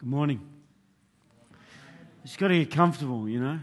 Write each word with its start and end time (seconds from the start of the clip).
Good 0.00 0.08
morning. 0.08 0.40
Just 2.24 2.38
got 2.38 2.48
to 2.48 2.58
get 2.58 2.70
comfortable, 2.70 3.28
you 3.28 3.38
know. 3.38 3.58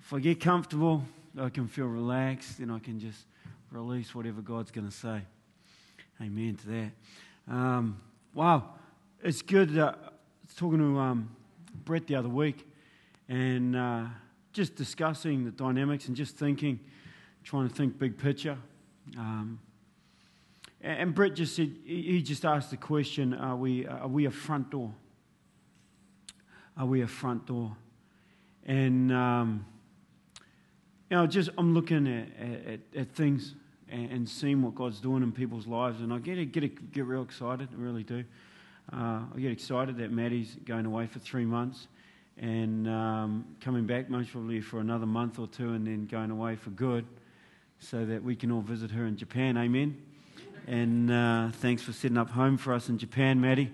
If 0.00 0.12
I 0.12 0.20
get 0.20 0.38
comfortable, 0.38 1.02
I 1.36 1.48
can 1.48 1.66
feel 1.66 1.86
relaxed, 1.86 2.60
and 2.60 2.70
I 2.70 2.78
can 2.78 3.00
just 3.00 3.26
release 3.72 4.14
whatever 4.14 4.40
God's 4.40 4.70
going 4.70 4.88
to 4.88 4.94
say. 4.94 5.22
Amen 6.22 6.54
to 6.54 6.68
that. 6.68 6.90
Um, 7.52 8.00
wow, 8.32 8.74
it's 9.24 9.42
good. 9.42 9.76
Uh, 9.76 9.94
talking 10.54 10.78
to 10.78 11.00
um, 11.00 11.34
Brett 11.84 12.06
the 12.06 12.14
other 12.14 12.28
week 12.28 12.64
and 13.28 13.74
uh, 13.74 14.04
just 14.52 14.76
discussing 14.76 15.44
the 15.44 15.50
dynamics 15.50 16.06
and 16.06 16.14
just 16.14 16.36
thinking, 16.36 16.78
trying 17.42 17.68
to 17.68 17.74
think 17.74 17.98
big 17.98 18.16
picture. 18.16 18.56
Um, 19.18 19.58
and 20.82 21.14
Brett 21.14 21.34
just 21.34 21.56
said, 21.56 21.74
he 21.84 22.22
just 22.22 22.44
asked 22.44 22.70
the 22.70 22.76
question 22.76 23.34
Are 23.34 23.56
we, 23.56 23.86
are 23.86 24.08
we 24.08 24.24
a 24.26 24.30
front 24.30 24.70
door? 24.70 24.94
Are 26.76 26.86
we 26.86 27.02
a 27.02 27.06
front 27.06 27.46
door? 27.46 27.76
And, 28.64 29.12
um, 29.12 29.66
you 31.10 31.16
know, 31.16 31.26
just 31.26 31.50
I'm 31.58 31.74
looking 31.74 32.06
at, 32.06 32.72
at, 32.72 32.80
at 32.96 33.12
things 33.12 33.54
and, 33.90 34.10
and, 34.10 34.28
seeing 34.28 34.62
what 34.62 34.74
God's 34.74 35.00
doing 35.00 35.22
in 35.22 35.32
people's 35.32 35.66
lives, 35.66 36.00
and 36.00 36.12
I 36.12 36.18
get, 36.18 36.52
get, 36.52 36.92
get 36.92 37.04
real 37.04 37.22
excited, 37.22 37.68
I 37.72 37.80
really 37.80 38.04
do. 38.04 38.24
Uh, 38.92 39.20
I 39.34 39.38
get 39.38 39.50
excited 39.50 39.98
that 39.98 40.12
Maddie's 40.12 40.56
going 40.64 40.86
away 40.86 41.06
for 41.06 41.18
three 41.18 41.44
months 41.44 41.88
and 42.38 42.88
um, 42.88 43.44
coming 43.60 43.86
back 43.86 44.08
most 44.08 44.32
probably 44.32 44.60
for 44.60 44.80
another 44.80 45.06
month 45.06 45.38
or 45.38 45.46
two 45.46 45.74
and 45.74 45.86
then 45.86 46.06
going 46.06 46.30
away 46.30 46.56
for 46.56 46.70
good 46.70 47.04
so 47.78 48.04
that 48.04 48.22
we 48.22 48.34
can 48.34 48.50
all 48.50 48.62
visit 48.62 48.90
her 48.90 49.06
in 49.06 49.16
Japan. 49.16 49.56
Amen. 49.56 49.96
And 50.66 51.10
uh, 51.10 51.50
thanks 51.54 51.82
for 51.82 51.92
setting 51.92 52.18
up 52.18 52.30
home 52.30 52.56
for 52.56 52.72
us 52.72 52.88
in 52.88 52.98
Japan, 52.98 53.40
Maddie. 53.40 53.72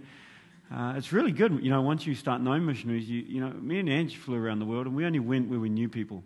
Uh, 0.72 0.94
it's 0.96 1.12
really 1.12 1.32
good, 1.32 1.62
you 1.62 1.70
know, 1.70 1.80
once 1.80 2.06
you 2.06 2.14
start 2.14 2.40
knowing 2.40 2.64
missionaries, 2.66 3.08
you, 3.08 3.22
you 3.22 3.40
know, 3.40 3.50
me 3.50 3.78
and 3.78 3.88
Ange 3.88 4.16
flew 4.16 4.36
around 4.36 4.58
the 4.58 4.64
world 4.64 4.86
and 4.86 4.96
we 4.96 5.05
only 5.05 5.20
went 5.20 5.48
where 5.48 5.61
we 5.61 5.69
knew 5.69 5.88
people. 5.88 6.24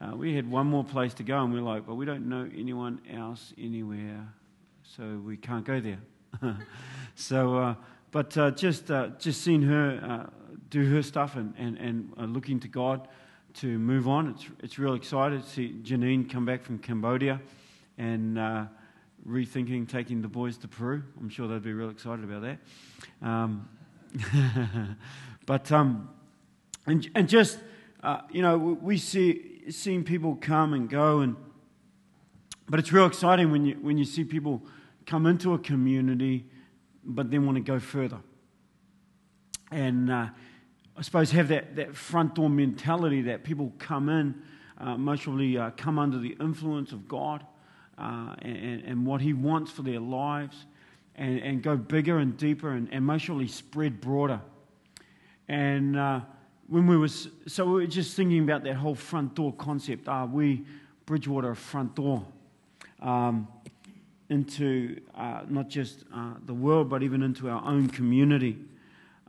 Uh, 0.00 0.16
we 0.16 0.34
had 0.34 0.50
one 0.50 0.66
more 0.66 0.82
place 0.84 1.12
to 1.14 1.22
go 1.22 1.42
and 1.42 1.52
we 1.52 1.58
are 1.58 1.62
like, 1.62 1.86
but 1.86 1.94
we 1.94 2.06
don't 2.06 2.26
know 2.28 2.48
anyone 2.56 3.00
else 3.12 3.52
anywhere, 3.58 4.26
so 4.82 5.20
we 5.24 5.36
can't 5.36 5.64
go 5.64 5.78
there. 5.80 5.98
so, 7.14 7.58
uh, 7.58 7.74
but 8.10 8.36
uh, 8.38 8.50
just, 8.50 8.90
uh, 8.90 9.08
just 9.18 9.42
seeing 9.42 9.62
her 9.62 10.30
do 10.70 10.88
her 10.90 11.02
stuff 11.02 11.36
and, 11.36 11.54
and, 11.58 11.78
and 12.16 12.32
looking 12.32 12.58
to 12.60 12.68
God 12.68 13.06
to 13.54 13.78
move 13.78 14.08
on, 14.08 14.30
it's, 14.30 14.46
it's 14.60 14.78
real 14.78 14.94
exciting 14.94 15.42
to 15.42 15.48
see 15.48 15.76
Janine 15.82 16.28
come 16.28 16.44
back 16.44 16.62
from 16.62 16.78
Cambodia 16.78 17.40
and 17.98 18.38
rethinking 19.26 19.88
taking 19.88 20.22
the 20.22 20.28
boys 20.28 20.56
to 20.58 20.68
Peru. 20.68 21.02
I'm 21.20 21.28
sure 21.28 21.48
they'd 21.48 21.62
be 21.62 21.72
real 21.72 21.90
excited 21.90 22.24
about 22.24 22.42
that. 22.42 22.58
Um, 23.26 23.68
but 25.46 25.70
um, 25.72 26.10
and 26.86 27.08
and 27.14 27.28
just 27.28 27.58
uh, 28.02 28.20
you 28.30 28.42
know 28.42 28.58
we 28.58 28.98
see 28.98 29.62
seeing 29.70 30.04
people 30.04 30.36
come 30.36 30.74
and 30.74 30.88
go 30.88 31.20
and 31.20 31.36
but 32.68 32.78
it's 32.78 32.92
real 32.92 33.06
exciting 33.06 33.50
when 33.50 33.64
you 33.64 33.74
when 33.80 33.98
you 33.98 34.04
see 34.04 34.24
people 34.24 34.62
come 35.06 35.26
into 35.26 35.54
a 35.54 35.58
community 35.58 36.46
but 37.04 37.30
then 37.30 37.44
want 37.46 37.56
to 37.56 37.62
go 37.62 37.78
further 37.78 38.20
and 39.70 40.10
uh, 40.10 40.28
I 40.96 41.02
suppose 41.02 41.30
have 41.32 41.48
that, 41.48 41.76
that 41.76 41.96
front 41.96 42.34
door 42.34 42.48
mentality 42.48 43.22
that 43.22 43.44
people 43.44 43.72
come 43.78 44.08
in 44.08 44.34
uh, 44.78 44.96
most 44.96 45.24
probably 45.24 45.58
uh, 45.58 45.70
come 45.76 45.98
under 45.98 46.18
the 46.18 46.36
influence 46.40 46.92
of 46.92 47.08
God 47.08 47.44
uh, 47.98 48.34
and, 48.42 48.82
and, 48.84 49.06
what 49.06 49.20
He 49.20 49.32
wants 49.32 49.70
for 49.70 49.82
their 49.82 50.00
lives 50.00 50.66
and, 51.16 51.38
and 51.40 51.62
go 51.62 51.76
bigger 51.76 52.18
and 52.18 52.36
deeper 52.36 52.70
and, 52.70 52.88
and 52.88 52.96
emotionally 52.96 53.46
spread 53.46 54.00
broader. 54.00 54.40
And 55.48 55.96
uh, 55.96 56.20
when 56.68 56.86
we 56.86 56.96
were, 56.96 57.08
so 57.08 57.64
we 57.66 57.72
were 57.72 57.86
just 57.86 58.16
thinking 58.16 58.42
about 58.42 58.64
that 58.64 58.74
whole 58.74 58.94
front 58.94 59.34
door 59.34 59.52
concept. 59.52 60.08
Are 60.08 60.26
we, 60.26 60.64
Bridgewater, 61.06 61.50
a 61.50 61.56
front 61.56 61.94
door 61.94 62.24
um, 63.00 63.46
into 64.28 65.00
uh, 65.14 65.42
not 65.48 65.68
just 65.68 66.04
uh, 66.14 66.34
the 66.46 66.54
world, 66.54 66.88
but 66.88 67.02
even 67.02 67.22
into 67.22 67.48
our 67.48 67.62
own 67.64 67.88
community? 67.88 68.58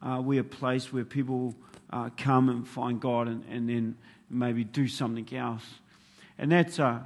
Are 0.01 0.21
we 0.21 0.37
a 0.37 0.43
place 0.43 0.93
where 0.93 1.05
people 1.05 1.55
uh, 1.91 2.09
come 2.17 2.49
and 2.49 2.67
find 2.67 2.99
God 2.99 3.27
and, 3.27 3.43
and 3.49 3.69
then 3.69 3.95
maybe 4.29 4.63
do 4.63 4.87
something 4.87 5.37
else? 5.37 5.65
And 6.37 6.51
that's, 6.51 6.79
uh, 6.79 6.99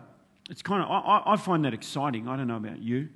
it's 0.50 0.62
kind 0.64 0.84
of, 0.84 0.90
I, 0.90 1.22
I, 1.26 1.38
find 1.38 1.64
that 1.66 1.74
exciting. 1.74 2.28
I 2.28 2.36
don't 2.36 2.48
know 2.48 2.58
about 2.58 2.82
you. 2.82 3.10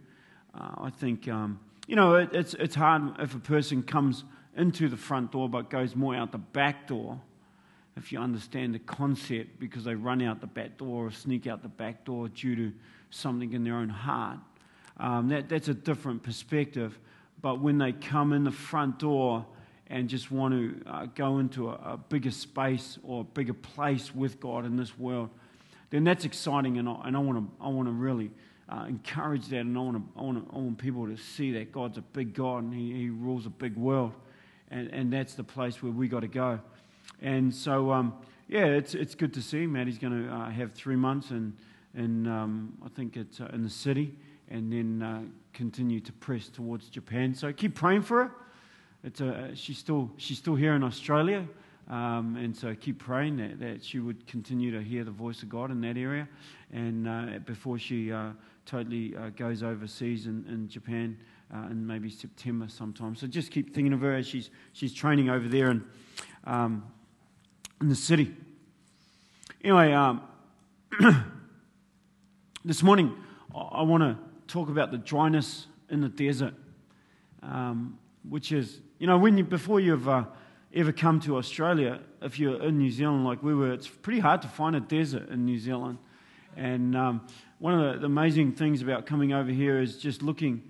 Uh, 0.54 0.70
I 0.84 0.90
think, 0.92 1.28
um, 1.28 1.60
you 1.88 1.96
know, 1.96 2.16
it, 2.16 2.30
it's, 2.32 2.54
it's 2.54 2.76
hard 2.76 3.20
if 3.20 3.34
a 3.34 3.40
person 3.40 3.82
comes 3.82 4.24
into 4.56 4.88
the 4.88 4.98
front 4.98 5.32
door 5.32 5.50
but 5.50 5.70
goes 5.70 5.96
more 5.96 6.16
out 6.16 6.32
the 6.32 6.38
back 6.38 6.88
door, 6.88 7.20
if 7.98 8.12
you 8.12 8.20
understand 8.20 8.76
the 8.76 8.80
concept, 8.80 9.60
because 9.60 9.84
they 9.84 9.96
run 9.96 10.22
out 10.22 10.42
the 10.42 10.48
back 10.48 10.78
door 10.78 11.08
or 11.08 11.12
sneak 11.12 11.48
out 11.48 11.64
the 11.64 11.70
back 11.70 12.06
door 12.06 12.28
due 12.30 12.56
to 12.56 12.72
something 13.10 13.54
in 13.54 13.64
their 13.64 13.76
own 13.76 13.90
heart. 13.90 14.38
Um, 14.98 15.30
that, 15.30 15.50
that's 15.50 15.68
a 15.68 15.74
different 15.74 16.22
perspective. 16.22 17.00
But 17.42 17.62
when 17.62 17.80
they 17.80 17.94
come 17.94 18.32
in 18.32 18.44
the 18.44 18.52
front 18.52 19.00
door 19.00 19.46
and 19.88 20.08
just 20.08 20.32
want 20.32 20.54
to 20.54 20.90
uh, 20.90 21.06
go 21.16 21.40
into 21.40 21.70
a, 21.70 21.74
a 21.74 21.98
bigger 21.98 22.32
space 22.32 23.00
or 23.04 23.22
a 23.22 23.24
bigger 23.24 23.54
place 23.54 24.14
with 24.14 24.40
God 24.40 24.66
in 24.66 24.78
this 24.78 24.98
world, 24.98 25.30
then 25.94 26.04
that's 26.04 26.26
exciting, 26.26 26.80
and 26.80 26.90
I, 26.90 27.02
and 27.06 27.16
I 27.16 27.20
want 27.20 27.38
to 27.38 27.64
I 27.64 27.70
want 27.70 27.88
to 27.88 27.92
really 27.92 28.32
uh, 28.68 28.86
encourage 28.88 29.48
that, 29.50 29.60
and 29.60 29.78
I 29.78 29.82
want 29.82 29.98
to 29.98 30.20
I 30.20 30.24
want 30.24 30.50
I 30.52 30.58
want 30.58 30.78
people 30.80 31.06
to 31.06 31.16
see 31.16 31.52
that 31.52 31.72
God's 31.72 32.00
a 32.00 32.02
big 32.02 32.34
God 32.34 32.64
and 32.64 32.74
He, 32.74 32.92
he 32.94 33.10
rules 33.12 33.46
a 33.46 33.52
big 33.52 33.78
world, 33.78 34.14
and 34.72 34.88
and 34.90 35.14
that's 35.14 35.36
the 35.36 35.44
place 35.44 35.84
where 35.84 35.92
we 35.92 36.08
got 36.08 36.22
to 36.22 36.28
go, 36.28 36.60
and 37.22 37.54
so 37.54 37.92
um, 37.92 38.16
yeah, 38.48 38.66
it's 38.66 38.96
it's 38.96 39.14
good 39.14 39.36
to 39.36 39.42
see. 39.44 39.68
Maddie's 39.68 40.00
going 40.00 40.26
to 40.26 40.34
uh, 40.34 40.50
have 40.50 40.74
three 40.74 40.96
months, 40.96 41.30
and 41.30 42.28
um, 42.28 42.76
I 42.84 42.90
think 42.90 43.16
it's 43.16 43.40
uh, 43.40 43.52
in 43.54 43.62
the 43.62 43.70
city, 43.70 44.16
and 44.50 44.74
then 44.74 45.04
uh, 45.04 45.22
continue 45.54 46.00
to 46.00 46.12
press 46.14 46.50
towards 46.50 46.90
Japan. 46.90 47.36
So 47.36 47.54
keep 47.54 47.76
praying 47.76 48.02
for 48.02 48.24
her. 48.24 48.32
It's 49.04 49.22
a, 49.22 49.52
she's 49.54 49.78
still 49.78 50.10
she's 50.18 50.40
still 50.40 50.56
here 50.56 50.74
in 50.74 50.82
Australia. 50.82 51.48
Um, 51.90 52.38
and 52.38 52.56
so 52.56 52.74
keep 52.76 53.00
praying 53.00 53.38
that, 53.38 53.60
that 53.60 53.84
she 53.84 54.00
would 54.00 54.26
continue 54.26 54.72
to 54.72 54.82
hear 54.82 55.04
the 55.04 55.12
voice 55.12 55.44
of 55.44 55.50
God 55.50 55.70
in 55.70 55.82
that 55.82 55.98
area. 55.98 56.28
And 56.72 57.08
uh, 57.08 57.40
before 57.46 57.78
she 57.78 58.12
uh, 58.12 58.30
totally 58.66 59.16
uh, 59.16 59.30
goes 59.30 59.64
overseas 59.64 60.26
in, 60.26 60.46
in 60.48 60.70
Japan 60.70 61.18
uh, 61.54 61.68
in 61.70 61.86
maybe 61.86 62.10
September 62.10 62.68
sometime. 62.68 63.16
So 63.16 63.28
just 63.28 63.52
keep 63.52 63.74
thinking 63.74 63.94
of 63.94 64.02
her 64.02 64.16
as 64.16 64.26
she's, 64.26 64.50
she's 64.72 64.94
training 64.94 65.30
over 65.30 65.48
there 65.48 65.72
in, 65.72 65.84
um, 66.46 66.84
in 67.82 67.90
the 67.90 67.96
city. 67.96 68.34
Anyway, 69.64 69.92
um, 69.94 70.22
this 72.66 72.82
morning 72.82 73.16
I 73.54 73.84
want 73.84 74.04
to 74.04 74.18
talk 74.48 74.70
about 74.70 74.92
the 74.92 74.98
dryness 74.98 75.68
in 75.90 76.02
the 76.02 76.10
desert, 76.10 76.54
um, 77.44 78.00
which 78.28 78.52
is, 78.52 78.80
you 79.00 79.06
know, 79.06 79.18
when 79.18 79.38
you, 79.38 79.44
before 79.44 79.80
you've 79.80 80.10
uh, 80.10 80.24
ever 80.74 80.92
come 80.92 81.20
to 81.22 81.38
Australia, 81.38 82.00
if 82.22 82.40
you're 82.40 82.62
in 82.64 82.78
New 82.78 82.90
Zealand 82.90 83.26
like 83.26 83.44
we 83.44 83.54
were, 83.54 83.72
it's 83.72 83.88
pretty 83.88 84.20
hard 84.20 84.42
to 84.42 84.48
find 84.48 84.76
a 84.76 84.80
desert 84.80 85.30
in 85.30 85.46
New 85.46 85.60
Zealand. 85.60 86.00
And 86.56 86.96
um, 86.96 87.28
one 87.60 87.80
of 87.80 88.02
the, 88.02 88.06
amazing 88.06 88.54
things 88.54 88.82
about 88.82 89.06
coming 89.06 89.34
over 89.34 89.52
here 89.52 89.80
is 89.80 89.98
just 89.98 90.24
looking 90.24 90.64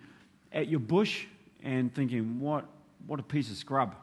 at 0.51 0.67
your 0.67 0.79
bush 0.79 1.25
and 1.63 1.93
thinking, 1.93 2.39
what, 2.39 2.65
what 3.07 3.19
a 3.19 3.23
piece 3.23 3.49
of 3.49 3.57
scrub. 3.57 3.95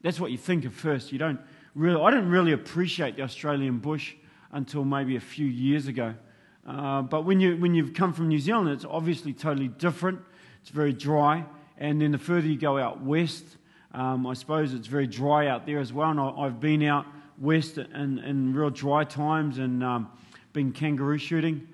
That's 0.00 0.18
what 0.18 0.30
you 0.30 0.38
think 0.38 0.64
at 0.64 0.72
first. 0.72 1.12
You 1.12 1.18
don't 1.18 1.40
really, 1.74 2.02
I 2.02 2.10
didn't 2.10 2.30
really 2.30 2.52
appreciate 2.52 3.16
the 3.16 3.22
Australian 3.22 3.78
bush 3.78 4.14
until 4.50 4.84
maybe 4.84 5.16
a 5.16 5.20
few 5.20 5.46
years 5.46 5.86
ago. 5.86 6.14
Uh, 6.66 7.02
but 7.02 7.24
when, 7.24 7.40
you, 7.40 7.56
when 7.56 7.74
you've 7.74 7.94
come 7.94 8.12
from 8.12 8.28
New 8.28 8.38
Zealand, 8.38 8.70
it's 8.70 8.84
obviously 8.84 9.32
totally 9.32 9.68
different. 9.68 10.20
It's 10.62 10.70
very 10.70 10.92
dry. 10.92 11.44
And 11.76 12.00
then 12.00 12.12
the 12.12 12.18
further 12.18 12.46
you 12.46 12.56
go 12.56 12.78
out 12.78 13.02
west, 13.02 13.44
um, 13.94 14.26
I 14.26 14.34
suppose 14.34 14.72
it's 14.72 14.86
very 14.86 15.06
dry 15.06 15.48
out 15.48 15.66
there 15.66 15.78
as 15.78 15.92
well, 15.92 16.10
and 16.10 16.18
I, 16.18 16.44
have 16.44 16.60
been 16.60 16.82
out 16.82 17.06
west 17.38 17.76
in, 17.76 18.18
in 18.20 18.54
real 18.54 18.70
dry 18.70 19.04
times 19.04 19.58
and 19.58 19.84
um, 19.84 20.10
been 20.52 20.72
kangaroo 20.72 21.18
shooting 21.18 21.66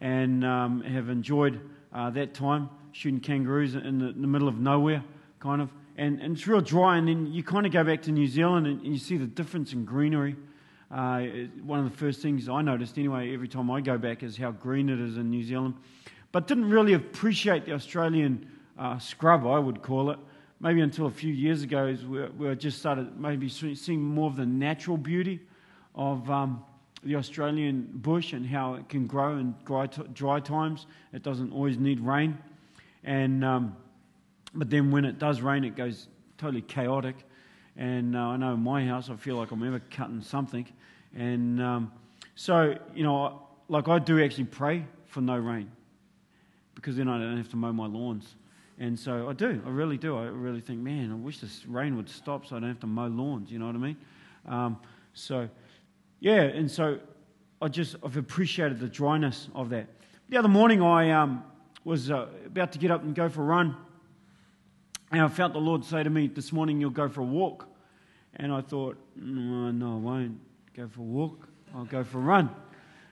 and 0.00 0.44
um, 0.44 0.82
have 0.82 1.08
enjoyed 1.08 1.60
uh, 1.92 2.10
that 2.10 2.34
time 2.34 2.68
shooting 2.92 3.20
kangaroos 3.20 3.74
in 3.76 3.98
the, 3.98 4.08
in 4.08 4.20
the, 4.20 4.26
middle 4.26 4.48
of 4.48 4.58
nowhere, 4.58 5.04
kind 5.38 5.62
of. 5.62 5.70
And, 5.96 6.20
and, 6.20 6.36
it's 6.36 6.46
real 6.46 6.60
dry, 6.60 6.96
and 6.96 7.06
then 7.06 7.32
you 7.32 7.44
kind 7.44 7.66
of 7.66 7.72
go 7.72 7.84
back 7.84 8.02
to 8.02 8.12
New 8.12 8.26
Zealand 8.26 8.66
and, 8.66 8.80
and 8.80 8.92
you 8.92 8.98
see 8.98 9.16
the 9.16 9.26
difference 9.26 9.72
in 9.72 9.84
greenery. 9.84 10.34
Uh, 10.90 11.20
one 11.62 11.78
of 11.78 11.84
the 11.88 11.96
first 11.96 12.20
things 12.20 12.48
I 12.48 12.62
noticed, 12.62 12.98
anyway, 12.98 13.32
every 13.32 13.46
time 13.46 13.70
I 13.70 13.80
go 13.80 13.96
back 13.96 14.24
is 14.24 14.36
how 14.36 14.50
green 14.50 14.88
it 14.88 14.98
is 14.98 15.18
in 15.18 15.30
New 15.30 15.44
Zealand. 15.44 15.74
But 16.32 16.48
didn't 16.48 16.70
really 16.70 16.94
appreciate 16.94 17.64
the 17.64 17.74
Australian 17.74 18.50
uh, 18.78 18.98
scrub, 18.98 19.46
I 19.46 19.58
would 19.58 19.82
call 19.82 20.10
it 20.10 20.18
maybe 20.60 20.82
until 20.82 21.06
a 21.06 21.10
few 21.10 21.32
years 21.32 21.62
ago, 21.62 21.96
we, 22.08 22.26
we 22.28 22.54
just 22.54 22.78
started 22.78 23.18
maybe 23.18 23.48
seeing 23.48 24.02
more 24.02 24.28
of 24.28 24.36
the 24.36 24.46
natural 24.46 24.96
beauty 24.96 25.40
of 25.94 26.30
um, 26.30 26.62
the 27.02 27.16
Australian 27.16 27.88
bush 27.94 28.34
and 28.34 28.46
how 28.46 28.74
it 28.74 28.88
can 28.88 29.06
grow 29.06 29.38
in 29.38 29.54
dry, 29.64 29.86
dry 29.86 30.38
times. 30.38 30.86
It 31.12 31.22
doesn't 31.22 31.52
always 31.52 31.78
need 31.78 32.00
rain. 32.00 32.38
And, 33.02 33.44
um, 33.44 33.76
but 34.54 34.68
then 34.68 34.90
when 34.90 35.04
it 35.04 35.18
does 35.18 35.40
rain, 35.40 35.64
it 35.64 35.76
goes 35.76 36.08
totally 36.36 36.62
chaotic. 36.62 37.16
And 37.76 38.14
uh, 38.14 38.18
I 38.20 38.36
know 38.36 38.52
in 38.52 38.60
my 38.60 38.84
house, 38.86 39.08
I 39.08 39.16
feel 39.16 39.36
like 39.36 39.50
I'm 39.50 39.66
ever 39.66 39.80
cutting 39.90 40.20
something. 40.20 40.66
And 41.16 41.62
um, 41.62 41.92
so, 42.34 42.76
you 42.94 43.02
know, 43.02 43.42
like 43.68 43.88
I 43.88 43.98
do 43.98 44.22
actually 44.22 44.44
pray 44.44 44.84
for 45.06 45.22
no 45.22 45.38
rain 45.38 45.70
because 46.74 46.96
then 46.96 47.08
I 47.08 47.18
don't 47.18 47.36
have 47.36 47.48
to 47.50 47.56
mow 47.56 47.72
my 47.72 47.86
lawns. 47.86 48.34
And 48.80 48.98
so 48.98 49.28
I 49.28 49.34
do, 49.34 49.62
I 49.66 49.68
really 49.68 49.98
do. 49.98 50.16
I 50.16 50.24
really 50.24 50.62
think, 50.62 50.80
man, 50.80 51.12
I 51.12 51.14
wish 51.14 51.38
this 51.38 51.66
rain 51.66 51.96
would 51.96 52.08
stop 52.08 52.46
so 52.46 52.56
I 52.56 52.60
don't 52.60 52.70
have 52.70 52.80
to 52.80 52.86
mow 52.86 53.08
lawns, 53.08 53.52
you 53.52 53.58
know 53.58 53.66
what 53.66 53.74
I 53.74 53.78
mean? 53.78 53.96
Um, 54.48 54.78
so, 55.12 55.50
yeah, 56.18 56.44
and 56.44 56.68
so 56.70 56.98
I 57.60 57.68
just, 57.68 57.96
I've 58.02 58.16
appreciated 58.16 58.80
the 58.80 58.88
dryness 58.88 59.48
of 59.54 59.68
that. 59.68 59.86
The 60.30 60.38
other 60.38 60.48
morning, 60.48 60.80
I 60.80 61.10
um, 61.10 61.44
was 61.84 62.10
uh, 62.10 62.28
about 62.46 62.72
to 62.72 62.78
get 62.78 62.90
up 62.90 63.02
and 63.02 63.14
go 63.14 63.28
for 63.28 63.42
a 63.42 63.44
run. 63.44 63.76
And 65.12 65.20
I 65.20 65.28
felt 65.28 65.52
the 65.52 65.58
Lord 65.58 65.84
say 65.84 66.02
to 66.02 66.08
me, 66.08 66.28
This 66.28 66.50
morning 66.50 66.80
you'll 66.80 66.88
go 66.88 67.10
for 67.10 67.20
a 67.20 67.24
walk. 67.24 67.68
And 68.36 68.50
I 68.50 68.62
thought, 68.62 68.96
No, 69.14 69.70
no 69.72 69.96
I 69.96 69.98
won't 69.98 70.40
go 70.74 70.88
for 70.88 71.00
a 71.00 71.04
walk. 71.04 71.48
I'll 71.74 71.84
go 71.84 72.02
for 72.02 72.16
a 72.16 72.22
run, 72.22 72.48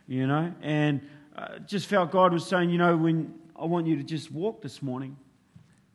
you 0.06 0.26
know. 0.26 0.50
And 0.62 1.02
uh, 1.36 1.58
just 1.66 1.88
felt 1.88 2.10
God 2.10 2.32
was 2.32 2.46
saying, 2.46 2.70
You 2.70 2.78
know, 2.78 2.96
when 2.96 3.34
I 3.54 3.66
want 3.66 3.86
you 3.86 3.96
to 3.96 4.02
just 4.02 4.32
walk 4.32 4.62
this 4.62 4.80
morning 4.80 5.14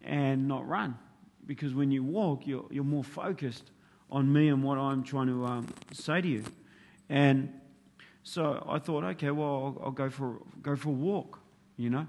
and 0.04 0.48
not 0.48 0.68
run. 0.68 0.98
Because 1.46 1.74
when 1.74 1.92
you 1.92 2.04
walk, 2.04 2.48
you're, 2.48 2.66
you're 2.70 2.84
more 2.84 3.04
focused 3.04 3.72
on 4.10 4.32
me 4.32 4.50
and 4.50 4.64
what 4.64 4.78
I'm 4.78 5.04
trying 5.04 5.28
to 5.28 5.46
um, 5.46 5.68
say 5.92 6.22
to 6.22 6.28
you. 6.28 6.44
And 7.10 7.52
so 8.24 8.66
I 8.70 8.80
thought, 8.80 9.04
okay, 9.04 9.32
well, 9.32 9.76
I'll, 9.78 9.86
I'll 9.86 9.92
go, 9.92 10.10
for, 10.10 10.38
go 10.62 10.76
for 10.76 10.90
a 10.90 10.94
walk, 10.94 11.40
you 11.78 11.90
know. 11.90 12.08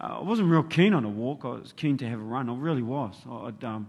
Uh, 0.00 0.18
I 0.20 0.22
wasn't 0.22 0.48
real 0.48 0.62
keen 0.62 0.94
on 0.94 1.04
a 1.04 1.08
walk. 1.08 1.44
I 1.44 1.48
was 1.48 1.72
keen 1.76 1.96
to 1.98 2.08
have 2.08 2.20
a 2.20 2.22
run. 2.22 2.48
I 2.48 2.54
really 2.54 2.82
was. 2.82 3.16
I'd, 3.28 3.64
um, 3.64 3.88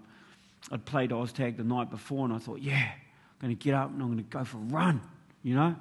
I'd 0.72 0.84
played 0.86 1.12
OzTag 1.12 1.58
the 1.58 1.64
night 1.64 1.92
before, 1.92 2.26
and 2.26 2.34
I 2.34 2.40
thought, 2.40 2.62
yeah, 2.62 2.92
I'm 2.92 3.48
going 3.48 3.56
to 3.56 3.64
get 3.64 3.76
up 3.76 3.92
and 3.92 4.02
I'm 4.02 4.08
going 4.08 4.18
to 4.18 4.24
go 4.24 4.44
for 4.44 4.58
a 4.58 4.62
run, 4.62 5.02
you 5.44 5.54
know. 5.54 5.76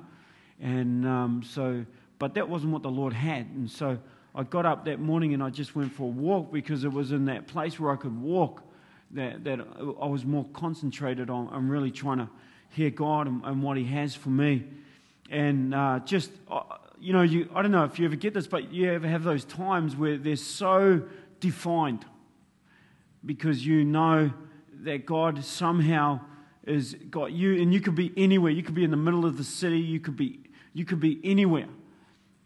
And 0.61 1.07
um, 1.07 1.43
so, 1.43 1.85
but 2.19 2.35
that 2.35 2.49
wasn't 2.49 2.73
what 2.73 2.83
the 2.83 2.91
Lord 2.91 3.15
had. 3.15 3.47
And 3.47 3.71
so 3.71 3.99
I 4.39 4.45
got 4.45 4.65
up 4.65 4.85
that 4.85 5.01
morning 5.01 5.35
and 5.35 5.43
I 5.43 5.51
just 5.51 5.75
went 5.75 5.93
for 5.93 6.05
a 6.05 6.07
walk 6.07 6.53
because 6.53 6.85
it 6.85 6.93
was 6.93 7.11
in 7.11 7.25
that 7.25 7.49
place 7.49 7.81
where 7.81 7.91
I 7.91 7.97
could 7.97 8.17
walk 8.23 8.63
that, 9.11 9.43
that 9.43 9.59
I 9.59 10.07
was 10.07 10.25
more 10.25 10.47
concentrated 10.53 11.29
on. 11.29 11.49
I'm 11.51 11.69
really 11.69 11.91
trying 11.91 12.19
to 12.19 12.29
hear 12.71 12.91
God 12.91 13.27
and, 13.27 13.43
and 13.45 13.65
what 13.65 13.77
He 13.77 13.83
has 13.87 14.15
for 14.15 14.29
me. 14.29 14.63
And 15.29 15.75
uh, 15.75 15.99
just, 16.05 16.31
uh, 16.49 16.63
you 17.01 17.13
know, 17.13 17.23
you, 17.23 17.51
I 17.53 17.63
don't 17.63 17.73
know 17.73 17.83
if 17.83 17.99
you 17.99 18.05
ever 18.05 18.15
get 18.15 18.33
this, 18.33 18.47
but 18.47 18.73
you 18.73 18.93
ever 18.93 19.09
have 19.09 19.25
those 19.25 19.45
times 19.45 19.97
where 19.97 20.17
they're 20.17 20.37
so 20.37 21.03
defined 21.41 22.05
because 23.27 23.67
you 23.67 23.85
know 23.85 24.31
that 24.83 25.05
God 25.05 25.45
somehow 25.45 26.21
has 26.65 26.95
got 26.95 27.33
you, 27.33 27.61
and 27.61 27.75
you 27.75 27.81
could 27.81 27.97
be 27.97 28.13
anywhere. 28.17 28.53
You 28.53 28.63
could 28.63 28.77
be 28.77 28.85
in 28.85 28.93
the 28.93 28.97
middle 28.97 29.27
of 29.27 29.37
the 29.37 29.43
city. 29.43 29.81
You 29.81 29.99
could 29.99 30.17
be, 30.17 30.39
you 30.75 30.85
could 30.85 31.01
be 31.01 31.21
anywhere. 31.25 31.67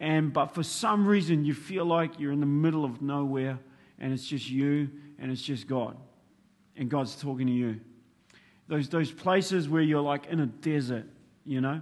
And 0.02 0.32
but 0.32 0.52
for 0.52 0.62
some 0.62 1.06
reason, 1.06 1.46
you 1.46 1.54
feel 1.54 1.86
like 1.86 2.20
you're 2.20 2.32
in 2.32 2.40
the 2.40 2.46
middle 2.46 2.84
of 2.84 3.00
nowhere, 3.00 3.58
and 3.98 4.12
it's 4.12 4.26
just 4.26 4.50
you, 4.50 4.90
and 5.18 5.30
it's 5.30 5.40
just 5.40 5.66
God, 5.66 5.96
and 6.76 6.90
God's 6.90 7.16
talking 7.16 7.46
to 7.46 7.52
you. 7.52 7.80
Those 8.68 8.90
those 8.90 9.10
places 9.10 9.68
where 9.68 9.80
you're 9.80 10.02
like 10.02 10.26
in 10.26 10.40
a 10.40 10.46
desert, 10.46 11.06
you 11.46 11.62
know 11.62 11.80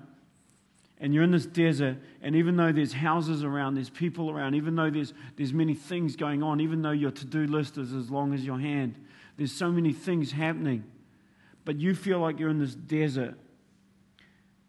and 1.01 1.15
you're 1.15 1.25
in 1.25 1.31
this 1.31 1.47
desert, 1.47 1.97
and 2.21 2.37
even 2.37 2.57
though 2.57 2.73
there's 2.73 2.93
houses 2.93 3.43
around, 3.43 3.75
there's 3.75 3.89
people 3.89 4.31
around, 4.31 4.55
even 4.55 4.77
though 4.77 4.91
there's, 4.91 5.15
there's 5.37 5.55
many 5.55 5.73
things 5.73 6.15
going 6.15 6.43
on, 6.43 6.61
even 6.61 6.83
though 6.83 6.91
your 6.91 7.11
to 7.11 7.25
do 7.25 7.47
list 7.47 7.79
is 7.79 7.95
as 7.95 8.11
long 8.11 8.35
as 8.35 8.45
your 8.45 8.61
hand, 8.61 8.97
there's 9.39 9.51
so 9.51 9.71
many 9.71 9.95
things 9.95 10.31
happening. 10.31 10.85
But 11.65 11.81
you 11.81 11.95
feel 11.95 12.19
like 12.19 12.39
you're 12.39 12.51
in 12.51 12.59
this 12.59 12.75
desert, 12.75 13.35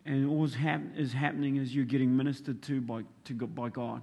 and 0.06 0.30
all 0.30 0.45
is 0.45 0.56
happening 1.13 1.57
is 1.57 1.75
you're 1.75 1.86
getting 1.86 2.15
ministered 2.15 2.62
to 2.63 2.81
by, 2.81 3.03
to, 3.25 3.33
by 3.33 3.69
God. 3.69 4.01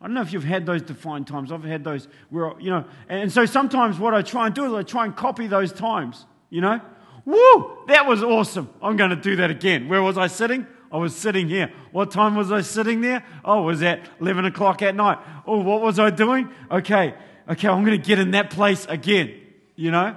I 0.00 0.06
don't 0.06 0.14
know 0.14 0.22
if 0.22 0.32
you've 0.32 0.44
had 0.44 0.64
those 0.64 0.82
defined 0.82 1.26
times. 1.26 1.50
I've 1.50 1.64
had 1.64 1.82
those 1.82 2.06
where, 2.30 2.52
you 2.60 2.70
know, 2.70 2.84
and 3.08 3.32
so 3.32 3.44
sometimes 3.44 3.98
what 3.98 4.14
I 4.14 4.22
try 4.22 4.46
and 4.46 4.54
do 4.54 4.64
is 4.64 4.72
I 4.72 4.82
try 4.82 5.04
and 5.04 5.16
copy 5.16 5.48
those 5.48 5.72
times, 5.72 6.24
you 6.50 6.60
know. 6.60 6.80
Woo! 7.24 7.78
That 7.88 8.06
was 8.06 8.22
awesome. 8.22 8.70
I'm 8.80 8.96
going 8.96 9.10
to 9.10 9.16
do 9.16 9.36
that 9.36 9.50
again. 9.50 9.88
Where 9.88 10.02
was 10.02 10.16
I 10.16 10.28
sitting? 10.28 10.66
I 10.90 10.98
was 10.98 11.14
sitting 11.14 11.48
here. 11.48 11.72
What 11.90 12.10
time 12.10 12.36
was 12.36 12.52
I 12.52 12.62
sitting 12.62 13.00
there? 13.00 13.24
Oh, 13.44 13.64
it 13.64 13.66
was 13.66 13.82
at 13.82 14.08
11 14.20 14.46
o'clock 14.46 14.82
at 14.82 14.94
night. 14.94 15.18
Oh, 15.46 15.60
what 15.60 15.82
was 15.82 15.98
I 15.98 16.10
doing? 16.10 16.48
Okay, 16.70 17.14
okay, 17.48 17.68
I'm 17.68 17.84
going 17.84 18.00
to 18.00 18.06
get 18.06 18.18
in 18.18 18.30
that 18.30 18.50
place 18.50 18.86
again. 18.86 19.34
You 19.74 19.90
know? 19.90 20.16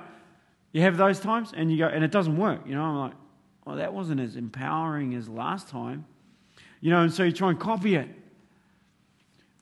You 0.72 0.81
have 0.81 0.96
those 0.96 1.19
times 1.19 1.52
and 1.56 1.72
you 1.72 1.80
go, 1.80 1.88
and 1.88 2.04
it 2.04 2.12
doesn't 2.12 2.38
work. 2.38 2.62
You 2.66 2.75
know, 2.75 2.84
I'm 2.84 2.98
like, 2.98 3.13
oh, 3.72 3.76
that 3.78 3.94
wasn't 3.94 4.20
as 4.20 4.36
empowering 4.36 5.16
as 5.16 5.30
last 5.30 5.70
time. 5.70 6.06
You 6.80 6.92
know, 6.92 7.02
and 7.02 7.14
so 7.14 7.24
you 7.24 7.32
try 7.32 7.50
and 7.50 7.60
copy 7.60 7.96
it. 7.96 8.10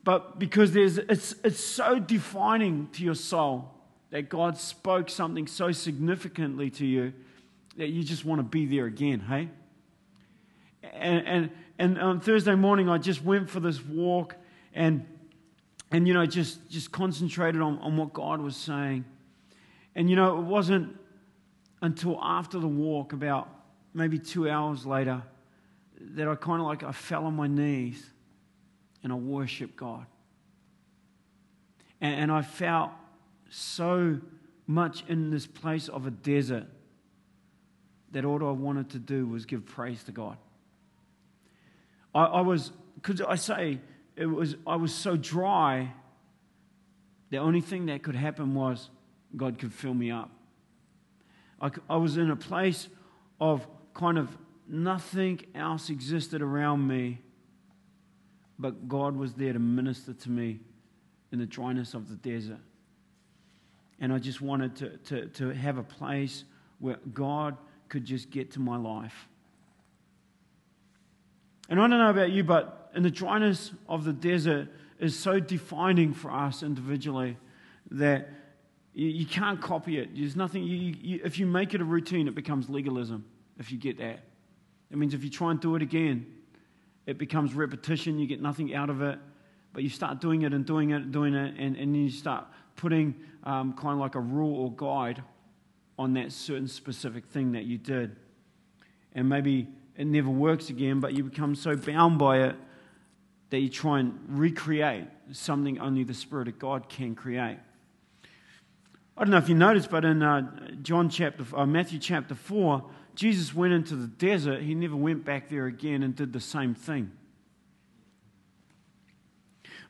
But 0.03 0.39
because 0.39 0.71
there's, 0.71 0.97
it's, 0.97 1.35
it's 1.43 1.63
so 1.63 1.99
defining 1.99 2.87
to 2.93 3.03
your 3.03 3.15
soul 3.15 3.71
that 4.11 4.29
God 4.29 4.57
spoke 4.57 5.09
something 5.09 5.45
so 5.45 5.71
significantly 5.71 6.69
to 6.71 6.85
you 6.85 7.13
that 7.77 7.89
you 7.89 8.03
just 8.03 8.25
want 8.25 8.39
to 8.39 8.43
be 8.43 8.65
there 8.65 8.85
again, 8.85 9.19
hey? 9.19 9.49
and, 10.83 11.27
and, 11.27 11.51
and 11.77 11.99
on 11.99 12.19
Thursday 12.19 12.55
morning, 12.55 12.89
I 12.89 12.97
just 12.97 13.23
went 13.23 13.49
for 13.49 13.59
this 13.59 13.83
walk 13.83 14.35
and, 14.73 15.05
and 15.91 16.07
you 16.07 16.13
know, 16.13 16.25
just, 16.25 16.69
just 16.69 16.91
concentrated 16.91 17.61
on, 17.61 17.77
on 17.79 17.97
what 17.97 18.13
God 18.13 18.41
was 18.41 18.55
saying. 18.55 19.05
And, 19.95 20.09
you 20.09 20.15
know, 20.15 20.37
it 20.37 20.43
wasn't 20.43 20.97
until 21.81 22.19
after 22.21 22.59
the 22.59 22.67
walk, 22.67 23.13
about 23.13 23.49
maybe 23.93 24.19
two 24.19 24.49
hours 24.49 24.85
later, 24.85 25.23
that 25.99 26.27
I 26.27 26.35
kind 26.35 26.61
of 26.61 26.67
like, 26.67 26.83
I 26.83 26.91
fell 26.91 27.25
on 27.25 27.35
my 27.35 27.47
knees 27.47 28.09
and 29.03 29.11
I 29.11 29.15
worshiped 29.15 29.75
God. 29.75 30.05
And, 32.01 32.21
and 32.21 32.31
I 32.31 32.41
felt 32.41 32.91
so 33.49 34.19
much 34.67 35.03
in 35.07 35.31
this 35.31 35.47
place 35.47 35.89
of 35.89 36.05
a 36.05 36.11
desert 36.11 36.67
that 38.11 38.25
all 38.25 38.45
I 38.47 38.51
wanted 38.51 38.89
to 38.91 38.99
do 38.99 39.27
was 39.27 39.45
give 39.45 39.65
praise 39.65 40.03
to 40.03 40.11
God. 40.11 40.37
I, 42.13 42.23
I 42.23 42.41
was, 42.41 42.71
could 43.01 43.21
I 43.21 43.35
say, 43.35 43.79
it 44.15 44.25
was, 44.25 44.55
I 44.65 44.75
was 44.75 44.93
so 44.93 45.15
dry, 45.15 45.93
the 47.29 47.37
only 47.37 47.61
thing 47.61 47.87
that 47.87 48.03
could 48.03 48.15
happen 48.15 48.53
was 48.53 48.89
God 49.35 49.59
could 49.59 49.73
fill 49.73 49.93
me 49.93 50.11
up. 50.11 50.29
I, 51.61 51.71
I 51.89 51.97
was 51.97 52.17
in 52.17 52.31
a 52.31 52.35
place 52.35 52.87
of 53.39 53.65
kind 53.99 54.17
of 54.17 54.29
nothing 54.65 55.41
else 55.53 55.89
existed 55.89 56.41
around 56.41 56.87
me, 56.87 57.19
but 58.57 58.87
God 58.87 59.17
was 59.17 59.33
there 59.33 59.51
to 59.51 59.59
minister 59.59 60.13
to 60.13 60.29
me 60.29 60.61
in 61.33 61.39
the 61.39 61.45
dryness 61.45 61.93
of 61.93 62.07
the 62.07 62.15
desert. 62.15 62.59
And 63.99 64.13
I 64.13 64.17
just 64.17 64.39
wanted 64.39 64.75
to, 64.77 64.97
to, 64.97 65.25
to 65.27 65.49
have 65.49 65.77
a 65.77 65.83
place 65.83 66.45
where 66.79 66.97
God 67.13 67.57
could 67.89 68.05
just 68.05 68.29
get 68.31 68.51
to 68.51 68.61
my 68.61 68.77
life. 68.77 69.27
And 71.67 71.79
I 71.79 71.87
don't 71.87 71.99
know 71.99 72.09
about 72.09 72.31
you, 72.31 72.45
but 72.45 72.91
in 72.95 73.03
the 73.03 73.11
dryness 73.11 73.71
of 73.89 74.05
the 74.05 74.13
desert 74.13 74.69
is 74.97 75.19
so 75.19 75.41
defining 75.41 76.13
for 76.13 76.31
us 76.31 76.63
individually 76.63 77.35
that 77.91 78.29
you, 78.93 79.07
you 79.07 79.25
can't 79.25 79.61
copy 79.61 79.99
it. 79.99 80.15
There's 80.15 80.37
nothing, 80.37 80.63
you, 80.63 80.95
you, 81.01 81.19
if 81.25 81.37
you 81.37 81.45
make 81.45 81.73
it 81.73 81.81
a 81.81 81.85
routine, 81.85 82.29
it 82.29 82.35
becomes 82.35 82.69
legalism, 82.69 83.25
if 83.59 83.71
you 83.71 83.77
get 83.77 83.97
that. 83.99 84.21
It 84.89 84.97
means 84.97 85.13
if 85.13 85.23
you 85.23 85.29
try 85.29 85.51
and 85.51 85.59
do 85.59 85.75
it 85.75 85.81
again, 85.81 86.25
it 87.05 87.17
becomes 87.17 87.53
repetition, 87.53 88.17
you 88.17 88.25
get 88.25 88.41
nothing 88.41 88.73
out 88.73 88.89
of 88.89 89.01
it, 89.01 89.19
but 89.73 89.83
you 89.83 89.89
start 89.89 90.19
doing 90.19 90.41
it 90.43 90.53
and 90.53 90.65
doing 90.65 90.91
it 90.91 91.03
and 91.03 91.11
doing 91.11 91.35
it, 91.35 91.55
and, 91.57 91.75
and 91.75 91.93
then 91.93 91.95
you 91.95 92.09
start 92.09 92.45
putting 92.75 93.13
um, 93.43 93.73
kind 93.73 93.93
of 93.93 93.99
like 93.99 94.15
a 94.15 94.19
rule 94.19 94.63
or 94.63 94.71
guide 94.71 95.21
on 95.97 96.13
that 96.13 96.31
certain 96.31 96.67
specific 96.67 97.25
thing 97.25 97.51
that 97.51 97.65
you 97.65 97.77
did. 97.77 98.15
And 99.13 99.27
maybe 99.27 99.67
it 99.97 100.07
never 100.07 100.29
works 100.29 100.69
again, 100.69 100.99
but 100.99 101.13
you 101.13 101.23
become 101.23 101.55
so 101.55 101.75
bound 101.75 102.17
by 102.17 102.43
it 102.43 102.55
that 103.49 103.59
you 103.59 103.69
try 103.69 103.99
and 103.99 104.17
recreate 104.27 105.05
something 105.31 105.79
only 105.79 106.03
the 106.03 106.13
Spirit 106.13 106.47
of 106.47 106.57
God 106.57 106.87
can 106.87 107.15
create. 107.15 107.57
I 109.17 109.23
don't 109.23 109.31
know 109.31 109.37
if 109.37 109.49
you 109.49 109.55
noticed, 109.55 109.89
but 109.89 110.05
in 110.05 110.23
uh, 110.23 110.71
John 110.81 111.09
chapter, 111.09 111.43
uh, 111.53 111.65
Matthew 111.65 111.99
chapter 111.99 112.35
4, 112.35 112.89
Jesus 113.19 113.53
went 113.53 113.73
into 113.73 113.97
the 113.97 114.07
desert. 114.07 114.61
He 114.61 114.73
never 114.73 114.95
went 114.95 115.25
back 115.25 115.49
there 115.49 115.65
again 115.65 116.03
and 116.03 116.15
did 116.15 116.31
the 116.31 116.39
same 116.39 116.73
thing. 116.73 117.11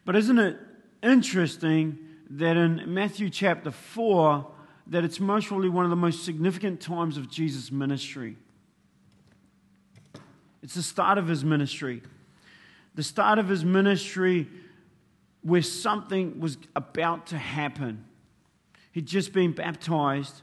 But 0.03 0.15
isn't 0.15 0.39
it 0.39 0.57
interesting 1.03 1.99
that 2.31 2.57
in 2.57 2.91
Matthew 2.91 3.29
chapter 3.29 3.69
4, 3.69 4.47
that 4.87 5.03
it's 5.03 5.19
most 5.19 5.47
probably 5.47 5.69
one 5.69 5.83
of 5.85 5.91
the 5.91 5.95
most 5.95 6.25
significant 6.25 6.81
times 6.81 7.17
of 7.17 7.29
Jesus' 7.29 7.71
ministry? 7.71 8.35
It's 10.63 10.73
the 10.73 10.81
start 10.81 11.19
of 11.19 11.27
his 11.27 11.45
ministry. 11.45 12.01
The 12.95 13.03
start 13.03 13.37
of 13.37 13.47
his 13.47 13.63
ministry 13.63 14.47
where 15.43 15.61
something 15.61 16.39
was 16.39 16.57
about 16.75 17.27
to 17.27 17.37
happen. 17.37 18.05
He'd 18.91 19.05
just 19.05 19.33
been 19.33 19.51
baptized, 19.51 20.41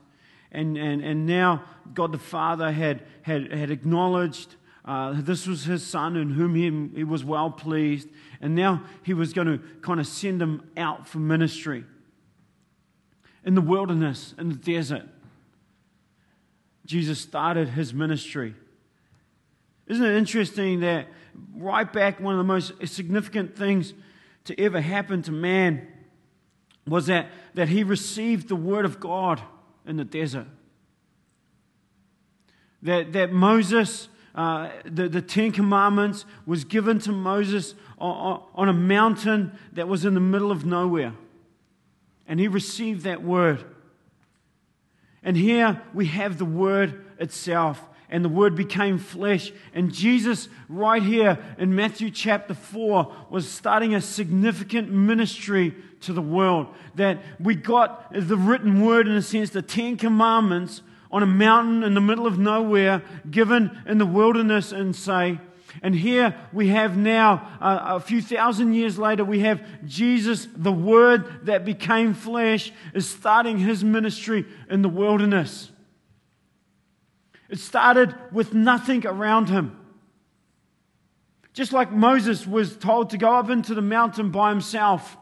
And, 0.53 0.77
and, 0.77 1.03
and 1.03 1.27
now 1.27 1.65
God 1.95 2.13
the 2.13 2.19
Father 2.19 2.73
had, 2.73 3.03
had, 3.23 3.53
had 3.53 3.71
acknowledged 3.71 4.57
uh, 4.87 5.15
this 5.17 5.49
was 5.49 5.65
his 5.65 5.85
son 5.85 6.17
in 6.17 6.31
whom 6.31 6.55
he, 6.55 6.99
he 6.99 7.05
was 7.05 7.25
well 7.25 7.51
pleased. 7.51 8.09
And 8.41 8.55
now 8.55 8.85
he 9.03 9.15
was 9.15 9.33
going 9.33 9.49
to 9.49 9.59
kind 9.83 9.99
of 9.99 10.07
send 10.07 10.41
him 10.41 10.71
out 10.77 11.09
for 11.09 11.19
ministry 11.19 11.85
in 13.45 13.55
the 13.55 13.61
wilderness, 13.61 14.35
in 14.39 14.49
the 14.49 14.55
desert. 14.55 15.09
Jesus 16.85 17.21
started 17.21 17.71
his 17.71 17.93
ministry. 17.93 18.55
Isn't 19.89 20.05
it 20.05 20.17
interesting 20.17 20.81
that 20.81 21.09
right 21.57 21.93
back, 21.93 22.21
one 22.21 22.35
of 22.35 22.39
the 22.39 22.45
most 22.45 22.73
significant 22.87 23.57
things 23.57 23.93
to 24.45 24.61
ever 24.61 24.81
happen 24.81 25.23
to 25.23 25.33
man 25.33 25.87
was 26.87 27.07
that, 27.07 27.29
that 27.55 27.69
he 27.69 27.83
received 27.83 28.49
the 28.49 28.57
word 28.57 28.85
of 28.85 29.01
God 29.01 29.43
in 29.87 29.97
the 29.97 30.05
desert? 30.05 30.47
That, 32.83 33.13
that 33.15 33.33
Moses, 33.33 34.09
uh, 34.35 34.71
the, 34.85 35.09
the 35.09 35.23
Ten 35.23 35.53
Commandments, 35.53 36.25
was 36.45 36.65
given 36.65 36.99
to 37.01 37.13
Moses 37.13 37.75
on, 37.99 38.43
on 38.55 38.69
a 38.69 38.73
mountain 38.73 39.53
that 39.73 39.89
was 39.89 40.05
in 40.05 40.15
the 40.15 40.21
middle 40.21 40.51
of 40.51 40.65
nowhere. 40.65 41.15
And 42.29 42.41
he 42.41 42.49
received 42.49 43.03
that 43.03 43.23
word. 43.23 43.65
And 45.23 45.37
here 45.37 45.83
we 45.95 46.07
have 46.07 46.39
the 46.39 46.45
word 46.45 47.05
itself. 47.19 47.83
And 48.09 48.25
the 48.25 48.29
word 48.29 48.55
became 48.55 48.99
flesh. 48.99 49.53
And 49.75 49.93
Jesus, 49.93 50.49
right 50.69 51.03
here 51.03 51.39
in 51.59 51.75
Matthew 51.75 52.11
chapter 52.11 52.55
4, 52.55 53.13
was 53.31 53.51
starting 53.51 53.95
a 53.95 54.01
significant 54.01 54.91
ministry 54.91 55.75
to 56.07 56.13
the 56.13 56.23
world. 56.23 56.67
That 56.97 57.23
we 57.39 57.55
got 57.55 58.13
the 58.13 58.37
written 58.37 58.85
word, 58.85 59.07
in 59.07 59.15
a 59.15 59.23
sense, 59.23 59.51
the 59.51 59.63
Ten 59.63 59.97
Commandments 59.97 60.83
on 61.11 61.23
a 61.23 61.27
mountain 61.27 61.85
in 61.85 61.95
the 61.95 62.01
middle 62.01 62.27
of 62.27 62.39
nowhere, 62.39 63.03
given 63.31 63.79
in 63.87 63.99
the 63.99 64.07
wilderness, 64.07 64.73
and 64.73 64.95
say, 64.97 65.39
and 65.83 65.95
here 65.95 66.35
we 66.53 66.69
have 66.69 66.97
now, 66.97 67.49
uh, 67.61 67.97
a 67.97 68.01
few 68.01 68.23
thousand 68.23 68.75
years 68.75 68.99
later, 68.99 69.25
we 69.25 69.41
have 69.41 69.63
Jesus, 69.85 70.49
the 70.55 70.73
Word 70.73 71.47
that 71.47 71.65
became 71.65 72.15
flesh, 72.15 72.73
is 72.95 73.09
starting 73.09 73.59
his 73.59 73.85
ministry 73.85 74.47
in 74.71 74.83
the 74.83 74.89
wilderness. 74.89 75.71
It 77.49 77.59
started 77.59 78.15
with 78.33 78.55
nothing 78.55 79.07
around 79.07 79.49
him. 79.49 79.79
Just 81.53 81.73
like 81.73 81.91
Moses 81.93 82.47
was 82.47 82.77
told 82.77 83.11
to 83.11 83.19
go 83.19 83.35
up 83.35 83.51
into 83.51 83.75
the 83.75 83.83
mountain 83.83 84.31
by 84.31 84.51
himself. 84.51 85.17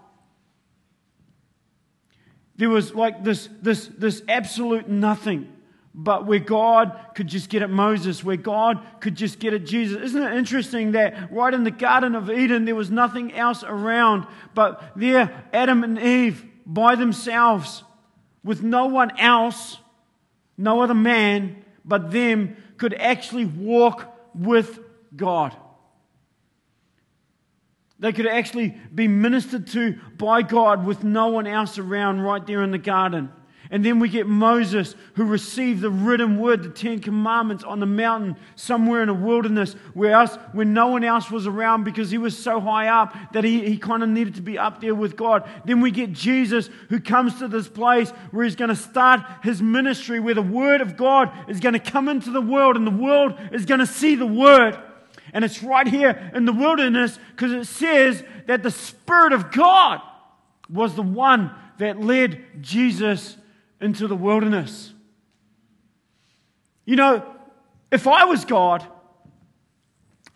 There 2.57 2.69
was 2.69 2.95
like 2.95 3.25
this, 3.25 3.49
this, 3.61 3.89
this 3.99 4.23
absolute 4.29 4.89
nothing 4.89 5.51
but 5.95 6.27
where 6.27 6.41
God 6.41 6.99
could 7.15 7.29
just 7.29 7.49
get 7.49 7.63
at 7.63 7.71
Moses, 7.71 8.25
where 8.25 8.37
God 8.37 8.85
could 9.01 9.15
just 9.15 9.39
get 9.39 9.55
at 9.55 9.65
Jesus. 9.65 10.03
Isn't 10.03 10.23
it 10.23 10.37
interesting 10.37 10.93
that 10.93 11.31
right 11.33 11.55
in 11.55 11.63
the 11.63 11.71
Garden 11.71 12.17
of 12.17 12.31
Eden, 12.31 12.65
there 12.65 12.75
was 12.75 12.91
nothing 12.91 13.33
else 13.33 13.63
around, 13.63 14.27
but 14.55 14.83
there, 14.97 15.45
Adam 15.53 15.85
and 15.85 15.99
Eve 15.99 16.45
by 16.67 16.97
themselves, 16.97 17.85
with 18.43 18.63
no 18.63 18.87
one 18.87 19.17
else, 19.19 19.79
no 20.59 20.83
other 20.83 20.95
man 20.95 21.65
but 21.85 22.11
them, 22.11 22.57
could 22.77 22.95
actually 22.95 23.45
walk 23.45 24.13
with 24.35 24.81
God. 25.15 25.57
They 27.99 28.13
could 28.13 28.27
actually 28.27 28.77
be 28.95 29.09
ministered 29.09 29.67
to 29.69 29.99
by 30.19 30.43
God 30.43 30.85
with 30.85 31.05
no 31.05 31.29
one 31.29 31.47
else 31.47 31.79
around 31.79 32.21
right 32.21 32.45
there 32.47 32.63
in 32.63 32.71
the 32.71 32.79
garden. 32.79 33.31
And 33.71 33.85
then 33.85 33.99
we 33.99 34.09
get 34.09 34.27
Moses, 34.27 34.95
who 35.15 35.25
received 35.25 35.81
the 35.81 35.91
written 35.91 36.39
word, 36.39 36.63
the 36.63 36.69
Ten 36.69 37.01
Commandments, 37.01 37.65
on 37.65 37.81
the 37.81 37.87
mountain 37.87 38.37
somewhere 38.57 39.03
in 39.03 39.09
a 39.09 39.15
wilderness 39.15 39.73
where, 39.95 40.13
else, 40.13 40.37
when 40.53 40.75
no 40.75 40.89
one 40.89 41.03
else 41.03 41.31
was 41.31 41.47
around 41.47 41.85
because 41.85 42.11
he 42.11 42.19
was 42.19 42.37
so 42.37 42.61
high 42.61 42.89
up 42.89 43.17
that 43.33 43.43
he, 43.43 43.67
he 43.67 43.79
kind 43.79 44.03
of 44.03 44.09
needed 44.09 44.35
to 44.35 44.43
be 44.43 44.59
up 44.59 44.81
there 44.81 44.95
with 44.95 45.17
God. 45.17 45.49
Then 45.65 45.81
we 45.81 45.91
get 45.91 46.13
Jesus, 46.13 46.69
who 46.91 47.01
comes 47.01 47.39
to 47.39 47.49
this 47.49 47.67
place 47.67 48.11
where 48.33 48.45
he's 48.45 48.57
going 48.57 48.69
to 48.69 48.77
start 48.77 49.23
his 49.43 49.63
ministry, 49.63 50.21
where 50.21 50.35
the 50.35 50.43
word 50.43 50.81
of 50.81 50.97
God 50.97 51.33
is 51.49 51.59
going 51.59 51.73
to 51.73 51.79
come 51.79 52.09
into 52.09 52.31
the 52.31 52.43
world 52.43 52.77
and 52.77 52.87
the 52.87 52.91
world 52.91 53.35
is 53.51 53.65
going 53.65 53.81
to 53.81 53.87
see 53.87 54.15
the 54.15 54.27
word. 54.27 54.79
And 55.35 55.45
it's 55.45 55.63
right 55.63 55.87
here 55.87 56.31
in 56.33 56.45
the 56.45 56.53
wilderness 56.53 57.19
because 57.33 57.53
it 57.53 57.67
says 57.67 58.23
that 58.47 58.63
the 58.63 58.71
Spirit 58.71 59.33
of 59.33 59.51
God 59.51 60.01
was 60.71 60.95
the 60.95 61.03
one 61.03 61.51
that 61.79 62.01
led 62.01 62.63
Jesus 62.63 63.37
into 63.81 64.07
the 64.07 64.15
wilderness. 64.15 64.93
You 66.85 66.97
know, 66.97 67.27
if 67.91 68.07
I 68.07 68.25
was 68.25 68.45
God, 68.45 68.87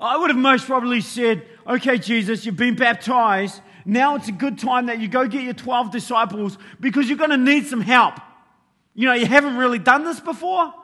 I 0.01 0.17
would 0.17 0.31
have 0.31 0.39
most 0.39 0.67
probably 0.67 1.01
said, 1.01 1.47
Okay, 1.67 1.99
Jesus, 1.99 2.45
you've 2.45 2.57
been 2.57 2.77
baptized. 2.77 3.61
Now 3.85 4.17
it's 4.17 4.29
a 4.29 4.33
good 4.33 4.59
time 4.59 4.87
that 4.87 4.99
you 4.99 5.09
go 5.09 5.29
get 5.29 5.45
your 5.45 5.55
12 5.55 5.93
disciples 5.93 6.59
because 6.81 7.09
you're 7.09 7.19
going 7.19 7.31
to 7.31 7.37
need 7.37 7.67
some 7.67 7.81
help. 7.81 8.15
You 8.95 9.07
know, 9.07 9.15
you 9.15 9.27
haven't 9.27 9.57
really 9.57 9.79
done 9.79 10.05
this 10.05 10.19
before. 10.19 10.75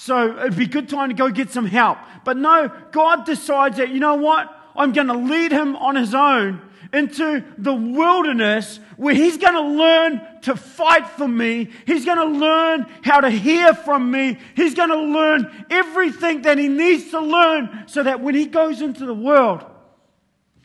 So 0.00 0.38
it'd 0.38 0.56
be 0.56 0.64
a 0.64 0.66
good 0.66 0.88
time 0.88 1.10
to 1.10 1.14
go 1.14 1.28
get 1.28 1.50
some 1.50 1.66
help. 1.66 1.98
But 2.24 2.38
no, 2.38 2.72
God 2.90 3.26
decides 3.26 3.76
that, 3.76 3.90
you 3.90 4.00
know 4.00 4.14
what? 4.14 4.50
I'm 4.74 4.92
going 4.92 5.08
to 5.08 5.14
lead 5.14 5.52
him 5.52 5.76
on 5.76 5.94
his 5.94 6.14
own 6.14 6.62
into 6.90 7.44
the 7.58 7.74
wilderness 7.74 8.80
where 8.96 9.12
he's 9.14 9.36
going 9.36 9.52
to 9.52 9.60
learn 9.60 10.22
to 10.44 10.56
fight 10.56 11.06
for 11.06 11.28
me. 11.28 11.68
He's 11.86 12.06
going 12.06 12.16
to 12.16 12.38
learn 12.38 12.86
how 13.02 13.20
to 13.20 13.28
hear 13.28 13.74
from 13.74 14.10
me. 14.10 14.38
He's 14.56 14.74
going 14.74 14.88
to 14.88 15.02
learn 15.02 15.66
everything 15.68 16.42
that 16.42 16.56
he 16.56 16.68
needs 16.68 17.10
to 17.10 17.20
learn 17.20 17.84
so 17.86 18.02
that 18.02 18.22
when 18.22 18.34
he 18.34 18.46
goes 18.46 18.80
into 18.80 19.04
the 19.04 19.12
world, 19.12 19.66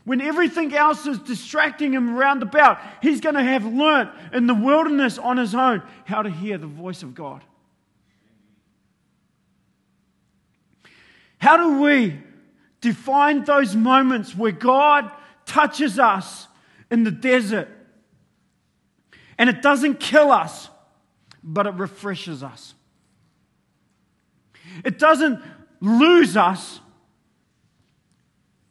when 0.06 0.22
everything 0.22 0.74
else 0.74 1.06
is 1.08 1.20
distracting 1.20 1.92
him 1.92 2.16
round 2.16 2.42
about, 2.42 2.80
he's 3.02 3.20
going 3.20 3.36
to 3.36 3.44
have 3.44 3.66
learnt 3.66 4.12
in 4.32 4.48
the 4.48 4.56
wilderness 4.56 5.18
on 5.18 5.36
his 5.36 5.54
own 5.54 5.84
how 6.06 6.22
to 6.22 6.30
hear 6.30 6.58
the 6.58 6.68
voice 6.68 7.04
of 7.04 7.14
God. 7.14 7.44
How 11.46 11.58
do 11.58 11.82
we 11.82 12.18
define 12.82 13.44
those 13.44 13.76
moments 13.76 14.36
where 14.36 14.52
God 14.52 15.12
touches 15.46 16.00
us 16.00 16.48
in 16.92 17.04
the 17.04 17.12
desert. 17.12 17.68
And 19.38 19.50
it 19.50 19.62
doesn't 19.62 20.00
kill 20.00 20.32
us, 20.32 20.70
but 21.44 21.68
it 21.68 21.74
refreshes 21.76 22.44
us. 22.44 22.74
It 24.84 25.00
doesn't 25.00 25.42
lose 25.80 26.38
us, 26.38 26.80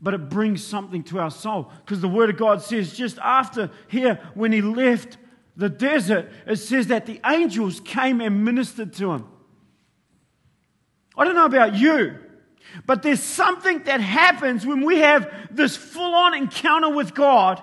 but 0.01 0.15
it 0.15 0.29
brings 0.29 0.65
something 0.65 1.03
to 1.05 1.19
our 1.19 1.31
soul. 1.31 1.71
Because 1.85 2.01
the 2.01 2.09
Word 2.09 2.31
of 2.31 2.37
God 2.37 2.63
says, 2.63 2.97
just 2.97 3.19
after 3.19 3.71
here, 3.89 4.21
when 4.35 4.53
he 4.53 4.63
left 4.63 5.19
the 5.57 5.69
desert, 5.69 6.31
it 6.47 6.57
says 6.57 6.89
that 6.89 7.07
the 7.07 7.21
angels 7.25 7.81
came 7.81 8.21
and 8.21 8.45
ministered 8.45 8.93
to 8.95 9.13
him. 9.13 9.27
I 11.17 11.25
don't 11.25 11.37
know 11.37 11.45
about 11.47 11.75
you, 11.77 12.19
but 12.87 13.03
there's 13.03 13.23
something 13.23 13.83
that 13.85 14.01
happens 14.01 14.67
when 14.67 14.85
we 14.85 14.99
have 14.99 15.33
this 15.51 15.77
full 15.77 16.15
on 16.15 16.35
encounter 16.35 16.91
with 16.91 17.15
God 17.15 17.63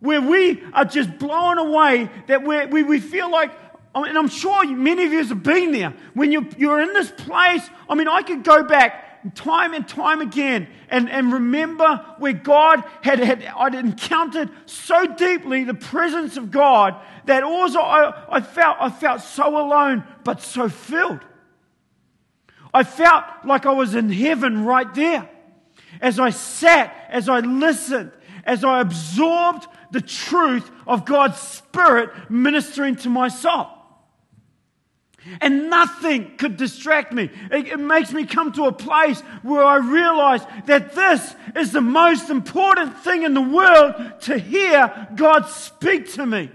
where 0.00 0.20
we 0.20 0.62
are 0.72 0.84
just 0.84 1.18
blown 1.18 1.58
away 1.58 2.10
that 2.26 2.42
we 2.42 2.82
we, 2.82 3.00
feel 3.00 3.30
like, 3.30 3.52
and 3.94 4.16
I'm 4.16 4.28
sure 4.28 4.64
many 4.66 5.04
of 5.04 5.12
you 5.12 5.24
have 5.24 5.42
been 5.42 5.72
there, 5.72 5.94
when 6.14 6.32
you're, 6.32 6.46
you're 6.56 6.80
in 6.80 6.94
this 6.94 7.10
place. 7.10 7.68
I 7.88 7.94
mean, 7.94 8.08
I 8.08 8.22
could 8.22 8.42
go 8.42 8.62
back 8.62 9.34
time 9.34 9.74
and 9.74 9.86
time 9.86 10.20
again 10.20 10.66
and, 10.88 11.10
and 11.10 11.32
remember 11.32 12.04
where 12.18 12.32
God 12.32 12.82
had, 13.02 13.18
had 13.18 13.44
I'd 13.44 13.74
encountered 13.74 14.50
so 14.66 15.06
deeply 15.14 15.64
the 15.64 15.74
presence 15.74 16.36
of 16.36 16.50
God 16.50 16.96
that 17.26 17.42
also 17.42 17.80
I, 17.80 18.24
I 18.28 18.40
felt 18.40 18.78
I 18.80 18.90
felt 18.90 19.20
so 19.20 19.58
alone 19.58 20.04
but 20.24 20.40
so 20.40 20.68
filled. 20.68 21.20
I 22.72 22.84
felt 22.84 23.24
like 23.44 23.66
I 23.66 23.72
was 23.72 23.94
in 23.94 24.10
heaven 24.10 24.64
right 24.64 24.92
there. 24.94 25.28
As 26.00 26.18
I 26.18 26.30
sat, 26.30 26.94
as 27.08 27.28
I 27.28 27.40
listened, 27.40 28.12
as 28.44 28.64
I 28.64 28.80
absorbed 28.80 29.66
the 29.90 30.00
truth 30.00 30.70
of 30.86 31.04
God's 31.04 31.38
Spirit 31.38 32.10
ministering 32.30 32.96
to 32.96 33.08
my 33.08 33.28
soul. 33.28 33.66
And 35.40 35.68
nothing 35.68 36.36
could 36.38 36.56
distract 36.56 37.12
me. 37.12 37.28
It, 37.50 37.68
it, 37.68 37.80
makes 37.80 38.12
me 38.12 38.24
come 38.24 38.52
to 38.52 38.64
a 38.64 38.72
place 38.72 39.20
where 39.42 39.62
I 39.62 39.76
realize 39.76 40.40
that 40.64 40.94
this 40.94 41.34
is 41.54 41.72
the 41.72 41.82
most 41.82 42.30
important 42.30 42.96
thing 42.98 43.24
in 43.24 43.34
the 43.34 43.40
world 43.42 44.20
to 44.22 44.38
hear 44.38 45.08
God 45.14 45.46
speak 45.46 46.12
to 46.14 46.24
me. 46.24 46.50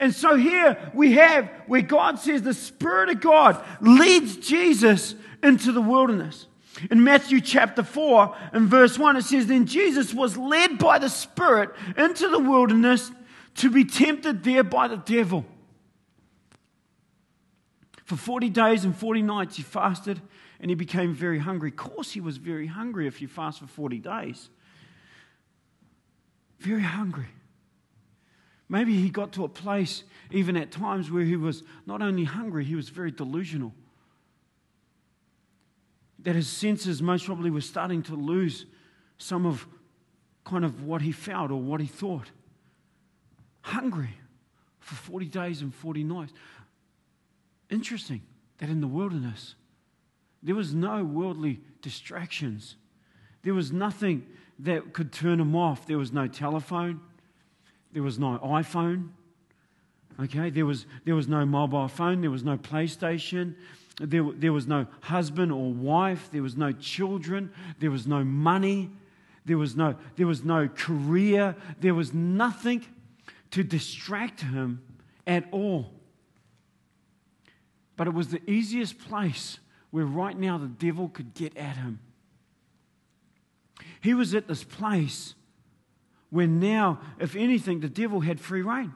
And 0.00 0.14
so 0.14 0.34
here 0.34 0.90
we 0.94 1.12
have 1.12 1.48
where 1.66 1.82
God 1.82 2.18
says 2.18 2.42
the 2.42 2.54
Spirit 2.54 3.10
of 3.10 3.20
God 3.20 3.62
leads 3.80 4.36
Jesus 4.36 5.14
into 5.42 5.72
the 5.72 5.82
wilderness. 5.82 6.46
In 6.90 7.04
Matthew 7.04 7.42
chapter 7.42 7.82
4 7.82 8.34
and 8.52 8.66
verse 8.66 8.98
1, 8.98 9.18
it 9.18 9.22
says, 9.22 9.46
Then 9.46 9.66
Jesus 9.66 10.14
was 10.14 10.38
led 10.38 10.78
by 10.78 10.98
the 10.98 11.10
Spirit 11.10 11.70
into 11.98 12.28
the 12.28 12.38
wilderness 12.38 13.12
to 13.56 13.70
be 13.70 13.84
tempted 13.84 14.42
there 14.42 14.64
by 14.64 14.88
the 14.88 14.96
devil. 14.96 15.44
For 18.04 18.16
40 18.16 18.48
days 18.48 18.84
and 18.84 18.96
40 18.96 19.22
nights 19.22 19.56
he 19.56 19.62
fasted 19.62 20.20
and 20.60 20.70
he 20.70 20.74
became 20.74 21.14
very 21.14 21.38
hungry. 21.38 21.70
Of 21.70 21.76
course, 21.76 22.10
he 22.10 22.20
was 22.20 22.38
very 22.38 22.66
hungry 22.66 23.06
if 23.06 23.20
you 23.20 23.28
fast 23.28 23.60
for 23.60 23.66
40 23.66 23.98
days. 23.98 24.48
Very 26.58 26.82
hungry. 26.82 27.28
Maybe 28.70 28.94
he 28.94 29.10
got 29.10 29.32
to 29.32 29.44
a 29.44 29.48
place, 29.48 30.04
even 30.30 30.56
at 30.56 30.70
times, 30.70 31.10
where 31.10 31.24
he 31.24 31.34
was 31.34 31.64
not 31.86 32.00
only 32.00 32.22
hungry, 32.22 32.64
he 32.64 32.76
was 32.76 32.88
very 32.88 33.10
delusional. 33.10 33.74
That 36.20 36.36
his 36.36 36.48
senses 36.48 37.02
most 37.02 37.26
probably 37.26 37.50
were 37.50 37.62
starting 37.62 38.00
to 38.04 38.14
lose 38.14 38.66
some 39.18 39.44
of 39.44 39.66
kind 40.44 40.64
of 40.64 40.84
what 40.84 41.02
he 41.02 41.10
felt 41.10 41.50
or 41.50 41.60
what 41.60 41.80
he 41.80 41.88
thought. 41.88 42.30
Hungry 43.62 44.16
for 44.78 44.94
40 44.94 45.26
days 45.26 45.62
and 45.62 45.74
40 45.74 46.04
nights. 46.04 46.32
Interesting 47.70 48.22
that 48.58 48.68
in 48.68 48.80
the 48.80 48.86
wilderness, 48.86 49.56
there 50.44 50.54
was 50.54 50.74
no 50.74 51.02
worldly 51.02 51.60
distractions. 51.82 52.76
There 53.42 53.54
was 53.54 53.72
nothing 53.72 54.26
that 54.60 54.92
could 54.92 55.12
turn 55.12 55.40
him 55.40 55.56
off. 55.56 55.86
There 55.86 55.98
was 55.98 56.12
no 56.12 56.28
telephone. 56.28 57.00
There 57.92 58.02
was 58.02 58.18
no 58.18 58.38
iPhone. 58.42 59.10
Okay, 60.20 60.50
there 60.50 60.66
was, 60.66 60.86
there 61.04 61.14
was 61.14 61.28
no 61.28 61.46
mobile 61.46 61.88
phone. 61.88 62.20
There 62.20 62.30
was 62.30 62.44
no 62.44 62.56
PlayStation. 62.58 63.54
There, 64.00 64.24
there 64.36 64.52
was 64.52 64.66
no 64.66 64.86
husband 65.00 65.52
or 65.52 65.72
wife. 65.72 66.28
There 66.30 66.42
was 66.42 66.56
no 66.56 66.72
children. 66.72 67.52
There 67.78 67.90
was 67.90 68.06
no 68.06 68.22
money. 68.24 68.90
There 69.44 69.58
was 69.58 69.76
no, 69.76 69.96
there 70.16 70.26
was 70.26 70.44
no 70.44 70.68
career. 70.68 71.56
There 71.80 71.94
was 71.94 72.12
nothing 72.12 72.84
to 73.52 73.62
distract 73.64 74.42
him 74.42 74.82
at 75.26 75.44
all. 75.50 75.92
But 77.96 78.06
it 78.06 78.14
was 78.14 78.28
the 78.28 78.48
easiest 78.50 78.98
place 78.98 79.58
where 79.90 80.04
right 80.06 80.38
now 80.38 80.56
the 80.56 80.68
devil 80.68 81.08
could 81.08 81.34
get 81.34 81.56
at 81.56 81.76
him. 81.76 82.00
He 84.00 84.14
was 84.14 84.34
at 84.34 84.48
this 84.48 84.64
place 84.64 85.34
where 86.30 86.46
now, 86.46 87.00
if 87.18 87.36
anything, 87.36 87.80
the 87.80 87.88
devil 87.88 88.20
had 88.20 88.40
free 88.40 88.62
rein. 88.62 88.94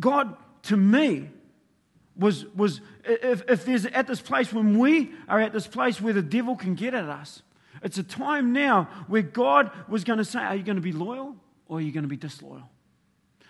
God, 0.00 0.36
to 0.64 0.76
me, 0.76 1.30
was, 2.16 2.46
was 2.54 2.80
if, 3.04 3.42
if 3.48 3.64
there's 3.64 3.86
at 3.86 4.06
this 4.06 4.20
place, 4.20 4.52
when 4.52 4.78
we 4.78 5.12
are 5.28 5.40
at 5.40 5.52
this 5.52 5.66
place 5.66 6.00
where 6.00 6.12
the 6.12 6.22
devil 6.22 6.56
can 6.56 6.74
get 6.74 6.94
at 6.94 7.08
us, 7.08 7.42
it's 7.82 7.98
a 7.98 8.02
time 8.02 8.52
now 8.52 8.88
where 9.08 9.22
God 9.22 9.70
was 9.88 10.04
going 10.04 10.18
to 10.18 10.24
say, 10.24 10.38
Are 10.38 10.54
you 10.54 10.62
going 10.62 10.76
to 10.76 10.82
be 10.82 10.92
loyal 10.92 11.36
or 11.66 11.78
are 11.78 11.80
you 11.80 11.92
going 11.92 12.04
to 12.04 12.08
be 12.08 12.16
disloyal? 12.16 12.68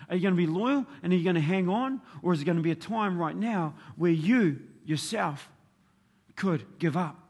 Are 0.08 0.16
you 0.16 0.22
going 0.22 0.34
to 0.34 0.38
be 0.38 0.46
loyal 0.46 0.86
and 1.02 1.12
are 1.12 1.16
you 1.16 1.24
going 1.24 1.36
to 1.36 1.40
hang 1.40 1.68
on? 1.68 2.00
Or 2.22 2.32
is 2.32 2.42
it 2.42 2.44
going 2.44 2.56
to 2.56 2.62
be 2.62 2.70
a 2.70 2.76
time 2.76 3.18
right 3.18 3.36
now 3.36 3.74
where 3.96 4.10
you 4.10 4.60
yourself 4.84 5.48
could 6.36 6.64
give 6.78 6.96
up? 6.96 7.23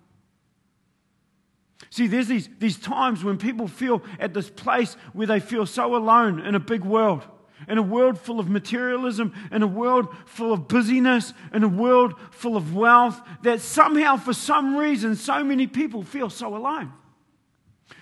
See, 1.91 2.07
there's 2.07 2.29
these, 2.29 2.49
these 2.59 2.79
times 2.79 3.23
when 3.23 3.39
people 3.39 3.69
feel 3.69 4.03
at 4.19 4.35
this 4.35 4.51
place 4.51 4.95
where 5.13 5.27
they 5.27 5.41
feel 5.41 5.67
so 5.67 5.95
alone 5.97 6.41
in 6.41 6.55
a 6.55 6.61
big 6.61 6.85
world, 6.85 7.23
in 7.69 7.79
a 7.79 7.83
world 7.83 8.19
full 8.19 8.41
of 8.41 8.49
materialism, 8.49 9.33
in 9.53 9.63
a 9.63 9.67
world 9.67 10.09
full 10.27 10.53
of 10.53 10.69
busyness, 10.69 11.33
in 11.53 11.63
a 11.63 11.69
world 11.69 12.15
full 12.31 12.57
of 12.57 12.75
wealth, 12.75 13.21
that 13.43 13.61
somehow, 13.61 14.17
for 14.17 14.33
some 14.33 14.77
reason, 14.77 15.17
so 15.17 15.43
many 15.45 15.67
people 15.67 16.03
feel 16.03 16.31
so 16.31 16.57
alone. 16.57 16.93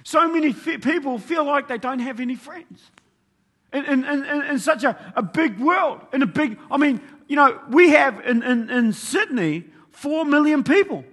So 0.04 0.28
many 0.28 0.52
people 0.52 1.18
feel 1.18 1.44
like 1.44 1.68
they 1.68 1.78
don't 1.78 2.00
have 2.00 2.20
any 2.20 2.34
friends. 2.34 2.90
In, 3.72 3.84
in, 3.84 4.04
in, 4.04 4.42
in 4.42 4.58
such 4.58 4.84
a, 4.84 5.12
a 5.16 5.22
big 5.22 5.58
world, 5.58 6.00
in 6.12 6.22
a 6.22 6.26
big, 6.26 6.58
I 6.70 6.76
mean, 6.76 7.00
you 7.26 7.36
know, 7.36 7.58
we 7.70 7.90
have 7.90 8.20
in, 8.26 8.42
in, 8.42 8.68
in 8.68 8.92
Sydney 8.92 9.64
four 9.90 10.24
million 10.24 10.62
people. 10.62 11.04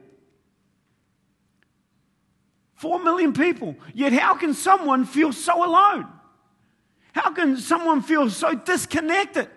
Four 2.80 3.04
million 3.04 3.34
people. 3.34 3.76
Yet, 3.94 4.14
how 4.14 4.36
can 4.36 4.54
someone 4.54 5.04
feel 5.04 5.34
so 5.34 5.66
alone? 5.66 6.08
How 7.12 7.34
can 7.34 7.58
someone 7.58 8.02
feel 8.02 8.30
so 8.30 8.56
disconnected? 8.56 9.50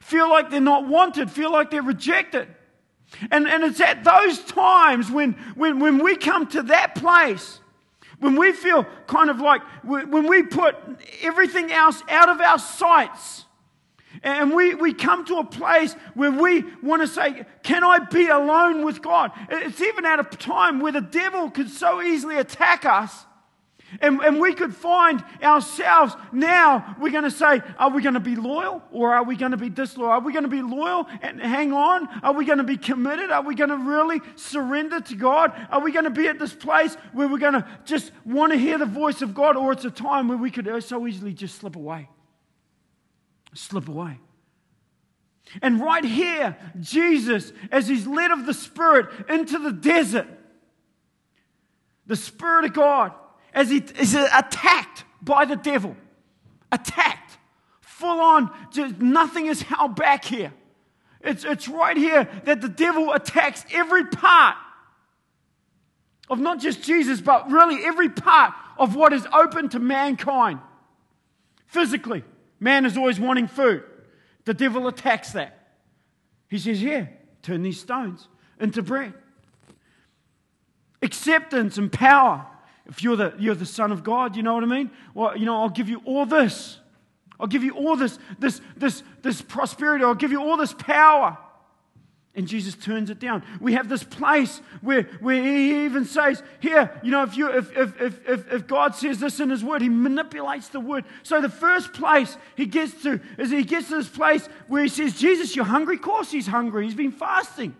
Feel 0.00 0.30
like 0.30 0.48
they're 0.48 0.58
not 0.58 0.88
wanted, 0.88 1.30
feel 1.30 1.52
like 1.52 1.70
they're 1.70 1.82
rejected. 1.82 2.48
And, 3.30 3.46
and 3.46 3.64
it's 3.64 3.82
at 3.82 4.02
those 4.02 4.38
times 4.44 5.10
when, 5.10 5.32
when, 5.56 5.78
when 5.78 6.02
we 6.02 6.16
come 6.16 6.46
to 6.46 6.62
that 6.62 6.94
place, 6.94 7.60
when 8.18 8.34
we 8.36 8.52
feel 8.52 8.86
kind 9.06 9.28
of 9.28 9.40
like, 9.40 9.60
when 9.84 10.26
we 10.26 10.42
put 10.42 10.74
everything 11.20 11.70
else 11.70 12.02
out 12.08 12.30
of 12.30 12.40
our 12.40 12.58
sights, 12.58 13.44
and 14.22 14.52
we, 14.52 14.74
we 14.74 14.92
come 14.92 15.24
to 15.26 15.36
a 15.36 15.44
place 15.44 15.94
where 16.14 16.30
we 16.30 16.64
want 16.82 17.02
to 17.02 17.08
say, 17.08 17.44
Can 17.62 17.84
I 17.84 18.00
be 18.00 18.28
alone 18.28 18.84
with 18.84 19.02
God? 19.02 19.32
It's 19.50 19.80
even 19.80 20.04
at 20.04 20.20
a 20.20 20.24
time 20.36 20.80
where 20.80 20.92
the 20.92 21.00
devil 21.00 21.50
could 21.50 21.70
so 21.70 22.02
easily 22.02 22.36
attack 22.36 22.84
us. 22.84 23.26
And, 24.00 24.20
and 24.20 24.38
we 24.38 24.52
could 24.52 24.74
find 24.74 25.24
ourselves 25.42 26.14
now, 26.30 26.96
we're 27.00 27.10
going 27.10 27.24
to 27.24 27.30
say, 27.30 27.62
Are 27.78 27.90
we 27.90 28.02
going 28.02 28.14
to 28.14 28.20
be 28.20 28.36
loyal 28.36 28.82
or 28.92 29.14
are 29.14 29.24
we 29.24 29.36
going 29.36 29.52
to 29.52 29.56
be 29.56 29.70
disloyal? 29.70 30.10
Are 30.10 30.20
we 30.20 30.32
going 30.32 30.44
to 30.44 30.50
be 30.50 30.62
loyal 30.62 31.06
and 31.22 31.40
hang 31.40 31.72
on? 31.72 32.08
Are 32.22 32.34
we 32.34 32.44
going 32.44 32.58
to 32.58 32.64
be 32.64 32.76
committed? 32.76 33.30
Are 33.30 33.42
we 33.42 33.54
going 33.54 33.70
to 33.70 33.78
really 33.78 34.20
surrender 34.36 35.00
to 35.00 35.14
God? 35.14 35.52
Are 35.70 35.80
we 35.80 35.92
going 35.92 36.04
to 36.04 36.10
be 36.10 36.26
at 36.28 36.38
this 36.38 36.54
place 36.54 36.96
where 37.12 37.28
we're 37.28 37.38
going 37.38 37.54
to 37.54 37.66
just 37.84 38.12
want 38.24 38.52
to 38.52 38.58
hear 38.58 38.78
the 38.78 38.86
voice 38.86 39.22
of 39.22 39.34
God? 39.34 39.56
Or 39.56 39.72
it's 39.72 39.84
a 39.84 39.90
time 39.90 40.28
where 40.28 40.38
we 40.38 40.50
could 40.50 40.68
uh, 40.68 40.80
so 40.80 41.06
easily 41.06 41.32
just 41.32 41.56
slip 41.56 41.76
away? 41.76 42.08
Slip 43.54 43.88
away. 43.88 44.18
And 45.62 45.80
right 45.80 46.04
here, 46.04 46.56
Jesus, 46.80 47.52
as 47.72 47.88
he's 47.88 48.06
led 48.06 48.30
of 48.30 48.46
the 48.46 48.54
Spirit 48.54 49.08
into 49.28 49.58
the 49.58 49.72
desert, 49.72 50.26
the 52.06 52.16
Spirit 52.16 52.66
of 52.66 52.72
God, 52.74 53.12
as 53.54 53.70
he 53.70 53.78
is 53.78 54.14
attacked 54.14 55.04
by 55.22 55.44
the 55.44 55.56
devil, 55.56 55.96
attacked, 56.70 57.38
full 57.80 58.20
on, 58.20 58.50
just 58.70 58.98
nothing 58.98 59.46
is 59.46 59.62
held 59.62 59.96
back 59.96 60.24
here. 60.24 60.52
It's, 61.20 61.44
it's 61.44 61.66
right 61.66 61.96
here 61.96 62.28
that 62.44 62.60
the 62.60 62.68
devil 62.68 63.12
attacks 63.12 63.64
every 63.72 64.04
part 64.06 64.56
of 66.30 66.38
not 66.38 66.60
just 66.60 66.82
Jesus, 66.82 67.20
but 67.20 67.50
really 67.50 67.84
every 67.84 68.08
part 68.08 68.54
of 68.76 68.94
what 68.94 69.12
is 69.12 69.26
open 69.32 69.68
to 69.70 69.78
mankind 69.78 70.60
physically. 71.66 72.22
Man 72.60 72.84
is 72.84 72.96
always 72.96 73.20
wanting 73.20 73.46
food. 73.46 73.84
The 74.44 74.54
devil 74.54 74.88
attacks 74.88 75.32
that. 75.32 75.76
He 76.48 76.58
says, 76.58 76.80
Here, 76.80 77.16
turn 77.42 77.62
these 77.62 77.80
stones 77.80 78.28
into 78.60 78.82
bread. 78.82 79.14
Acceptance 81.02 81.78
and 81.78 81.92
power. 81.92 82.46
If 82.86 83.02
you're 83.02 83.16
the, 83.16 83.34
you're 83.38 83.54
the 83.54 83.66
Son 83.66 83.92
of 83.92 84.02
God, 84.02 84.34
you 84.34 84.42
know 84.42 84.54
what 84.54 84.64
I 84.64 84.66
mean? 84.66 84.90
Well, 85.14 85.36
you 85.36 85.44
know, 85.44 85.60
I'll 85.60 85.68
give 85.68 85.88
you 85.88 86.00
all 86.04 86.24
this. 86.24 86.78
I'll 87.38 87.46
give 87.46 87.62
you 87.62 87.72
all 87.72 87.96
this, 87.96 88.18
this, 88.38 88.60
this, 88.76 89.02
this 89.22 89.42
prosperity. 89.42 90.04
I'll 90.04 90.14
give 90.14 90.32
you 90.32 90.42
all 90.42 90.56
this 90.56 90.72
power. 90.72 91.38
And 92.38 92.46
Jesus 92.46 92.76
turns 92.76 93.10
it 93.10 93.18
down. 93.18 93.42
We 93.60 93.72
have 93.72 93.88
this 93.88 94.04
place 94.04 94.60
where, 94.80 95.02
where 95.18 95.42
he 95.42 95.84
even 95.86 96.04
says, 96.04 96.40
here, 96.60 96.96
you 97.02 97.10
know, 97.10 97.24
if, 97.24 97.36
you, 97.36 97.50
if, 97.50 97.76
if, 97.76 98.00
if, 98.00 98.52
if 98.52 98.66
God 98.68 98.94
says 98.94 99.18
this 99.18 99.40
in 99.40 99.50
his 99.50 99.64
word, 99.64 99.82
he 99.82 99.88
manipulates 99.88 100.68
the 100.68 100.78
word. 100.78 101.04
So 101.24 101.40
the 101.40 101.48
first 101.48 101.92
place 101.92 102.36
he 102.54 102.66
gets 102.66 103.02
to 103.02 103.20
is 103.38 103.50
he 103.50 103.64
gets 103.64 103.88
to 103.88 103.96
this 103.96 104.08
place 104.08 104.48
where 104.68 104.84
he 104.84 104.88
says, 104.88 105.18
Jesus, 105.18 105.56
you're 105.56 105.64
hungry? 105.64 105.96
Of 105.96 106.02
course 106.02 106.30
he's 106.30 106.46
hungry. 106.46 106.84
He's 106.84 106.94
been 106.94 107.10
fasting. 107.10 107.74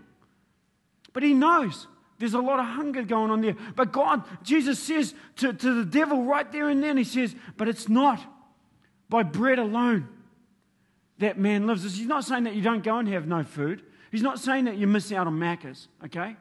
But 1.12 1.22
he 1.22 1.34
knows 1.34 1.86
there's 2.18 2.34
a 2.34 2.40
lot 2.40 2.58
of 2.58 2.66
hunger 2.66 3.04
going 3.04 3.30
on 3.30 3.40
there. 3.40 3.54
But 3.76 3.92
God, 3.92 4.24
Jesus 4.42 4.80
says 4.80 5.14
to, 5.36 5.52
to 5.52 5.74
the 5.74 5.84
devil 5.84 6.24
right 6.24 6.50
there 6.50 6.68
and 6.68 6.82
then, 6.82 6.96
he 6.96 7.04
says, 7.04 7.32
but 7.56 7.68
it's 7.68 7.88
not 7.88 8.20
by 9.08 9.22
bread 9.22 9.60
alone 9.60 10.08
that 11.18 11.38
man 11.38 11.68
lives. 11.68 11.84
He's 11.84 12.08
not 12.08 12.24
saying 12.24 12.42
that 12.42 12.56
you 12.56 12.62
don't 12.62 12.82
go 12.82 12.98
and 12.98 13.08
have 13.08 13.28
no 13.28 13.44
food. 13.44 13.84
He's 14.10 14.22
not 14.22 14.38
saying 14.38 14.64
that 14.64 14.76
you 14.76 14.86
miss 14.86 15.12
out 15.12 15.26
on 15.26 15.38
Macca's, 15.38 15.88
okay? 16.04 16.36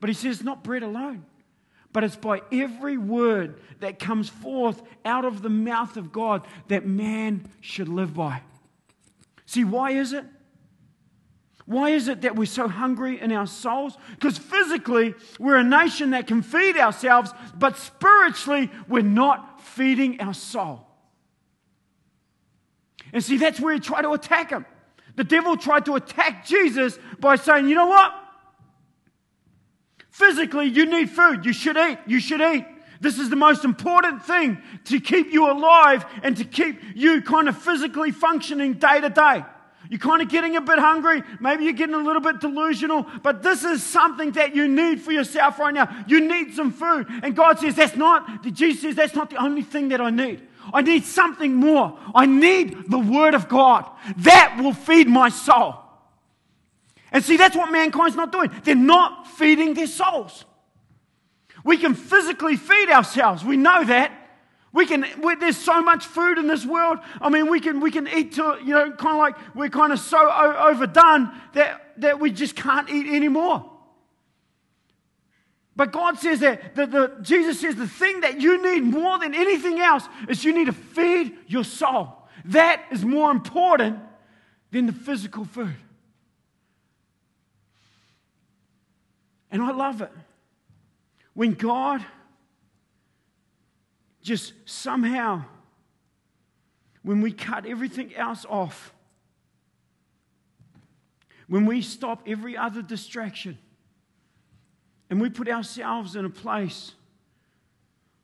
But 0.00 0.08
he 0.08 0.14
says, 0.14 0.42
not 0.42 0.62
bread 0.62 0.82
alone, 0.82 1.24
but 1.92 2.04
it's 2.04 2.16
by 2.16 2.42
every 2.52 2.96
word 2.96 3.60
that 3.80 3.98
comes 3.98 4.28
forth 4.28 4.82
out 5.04 5.24
of 5.24 5.42
the 5.42 5.48
mouth 5.48 5.96
of 5.96 6.12
God 6.12 6.46
that 6.68 6.86
man 6.86 7.46
should 7.60 7.88
live 7.88 8.14
by. 8.14 8.42
See, 9.46 9.64
why 9.64 9.92
is 9.92 10.12
it? 10.12 10.24
Why 11.66 11.90
is 11.90 12.08
it 12.08 12.22
that 12.22 12.36
we're 12.36 12.44
so 12.44 12.68
hungry 12.68 13.18
in 13.20 13.32
our 13.32 13.46
souls? 13.46 13.96
Because 14.10 14.36
physically, 14.36 15.14
we're 15.38 15.56
a 15.56 15.64
nation 15.64 16.10
that 16.10 16.26
can 16.26 16.42
feed 16.42 16.76
ourselves, 16.76 17.32
but 17.56 17.78
spiritually, 17.78 18.70
we're 18.86 19.02
not 19.02 19.62
feeding 19.62 20.20
our 20.20 20.34
soul. 20.34 20.86
And 23.14 23.24
see, 23.24 23.38
that's 23.38 23.58
where 23.60 23.72
he 23.72 23.80
tried 23.80 24.02
to 24.02 24.12
attack 24.12 24.50
him. 24.50 24.66
The 25.16 25.24
devil 25.24 25.56
tried 25.56 25.84
to 25.86 25.94
attack 25.94 26.46
Jesus 26.46 26.98
by 27.20 27.36
saying, 27.36 27.68
you 27.68 27.74
know 27.74 27.86
what? 27.86 28.12
Physically, 30.10 30.66
you 30.66 30.86
need 30.86 31.10
food. 31.10 31.44
You 31.44 31.52
should 31.52 31.76
eat. 31.76 31.98
You 32.06 32.20
should 32.20 32.40
eat. 32.40 32.64
This 33.00 33.18
is 33.18 33.30
the 33.30 33.36
most 33.36 33.64
important 33.64 34.24
thing 34.24 34.58
to 34.86 35.00
keep 35.00 35.32
you 35.32 35.50
alive 35.50 36.06
and 36.22 36.36
to 36.36 36.44
keep 36.44 36.80
you 36.94 37.20
kind 37.20 37.48
of 37.48 37.58
physically 37.58 38.10
functioning 38.10 38.74
day 38.74 39.00
to 39.00 39.10
day. 39.10 39.44
You're 39.90 40.00
kind 40.00 40.22
of 40.22 40.28
getting 40.28 40.56
a 40.56 40.60
bit 40.60 40.78
hungry. 40.78 41.22
Maybe 41.40 41.64
you're 41.64 41.74
getting 41.74 41.94
a 41.94 42.02
little 42.02 42.22
bit 42.22 42.40
delusional, 42.40 43.06
but 43.22 43.42
this 43.42 43.64
is 43.64 43.82
something 43.82 44.32
that 44.32 44.54
you 44.56 44.66
need 44.66 45.00
for 45.02 45.12
yourself 45.12 45.58
right 45.58 45.74
now. 45.74 46.04
You 46.08 46.26
need 46.26 46.54
some 46.54 46.72
food. 46.72 47.06
And 47.22 47.36
God 47.36 47.58
says, 47.58 47.74
that's 47.74 47.96
not, 47.96 48.42
Jesus 48.44 48.82
says, 48.82 48.94
that's 48.94 49.14
not 49.14 49.28
the 49.30 49.36
only 49.36 49.62
thing 49.62 49.88
that 49.88 50.00
I 50.00 50.10
need. 50.10 50.40
I 50.72 50.82
need 50.82 51.04
something 51.04 51.54
more. 51.54 51.98
I 52.14 52.26
need 52.26 52.90
the 52.90 52.98
Word 52.98 53.34
of 53.34 53.48
God. 53.48 53.88
That 54.18 54.56
will 54.60 54.72
feed 54.72 55.08
my 55.08 55.28
soul. 55.28 55.76
And 57.12 57.22
see, 57.24 57.36
that's 57.36 57.56
what 57.56 57.70
mankind's 57.70 58.16
not 58.16 58.32
doing. 58.32 58.50
They're 58.64 58.74
not 58.74 59.28
feeding 59.28 59.74
their 59.74 59.86
souls. 59.86 60.44
We 61.64 61.76
can 61.76 61.94
physically 61.94 62.56
feed 62.56 62.90
ourselves. 62.90 63.44
We 63.44 63.56
know 63.56 63.84
that. 63.84 64.12
We 64.72 64.86
can, 64.86 65.06
there's 65.38 65.56
so 65.56 65.80
much 65.82 66.04
food 66.04 66.36
in 66.36 66.48
this 66.48 66.66
world. 66.66 66.98
I 67.20 67.28
mean, 67.28 67.48
we 67.48 67.60
can, 67.60 67.78
we 67.78 67.92
can 67.92 68.08
eat 68.08 68.32
to, 68.32 68.58
you 68.60 68.74
know, 68.74 68.90
kind 68.90 69.12
of 69.12 69.18
like 69.18 69.36
we're 69.54 69.68
kind 69.68 69.92
of 69.92 70.00
so 70.00 70.28
overdone 70.28 71.30
that, 71.52 71.92
that 71.98 72.18
we 72.18 72.32
just 72.32 72.56
can't 72.56 72.90
eat 72.90 73.06
anymore. 73.06 73.70
But 75.76 75.92
God 75.92 76.18
says 76.18 76.40
that, 76.40 76.76
that 76.76 76.90
the, 76.92 77.16
Jesus 77.20 77.60
says 77.60 77.74
the 77.74 77.88
thing 77.88 78.20
that 78.20 78.40
you 78.40 78.62
need 78.62 78.84
more 78.84 79.18
than 79.18 79.34
anything 79.34 79.80
else 79.80 80.08
is 80.28 80.44
you 80.44 80.52
need 80.52 80.66
to 80.66 80.72
feed 80.72 81.36
your 81.48 81.64
soul. 81.64 82.28
That 82.46 82.84
is 82.92 83.04
more 83.04 83.30
important 83.30 83.98
than 84.70 84.86
the 84.86 84.92
physical 84.92 85.44
food. 85.44 85.74
And 89.50 89.62
I 89.62 89.72
love 89.72 90.00
it. 90.00 90.10
When 91.32 91.54
God 91.54 92.04
just 94.22 94.52
somehow, 94.64 95.44
when 97.02 97.20
we 97.20 97.32
cut 97.32 97.66
everything 97.66 98.14
else 98.14 98.46
off, 98.48 98.94
when 101.48 101.66
we 101.66 101.82
stop 101.82 102.22
every 102.26 102.56
other 102.56 102.80
distraction, 102.80 103.58
and 105.14 105.20
we 105.20 105.30
put 105.30 105.48
ourselves 105.48 106.16
in 106.16 106.24
a 106.24 106.28
place 106.28 106.90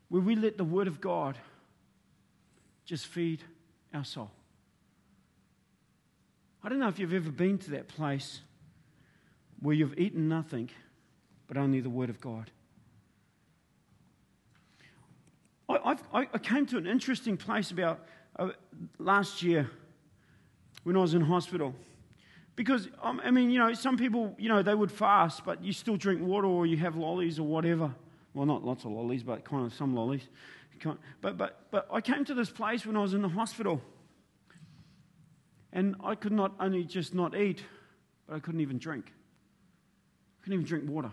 where 0.09 0.21
we 0.21 0.35
let 0.35 0.59
the 0.59 0.65
Word 0.65 0.89
of 0.89 1.01
God 1.01 1.39
just 2.85 3.07
feed 3.07 3.45
our 3.95 4.03
soul. 4.03 4.29
I 6.65 6.69
don't 6.69 6.81
know 6.81 6.89
if 6.89 6.99
you've 6.99 7.15
ever 7.15 7.31
been 7.31 7.59
to 7.59 7.71
that 7.71 7.87
place 7.87 8.41
where 9.61 9.73
you've 9.73 9.97
eaten 10.01 10.29
nothing 10.29 10.69
but 11.47 11.57
only 11.57 11.79
the 11.79 11.89
Word 11.89 12.11
of 12.11 12.21
God. 12.21 12.51
I, 15.69 15.97
I, 16.13 16.39
came 16.39 16.67
to 16.67 16.77
an 16.77 16.89
interesting 16.89 17.37
place 17.37 17.71
about 17.71 18.05
uh, 18.37 18.49
last 18.99 19.45
year 19.45 19.71
when 20.83 20.97
I 20.97 21.01
was 21.03 21.15
in 21.15 21.21
hospital. 21.21 21.73
Because, 22.61 22.91
um, 23.03 23.23
I 23.25 23.31
mean, 23.31 23.49
you 23.49 23.59
know, 23.59 23.73
some 23.73 23.97
people, 23.97 24.35
you 24.39 24.51
know, 24.51 24.63
they 24.63 24.75
would 24.75 24.93
fast, 24.93 25.47
but 25.47 25.65
you 25.65 25.73
still 25.73 25.97
drink 25.97 26.21
water 26.21 26.47
or 26.47 26.67
you 26.67 26.77
have 26.77 26.95
lollies 26.95 27.39
or 27.39 27.45
whatever. 27.45 27.91
Well, 28.35 28.45
not 28.45 28.63
lots 28.63 28.85
of 28.85 28.91
lollies, 28.91 29.23
but 29.23 29.47
kind 29.47 29.65
of 29.65 29.73
some 29.73 29.95
lollies. 29.95 30.29
But, 31.23 31.39
but, 31.39 31.71
but 31.71 31.89
I 31.91 32.03
came 32.03 32.23
to 32.27 32.35
this 32.35 32.51
place 32.51 32.85
when 32.85 32.99
I 32.99 33.01
was 33.01 33.15
in 33.15 33.23
the 33.23 33.31
hospital. 33.31 33.81
And 35.73 35.97
I 36.05 36.15
could 36.15 36.33
not 36.33 36.53
only 36.61 36.85
just 36.85 37.15
not 37.15 37.35
eat, 37.35 37.65
but 38.29 38.37
I 38.37 38.41
couldn't 38.41 38.61
even 38.61 38.77
drink. 38.77 39.07
I 39.07 40.45
couldn't 40.45 40.61
even 40.61 40.67
drink 40.67 40.85
water. 40.87 41.13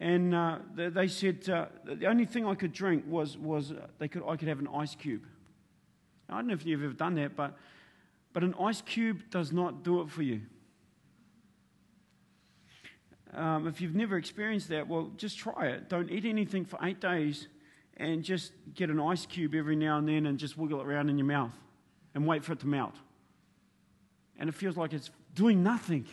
And 0.00 0.34
uh, 0.34 0.60
they 0.74 1.08
said 1.08 1.46
uh, 1.50 1.66
the 1.84 2.06
only 2.06 2.24
thing 2.24 2.46
I 2.46 2.54
could 2.54 2.72
drink 2.72 3.04
was, 3.06 3.36
was 3.36 3.72
uh, 3.72 3.86
they 3.98 4.08
could, 4.08 4.22
I 4.26 4.36
could 4.36 4.48
have 4.48 4.60
an 4.60 4.68
ice 4.74 4.94
cube. 4.94 5.24
Now, 6.30 6.36
I 6.36 6.38
don't 6.38 6.46
know 6.46 6.54
if 6.54 6.64
you've 6.64 6.82
ever 6.82 6.94
done 6.94 7.16
that, 7.16 7.36
but, 7.36 7.54
but 8.34 8.42
an 8.42 8.54
ice 8.60 8.82
cube 8.82 9.22
does 9.30 9.52
not 9.52 9.82
do 9.82 10.02
it 10.02 10.10
for 10.10 10.22
you. 10.22 10.42
Um, 13.32 13.66
if 13.66 13.80
you've 13.80 13.94
never 13.94 14.16
experienced 14.16 14.68
that, 14.68 14.86
well, 14.86 15.10
just 15.16 15.38
try 15.38 15.68
it. 15.68 15.88
Don't 15.88 16.10
eat 16.10 16.24
anything 16.24 16.64
for 16.64 16.78
eight 16.82 17.00
days 17.00 17.48
and 17.96 18.22
just 18.22 18.52
get 18.74 18.90
an 18.90 19.00
ice 19.00 19.24
cube 19.24 19.54
every 19.54 19.76
now 19.76 19.98
and 19.98 20.08
then 20.08 20.26
and 20.26 20.38
just 20.38 20.58
wiggle 20.58 20.80
it 20.80 20.86
around 20.86 21.08
in 21.08 21.16
your 21.16 21.26
mouth 21.26 21.52
and 22.14 22.26
wait 22.26 22.44
for 22.44 22.52
it 22.52 22.60
to 22.60 22.66
melt. 22.66 22.94
And 24.38 24.48
it 24.48 24.54
feels 24.54 24.76
like 24.76 24.92
it's 24.92 25.10
doing 25.34 25.62
nothing. 25.62 26.04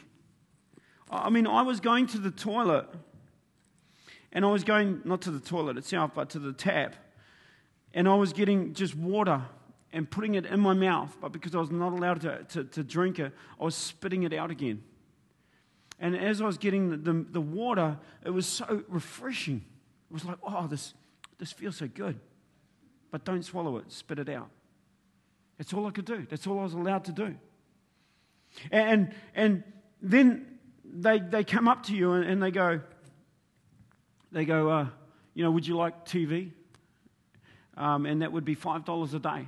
I 1.09 1.29
mean, 1.29 1.47
I 1.47 1.63
was 1.63 1.79
going 1.79 2.07
to 2.07 2.19
the 2.19 2.31
toilet 2.31 2.87
and 4.31 4.45
I 4.45 4.51
was 4.51 4.63
going 4.63 5.01
not 5.05 5.21
to 5.21 5.31
the 5.31 5.39
toilet 5.39 5.77
itself, 5.77 6.11
but 6.13 6.29
to 6.31 6.39
the 6.39 6.53
tap. 6.53 6.95
And 7.93 8.07
I 8.07 8.15
was 8.15 8.31
getting 8.31 8.73
just 8.73 8.95
water 8.95 9.41
and 9.93 10.09
putting 10.09 10.35
it 10.35 10.45
in 10.45 10.59
my 10.59 10.73
mouth, 10.73 11.15
but 11.19 11.31
because 11.31 11.53
I 11.53 11.59
was 11.59 11.71
not 11.71 11.91
allowed 11.91 12.21
to, 12.21 12.43
to, 12.43 12.63
to 12.63 12.83
drink 12.83 13.19
it, 13.19 13.33
I 13.59 13.63
was 13.63 13.75
spitting 13.75 14.23
it 14.23 14.33
out 14.33 14.51
again. 14.51 14.83
And 15.99 16.15
as 16.15 16.41
I 16.41 16.45
was 16.45 16.57
getting 16.57 16.89
the, 16.89 16.97
the, 16.97 17.25
the, 17.31 17.41
water, 17.41 17.97
it 18.25 18.31
was 18.31 18.47
so 18.47 18.83
refreshing. 18.87 19.63
It 20.09 20.13
was 20.13 20.25
like, 20.25 20.37
oh, 20.43 20.65
this, 20.67 20.93
this 21.37 21.51
feels 21.51 21.77
so 21.77 21.87
good. 21.87 22.19
But 23.11 23.25
don't 23.25 23.43
swallow 23.43 23.77
it, 23.77 23.91
spit 23.91 24.17
it 24.17 24.29
out. 24.29 24.49
That's 25.57 25.73
all 25.73 25.85
I 25.85 25.91
could 25.91 26.05
do. 26.05 26.25
That's 26.29 26.47
all 26.47 26.59
I 26.59 26.63
was 26.63 26.73
allowed 26.73 27.05
to 27.05 27.11
do. 27.11 27.35
And, 28.71 29.13
and 29.35 29.63
then 30.01 30.57
they, 30.83 31.19
they 31.19 31.43
come 31.43 31.67
up 31.67 31.83
to 31.83 31.95
you 31.95 32.13
and, 32.13 32.25
and 32.25 32.41
they 32.41 32.51
go, 32.51 32.81
they 34.31 34.45
go, 34.45 34.69
uh, 34.69 34.87
you 35.33 35.43
know, 35.43 35.51
would 35.51 35.67
you 35.67 35.75
like 35.75 36.05
TV? 36.05 36.51
Um, 37.77 38.05
and 38.05 38.21
that 38.21 38.31
would 38.31 38.45
be 38.45 38.55
$5 38.55 39.13
a 39.13 39.19
day. 39.19 39.47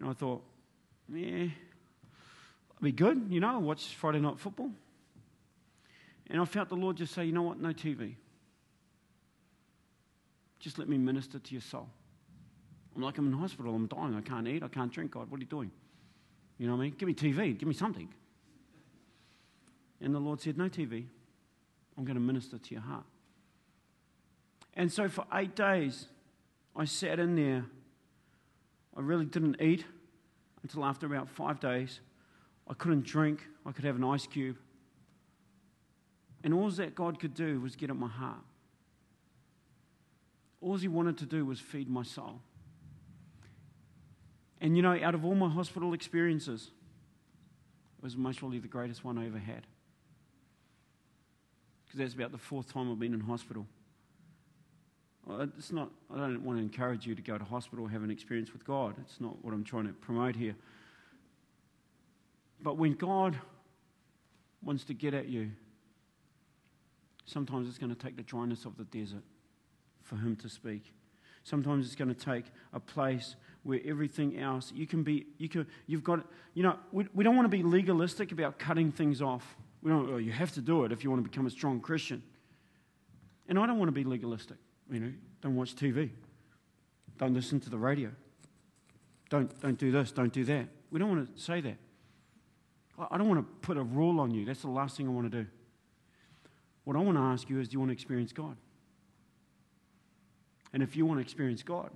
And 0.00 0.08
I 0.08 0.12
thought, 0.12 0.42
yeah, 1.12 1.30
that'd 1.30 2.82
be 2.82 2.92
good, 2.92 3.26
you 3.30 3.40
know, 3.40 3.58
watch 3.58 3.94
Friday 3.94 4.20
night 4.20 4.38
football. 4.38 4.70
And 6.30 6.40
I 6.40 6.44
felt 6.44 6.68
the 6.68 6.76
Lord 6.76 6.96
just 6.96 7.14
say, 7.14 7.24
you 7.24 7.32
know 7.32 7.42
what, 7.42 7.60
no 7.60 7.70
TV. 7.70 8.14
Just 10.60 10.78
let 10.78 10.88
me 10.88 10.98
minister 10.98 11.38
to 11.38 11.52
your 11.52 11.62
soul. 11.62 11.88
I'm 12.94 13.02
like, 13.02 13.16
I'm 13.18 13.32
in 13.32 13.38
hospital, 13.38 13.74
I'm 13.74 13.86
dying, 13.86 14.14
I 14.14 14.20
can't 14.20 14.46
eat, 14.48 14.62
I 14.62 14.68
can't 14.68 14.92
drink, 14.92 15.12
God, 15.12 15.30
what 15.30 15.38
are 15.38 15.42
you 15.42 15.46
doing? 15.46 15.70
You 16.58 16.66
know 16.66 16.74
what 16.74 16.80
I 16.80 16.84
mean? 16.84 16.94
Give 16.98 17.06
me 17.06 17.14
TV, 17.14 17.56
give 17.56 17.68
me 17.68 17.74
something. 17.74 18.08
And 20.00 20.14
the 20.14 20.18
Lord 20.18 20.40
said, 20.40 20.58
no 20.58 20.68
TV. 20.68 21.06
I'm 21.96 22.04
going 22.04 22.14
to 22.14 22.20
minister 22.20 22.58
to 22.58 22.74
your 22.74 22.82
heart. 22.82 23.04
And 24.74 24.92
so 24.92 25.08
for 25.08 25.24
eight 25.34 25.56
days, 25.56 26.06
I 26.76 26.84
sat 26.84 27.18
in 27.18 27.34
there. 27.34 27.64
I 28.98 29.00
really 29.00 29.24
didn't 29.24 29.62
eat 29.62 29.84
until 30.62 30.84
after 30.84 31.06
about 31.06 31.28
five 31.28 31.60
days. 31.60 32.00
I 32.68 32.74
couldn't 32.74 33.04
drink. 33.04 33.46
I 33.64 33.70
could 33.70 33.84
have 33.84 33.94
an 33.94 34.02
ice 34.02 34.26
cube. 34.26 34.56
And 36.42 36.52
all 36.52 36.68
that 36.70 36.96
God 36.96 37.20
could 37.20 37.34
do 37.34 37.60
was 37.60 37.76
get 37.76 37.90
at 37.90 37.96
my 37.96 38.08
heart. 38.08 38.42
All 40.60 40.76
He 40.76 40.88
wanted 40.88 41.16
to 41.18 41.26
do 41.26 41.46
was 41.46 41.60
feed 41.60 41.88
my 41.88 42.02
soul. 42.02 42.40
And 44.60 44.76
you 44.76 44.82
know, 44.82 44.98
out 45.00 45.14
of 45.14 45.24
all 45.24 45.36
my 45.36 45.48
hospital 45.48 45.94
experiences, 45.94 46.72
it 47.98 48.04
was 48.04 48.16
most 48.16 48.40
probably 48.40 48.58
the 48.58 48.68
greatest 48.68 49.04
one 49.04 49.16
I 49.16 49.26
ever 49.26 49.38
had 49.38 49.64
because 51.88 52.00
that's 52.00 52.14
about 52.14 52.32
the 52.32 52.38
fourth 52.38 52.72
time 52.72 52.90
I've 52.90 52.98
been 52.98 53.14
in 53.14 53.20
hospital. 53.20 53.66
It's 55.30 55.72
not, 55.72 55.90
I 56.12 56.16
don't 56.16 56.42
want 56.42 56.58
to 56.58 56.62
encourage 56.62 57.06
you 57.06 57.14
to 57.14 57.22
go 57.22 57.36
to 57.36 57.44
hospital 57.44 57.86
have 57.86 58.02
an 58.02 58.10
experience 58.10 58.52
with 58.52 58.64
God. 58.64 58.94
It's 59.00 59.20
not 59.20 59.42
what 59.44 59.52
I'm 59.52 59.64
trying 59.64 59.86
to 59.86 59.92
promote 59.92 60.34
here. 60.34 60.54
But 62.62 62.76
when 62.76 62.94
God 62.94 63.38
wants 64.62 64.84
to 64.84 64.94
get 64.94 65.14
at 65.14 65.28
you, 65.28 65.50
sometimes 67.26 67.68
it's 67.68 67.78
going 67.78 67.94
to 67.94 68.00
take 68.00 68.16
the 68.16 68.22
dryness 68.22 68.64
of 68.64 68.76
the 68.76 68.84
desert 68.84 69.22
for 70.02 70.16
Him 70.16 70.34
to 70.36 70.48
speak. 70.48 70.92
Sometimes 71.44 71.86
it's 71.86 71.94
going 71.94 72.12
to 72.12 72.14
take 72.14 72.46
a 72.72 72.80
place 72.80 73.36
where 73.62 73.80
everything 73.84 74.38
else, 74.38 74.72
you 74.74 74.86
can 74.86 75.02
be, 75.02 75.26
you 75.36 75.48
can, 75.48 75.66
you've 75.86 76.04
got, 76.04 76.26
you 76.54 76.62
know, 76.62 76.76
we, 76.90 77.06
we 77.14 77.22
don't 77.22 77.36
want 77.36 77.44
to 77.44 77.56
be 77.56 77.62
legalistic 77.62 78.32
about 78.32 78.58
cutting 78.58 78.90
things 78.90 79.20
off. 79.20 79.56
We 79.82 79.90
don't, 79.90 80.22
you 80.24 80.32
have 80.32 80.52
to 80.52 80.60
do 80.60 80.84
it 80.84 80.92
if 80.92 81.04
you 81.04 81.10
want 81.10 81.22
to 81.22 81.28
become 81.28 81.46
a 81.46 81.50
strong 81.50 81.80
Christian. 81.80 82.22
And 83.48 83.58
I 83.58 83.66
don't 83.66 83.78
want 83.78 83.88
to 83.88 83.92
be 83.92 84.04
legalistic. 84.04 84.56
You 84.90 85.00
know, 85.00 85.12
don't 85.42 85.56
watch 85.56 85.74
TV. 85.74 86.10
Don't 87.18 87.34
listen 87.34 87.60
to 87.60 87.70
the 87.70 87.78
radio. 87.78 88.10
Don't, 89.30 89.60
don't 89.60 89.78
do 89.78 89.90
this, 89.90 90.12
don't 90.12 90.32
do 90.32 90.44
that. 90.44 90.68
We 90.90 90.98
don't 90.98 91.10
want 91.10 91.36
to 91.36 91.42
say 91.42 91.60
that. 91.60 91.76
I 93.10 93.18
don't 93.18 93.28
want 93.28 93.40
to 93.40 93.66
put 93.66 93.76
a 93.76 93.82
rule 93.82 94.20
on 94.20 94.30
you. 94.32 94.44
That's 94.44 94.62
the 94.62 94.70
last 94.70 94.96
thing 94.96 95.06
I 95.06 95.10
want 95.10 95.30
to 95.30 95.42
do. 95.42 95.48
What 96.84 96.96
I 96.96 97.00
want 97.00 97.18
to 97.18 97.22
ask 97.22 97.48
you 97.50 97.60
is 97.60 97.68
do 97.68 97.74
you 97.74 97.80
want 97.80 97.90
to 97.90 97.92
experience 97.92 98.32
God? 98.32 98.56
And 100.72 100.82
if 100.82 100.96
you 100.96 101.06
want 101.06 101.18
to 101.18 101.22
experience 101.22 101.62
God, 101.62 101.90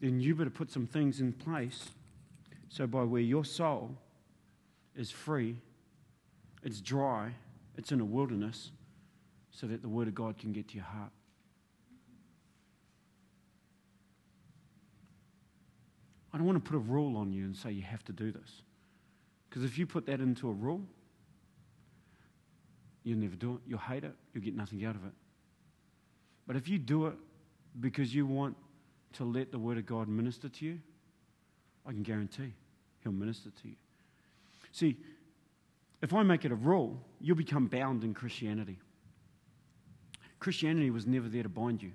then 0.00 0.20
you 0.20 0.34
better 0.34 0.50
put 0.50 0.70
some 0.70 0.86
things 0.86 1.20
in 1.20 1.32
place 1.32 1.90
so 2.68 2.86
by 2.86 3.02
where 3.02 3.22
your 3.22 3.44
soul 3.44 3.96
is 4.94 5.10
free 5.10 5.56
it's 6.62 6.80
dry, 6.80 7.32
it's 7.76 7.90
in 7.90 8.00
a 8.00 8.04
wilderness, 8.04 8.70
so 9.50 9.66
that 9.66 9.82
the 9.82 9.88
Word 9.88 10.08
of 10.08 10.14
God 10.14 10.38
can 10.38 10.52
get 10.52 10.68
to 10.68 10.76
your 10.76 10.84
heart. 10.84 11.10
I 16.32 16.38
don't 16.38 16.46
want 16.46 16.64
to 16.64 16.70
put 16.70 16.76
a 16.76 16.80
rule 16.80 17.16
on 17.16 17.32
you 17.32 17.44
and 17.44 17.56
say 17.56 17.70
you 17.72 17.82
have 17.82 18.04
to 18.04 18.12
do 18.12 18.32
this. 18.32 18.62
Because 19.48 19.64
if 19.64 19.76
you 19.76 19.86
put 19.86 20.06
that 20.06 20.20
into 20.20 20.48
a 20.48 20.52
rule, 20.52 20.80
you'll 23.04 23.18
never 23.18 23.36
do 23.36 23.54
it. 23.56 23.60
You'll 23.66 23.78
hate 23.78 24.04
it. 24.04 24.14
You'll 24.32 24.44
get 24.44 24.56
nothing 24.56 24.84
out 24.84 24.94
of 24.94 25.04
it. 25.04 25.12
But 26.46 26.56
if 26.56 26.68
you 26.68 26.78
do 26.78 27.06
it 27.06 27.14
because 27.80 28.14
you 28.14 28.26
want 28.26 28.56
to 29.14 29.24
let 29.24 29.52
the 29.52 29.58
Word 29.58 29.76
of 29.76 29.86
God 29.86 30.08
minister 30.08 30.48
to 30.48 30.64
you, 30.64 30.78
I 31.86 31.90
can 31.90 32.02
guarantee 32.02 32.54
He'll 33.02 33.12
minister 33.12 33.50
to 33.50 33.68
you. 33.68 33.74
See, 34.72 34.96
if 36.00 36.14
I 36.14 36.22
make 36.22 36.44
it 36.44 36.52
a 36.52 36.56
rule, 36.56 36.98
you'll 37.20 37.36
become 37.36 37.66
bound 37.66 38.04
in 38.04 38.14
Christianity. 38.14 38.78
Christianity 40.40 40.90
was 40.90 41.06
never 41.06 41.28
there 41.28 41.42
to 41.42 41.48
bind 41.48 41.82
you. 41.82 41.92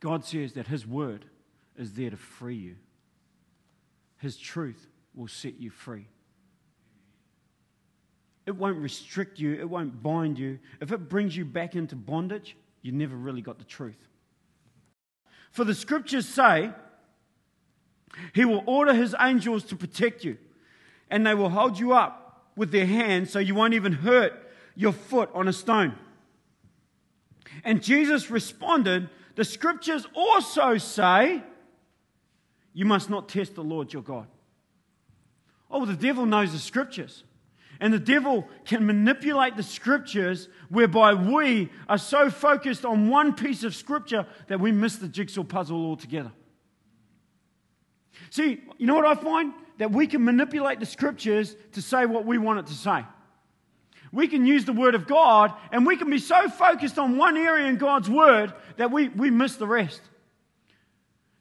God 0.00 0.24
says 0.24 0.54
that 0.54 0.66
His 0.66 0.86
Word 0.86 1.26
is 1.76 1.92
there 1.92 2.10
to 2.10 2.16
free 2.16 2.56
you, 2.56 2.76
His 4.18 4.36
truth 4.36 4.86
will 5.14 5.28
set 5.28 5.58
you 5.58 5.70
free. 5.70 6.06
It 8.46 8.56
won't 8.56 8.78
restrict 8.78 9.38
you, 9.38 9.54
it 9.54 9.68
won't 9.68 10.02
bind 10.02 10.38
you. 10.38 10.58
If 10.80 10.92
it 10.92 11.08
brings 11.08 11.36
you 11.36 11.44
back 11.44 11.76
into 11.76 11.94
bondage, 11.94 12.56
you 12.82 12.92
never 12.92 13.14
really 13.14 13.42
got 13.42 13.58
the 13.58 13.64
truth. 13.64 14.08
For 15.52 15.64
the 15.64 15.74
scriptures 15.74 16.28
say, 16.28 16.70
He 18.34 18.44
will 18.44 18.64
order 18.66 18.94
His 18.94 19.14
angels 19.20 19.64
to 19.64 19.76
protect 19.76 20.24
you, 20.24 20.38
and 21.10 21.26
they 21.26 21.34
will 21.34 21.50
hold 21.50 21.78
you 21.78 21.92
up 21.92 22.50
with 22.56 22.72
their 22.72 22.86
hands 22.86 23.30
so 23.30 23.38
you 23.38 23.54
won't 23.54 23.74
even 23.74 23.92
hurt 23.92 24.32
your 24.74 24.92
foot 24.92 25.30
on 25.34 25.48
a 25.48 25.52
stone. 25.52 25.94
And 27.64 27.82
Jesus 27.82 28.30
responded, 28.30 29.08
The 29.36 29.44
scriptures 29.44 30.06
also 30.14 30.78
say, 30.78 31.42
You 32.72 32.84
must 32.84 33.10
not 33.10 33.28
test 33.28 33.54
the 33.54 33.64
Lord 33.64 33.92
your 33.92 34.02
God. 34.02 34.26
Oh, 35.70 35.84
the 35.84 35.94
devil 35.94 36.26
knows 36.26 36.52
the 36.52 36.58
scriptures. 36.58 37.24
And 37.80 37.92
the 37.92 37.98
devil 37.98 38.46
can 38.64 38.86
manipulate 38.86 39.56
the 39.56 39.62
scriptures 39.62 40.48
whereby 40.68 41.14
we 41.14 41.70
are 41.88 41.98
so 41.98 42.30
focused 42.30 42.84
on 42.84 43.08
one 43.08 43.34
piece 43.34 43.64
of 43.64 43.74
scripture 43.74 44.26
that 44.46 44.60
we 44.60 44.70
miss 44.70 44.96
the 44.96 45.08
jigsaw 45.08 45.42
puzzle 45.42 45.84
altogether. 45.84 46.30
See, 48.30 48.60
you 48.78 48.86
know 48.86 48.94
what 48.94 49.06
I 49.06 49.14
find? 49.14 49.52
That 49.78 49.90
we 49.90 50.06
can 50.06 50.24
manipulate 50.24 50.78
the 50.78 50.86
scriptures 50.86 51.56
to 51.72 51.82
say 51.82 52.06
what 52.06 52.24
we 52.24 52.38
want 52.38 52.60
it 52.60 52.66
to 52.66 52.74
say. 52.74 53.04
We 54.12 54.28
can 54.28 54.46
use 54.46 54.64
the 54.64 54.74
word 54.74 54.94
of 54.94 55.06
God 55.06 55.52
and 55.72 55.86
we 55.86 55.96
can 55.96 56.10
be 56.10 56.18
so 56.18 56.48
focused 56.48 56.98
on 56.98 57.16
one 57.16 57.36
area 57.36 57.66
in 57.66 57.78
God's 57.78 58.08
word 58.08 58.52
that 58.76 58.90
we, 58.90 59.08
we 59.08 59.30
miss 59.30 59.56
the 59.56 59.66
rest. 59.66 60.02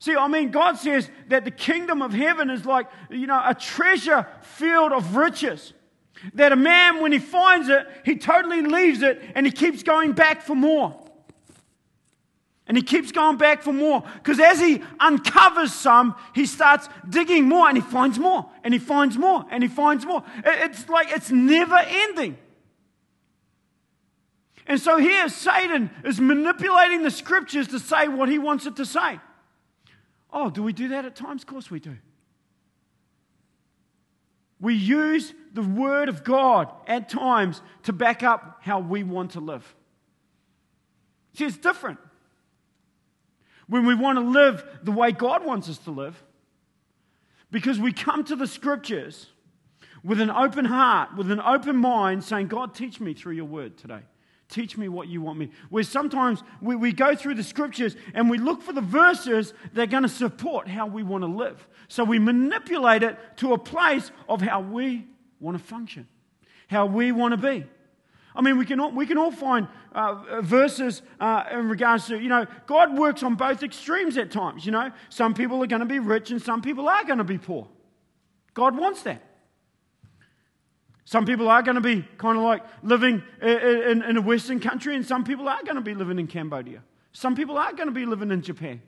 See, 0.01 0.15
I 0.15 0.27
mean, 0.27 0.49
God 0.49 0.79
says 0.79 1.07
that 1.27 1.45
the 1.45 1.51
kingdom 1.51 2.01
of 2.01 2.11
heaven 2.11 2.49
is 2.49 2.65
like, 2.65 2.87
you 3.11 3.27
know, 3.27 3.39
a 3.45 3.53
treasure 3.53 4.25
field 4.41 4.93
of 4.93 5.15
riches. 5.15 5.73
That 6.33 6.51
a 6.51 6.55
man, 6.55 7.01
when 7.01 7.11
he 7.11 7.19
finds 7.19 7.69
it, 7.69 7.87
he 8.03 8.15
totally 8.15 8.63
leaves 8.63 9.03
it 9.03 9.21
and 9.35 9.45
he 9.45 9.51
keeps 9.51 9.83
going 9.83 10.13
back 10.13 10.41
for 10.41 10.55
more. 10.55 10.99
And 12.65 12.75
he 12.75 12.81
keeps 12.81 13.11
going 13.11 13.37
back 13.37 13.61
for 13.61 13.73
more. 13.73 14.03
Because 14.15 14.39
as 14.39 14.59
he 14.59 14.81
uncovers 14.99 15.71
some, 15.71 16.15
he 16.33 16.47
starts 16.47 16.89
digging 17.07 17.47
more 17.47 17.67
and 17.67 17.77
he 17.77 17.83
finds 17.83 18.17
more 18.17 18.49
and 18.63 18.73
he 18.73 18.79
finds 18.79 19.19
more 19.19 19.45
and 19.51 19.61
he 19.61 19.69
finds 19.69 20.03
more. 20.03 20.23
It's 20.43 20.89
like 20.89 21.11
it's 21.11 21.29
never 21.29 21.77
ending. 21.77 22.39
And 24.65 24.79
so 24.79 24.97
here, 24.97 25.29
Satan 25.29 25.91
is 26.03 26.19
manipulating 26.19 27.03
the 27.03 27.11
scriptures 27.11 27.67
to 27.67 27.77
say 27.77 28.07
what 28.07 28.29
he 28.29 28.39
wants 28.39 28.65
it 28.65 28.77
to 28.77 28.85
say. 28.87 29.19
Oh, 30.33 30.49
do 30.49 30.63
we 30.63 30.73
do 30.73 30.89
that 30.89 31.05
at 31.05 31.15
times? 31.15 31.43
Of 31.43 31.47
course 31.47 31.69
we 31.69 31.79
do. 31.79 31.97
We 34.59 34.75
use 34.75 35.33
the 35.53 35.63
Word 35.63 36.07
of 36.07 36.23
God 36.23 36.71
at 36.87 37.09
times 37.09 37.61
to 37.83 37.93
back 37.93 38.23
up 38.23 38.59
how 38.61 38.79
we 38.79 39.03
want 39.03 39.31
to 39.31 39.39
live. 39.39 39.75
See, 41.33 41.45
it's 41.45 41.57
different. 41.57 41.99
When 43.67 43.85
we 43.85 43.95
want 43.95 44.17
to 44.19 44.23
live 44.23 44.63
the 44.83 44.91
way 44.91 45.11
God 45.11 45.43
wants 45.43 45.67
us 45.67 45.79
to 45.79 45.91
live, 45.91 46.21
because 47.49 47.79
we 47.79 47.91
come 47.91 48.23
to 48.25 48.35
the 48.35 48.47
Scriptures 48.47 49.27
with 50.03 50.21
an 50.21 50.29
open 50.29 50.65
heart, 50.65 51.15
with 51.15 51.31
an 51.31 51.41
open 51.41 51.77
mind, 51.77 52.23
saying, 52.23 52.47
God, 52.47 52.73
teach 52.73 52.99
me 52.99 53.13
through 53.13 53.33
your 53.33 53.45
Word 53.45 53.77
today. 53.77 54.01
Teach 54.51 54.77
me 54.77 54.89
what 54.89 55.07
you 55.07 55.21
want 55.21 55.39
me. 55.39 55.49
Where 55.69 55.81
sometimes 55.81 56.43
we, 56.61 56.75
we 56.75 56.91
go 56.91 57.15
through 57.15 57.35
the 57.35 57.43
scriptures 57.43 57.95
and 58.13 58.29
we 58.29 58.37
look 58.37 58.61
for 58.61 58.73
the 58.73 58.81
verses 58.81 59.53
that 59.73 59.83
are 59.83 59.91
going 59.91 60.03
to 60.03 60.09
support 60.09 60.67
how 60.67 60.87
we 60.87 61.03
want 61.03 61.23
to 61.23 61.27
live. 61.27 61.67
So 61.87 62.03
we 62.03 62.19
manipulate 62.19 63.01
it 63.01 63.17
to 63.37 63.53
a 63.53 63.57
place 63.57 64.11
of 64.27 64.41
how 64.41 64.59
we 64.59 65.07
want 65.39 65.57
to 65.57 65.63
function, 65.63 66.05
how 66.67 66.85
we 66.85 67.13
want 67.13 67.31
to 67.31 67.37
be. 67.37 67.65
I 68.35 68.41
mean, 68.41 68.57
we 68.57 68.65
can 68.65 68.81
all, 68.81 68.91
we 68.91 69.05
can 69.05 69.17
all 69.17 69.31
find 69.31 69.69
uh, 69.93 70.41
verses 70.41 71.01
uh, 71.21 71.45
in 71.51 71.69
regards 71.69 72.07
to, 72.07 72.19
you 72.19 72.29
know, 72.29 72.45
God 72.67 72.97
works 72.97 73.23
on 73.23 73.35
both 73.35 73.63
extremes 73.63 74.17
at 74.17 74.31
times, 74.31 74.65
you 74.65 74.73
know. 74.73 74.91
Some 75.07 75.33
people 75.33 75.63
are 75.63 75.67
going 75.67 75.81
to 75.81 75.85
be 75.85 75.99
rich 75.99 76.29
and 76.29 76.41
some 76.41 76.61
people 76.61 76.89
are 76.89 77.05
going 77.05 77.19
to 77.19 77.23
be 77.23 77.37
poor. 77.37 77.69
God 78.53 78.77
wants 78.77 79.03
that. 79.03 79.23
Some 81.11 81.25
people 81.25 81.49
are 81.49 81.61
going 81.61 81.75
to 81.75 81.81
be 81.81 82.07
kind 82.17 82.37
of 82.37 82.43
like 82.45 82.63
living 82.83 83.21
in, 83.41 84.01
in, 84.01 84.15
a 84.15 84.21
Western 84.21 84.61
country, 84.61 84.95
and 84.95 85.05
some 85.05 85.25
people 85.25 85.49
are 85.49 85.61
going 85.61 85.75
to 85.75 85.81
be 85.81 85.93
living 85.93 86.17
in 86.19 86.25
Cambodia. 86.25 86.81
Some 87.11 87.35
people 87.35 87.57
are 87.57 87.73
going 87.73 87.89
to 87.89 87.93
be 87.93 88.05
living 88.05 88.31
in 88.31 88.41
Japan. 88.41 88.81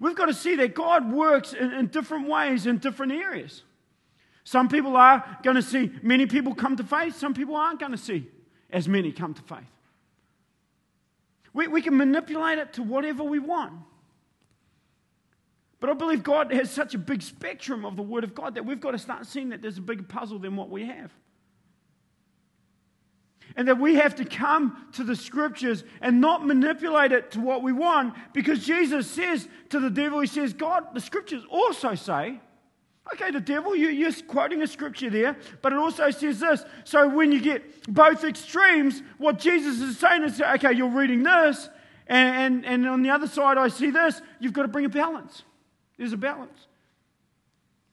We've 0.00 0.16
got 0.16 0.26
to 0.26 0.34
see 0.34 0.56
that 0.56 0.74
God 0.74 1.12
works 1.12 1.52
in, 1.52 1.72
in 1.74 1.86
different 1.86 2.26
ways 2.26 2.66
in 2.66 2.78
different 2.78 3.12
areas. 3.12 3.62
Some 4.42 4.68
people 4.68 4.96
are 4.96 5.24
going 5.44 5.54
to 5.54 5.62
see 5.62 5.92
many 6.02 6.26
people 6.26 6.52
come 6.56 6.76
to 6.78 6.82
faith, 6.82 7.16
some 7.16 7.32
people 7.32 7.54
aren't 7.54 7.78
going 7.78 7.92
to 7.92 7.96
see 7.96 8.26
as 8.70 8.88
many 8.88 9.12
come 9.12 9.34
to 9.34 9.42
faith. 9.42 9.70
We, 11.52 11.68
we 11.68 11.80
can 11.80 11.96
manipulate 11.96 12.58
it 12.58 12.72
to 12.72 12.82
whatever 12.82 13.22
we 13.22 13.38
want. 13.38 13.74
But 15.80 15.88
I 15.88 15.94
believe 15.94 16.22
God 16.22 16.52
has 16.52 16.70
such 16.70 16.94
a 16.94 16.98
big 16.98 17.22
spectrum 17.22 17.86
of 17.86 17.96
the 17.96 18.02
Word 18.02 18.22
of 18.22 18.34
God 18.34 18.54
that 18.54 18.66
we've 18.66 18.80
got 18.80 18.90
to 18.90 18.98
start 18.98 19.26
seeing 19.26 19.48
that 19.48 19.62
there's 19.62 19.78
a 19.78 19.82
bigger 19.82 20.02
puzzle 20.02 20.38
than 20.38 20.54
what 20.54 20.68
we 20.68 20.84
have. 20.86 21.10
And 23.56 23.66
that 23.66 23.80
we 23.80 23.96
have 23.96 24.14
to 24.16 24.24
come 24.24 24.86
to 24.92 25.02
the 25.02 25.16
scriptures 25.16 25.82
and 26.00 26.20
not 26.20 26.46
manipulate 26.46 27.12
it 27.12 27.32
to 27.32 27.40
what 27.40 27.62
we 27.62 27.72
want 27.72 28.14
because 28.32 28.64
Jesus 28.64 29.10
says 29.10 29.48
to 29.70 29.80
the 29.80 29.90
devil, 29.90 30.20
He 30.20 30.26
says, 30.26 30.52
God, 30.52 30.94
the 30.94 31.00
scriptures 31.00 31.42
also 31.50 31.94
say, 31.94 32.38
okay, 33.14 33.30
the 33.30 33.40
devil, 33.40 33.74
you, 33.74 34.06
are 34.06 34.12
quoting 34.28 34.62
a 34.62 34.66
scripture 34.66 35.10
there, 35.10 35.36
but 35.62 35.72
it 35.72 35.78
also 35.78 36.10
says 36.10 36.40
this. 36.40 36.62
So 36.84 37.08
when 37.08 37.32
you 37.32 37.40
get 37.40 37.92
both 37.92 38.22
extremes, 38.22 39.02
what 39.18 39.38
Jesus 39.38 39.80
is 39.80 39.98
saying 39.98 40.22
is, 40.24 40.40
okay, 40.40 40.72
you're 40.72 40.88
reading 40.90 41.22
this, 41.22 41.68
and, 42.06 42.64
and, 42.64 42.66
and 42.66 42.88
on 42.88 43.02
the 43.02 43.10
other 43.10 43.26
side, 43.26 43.58
I 43.58 43.68
see 43.68 43.90
this, 43.90 44.20
you've 44.38 44.52
got 44.52 44.62
to 44.62 44.68
bring 44.68 44.84
a 44.84 44.90
balance. 44.90 45.42
There's 46.00 46.14
a 46.14 46.16
balance. 46.16 46.66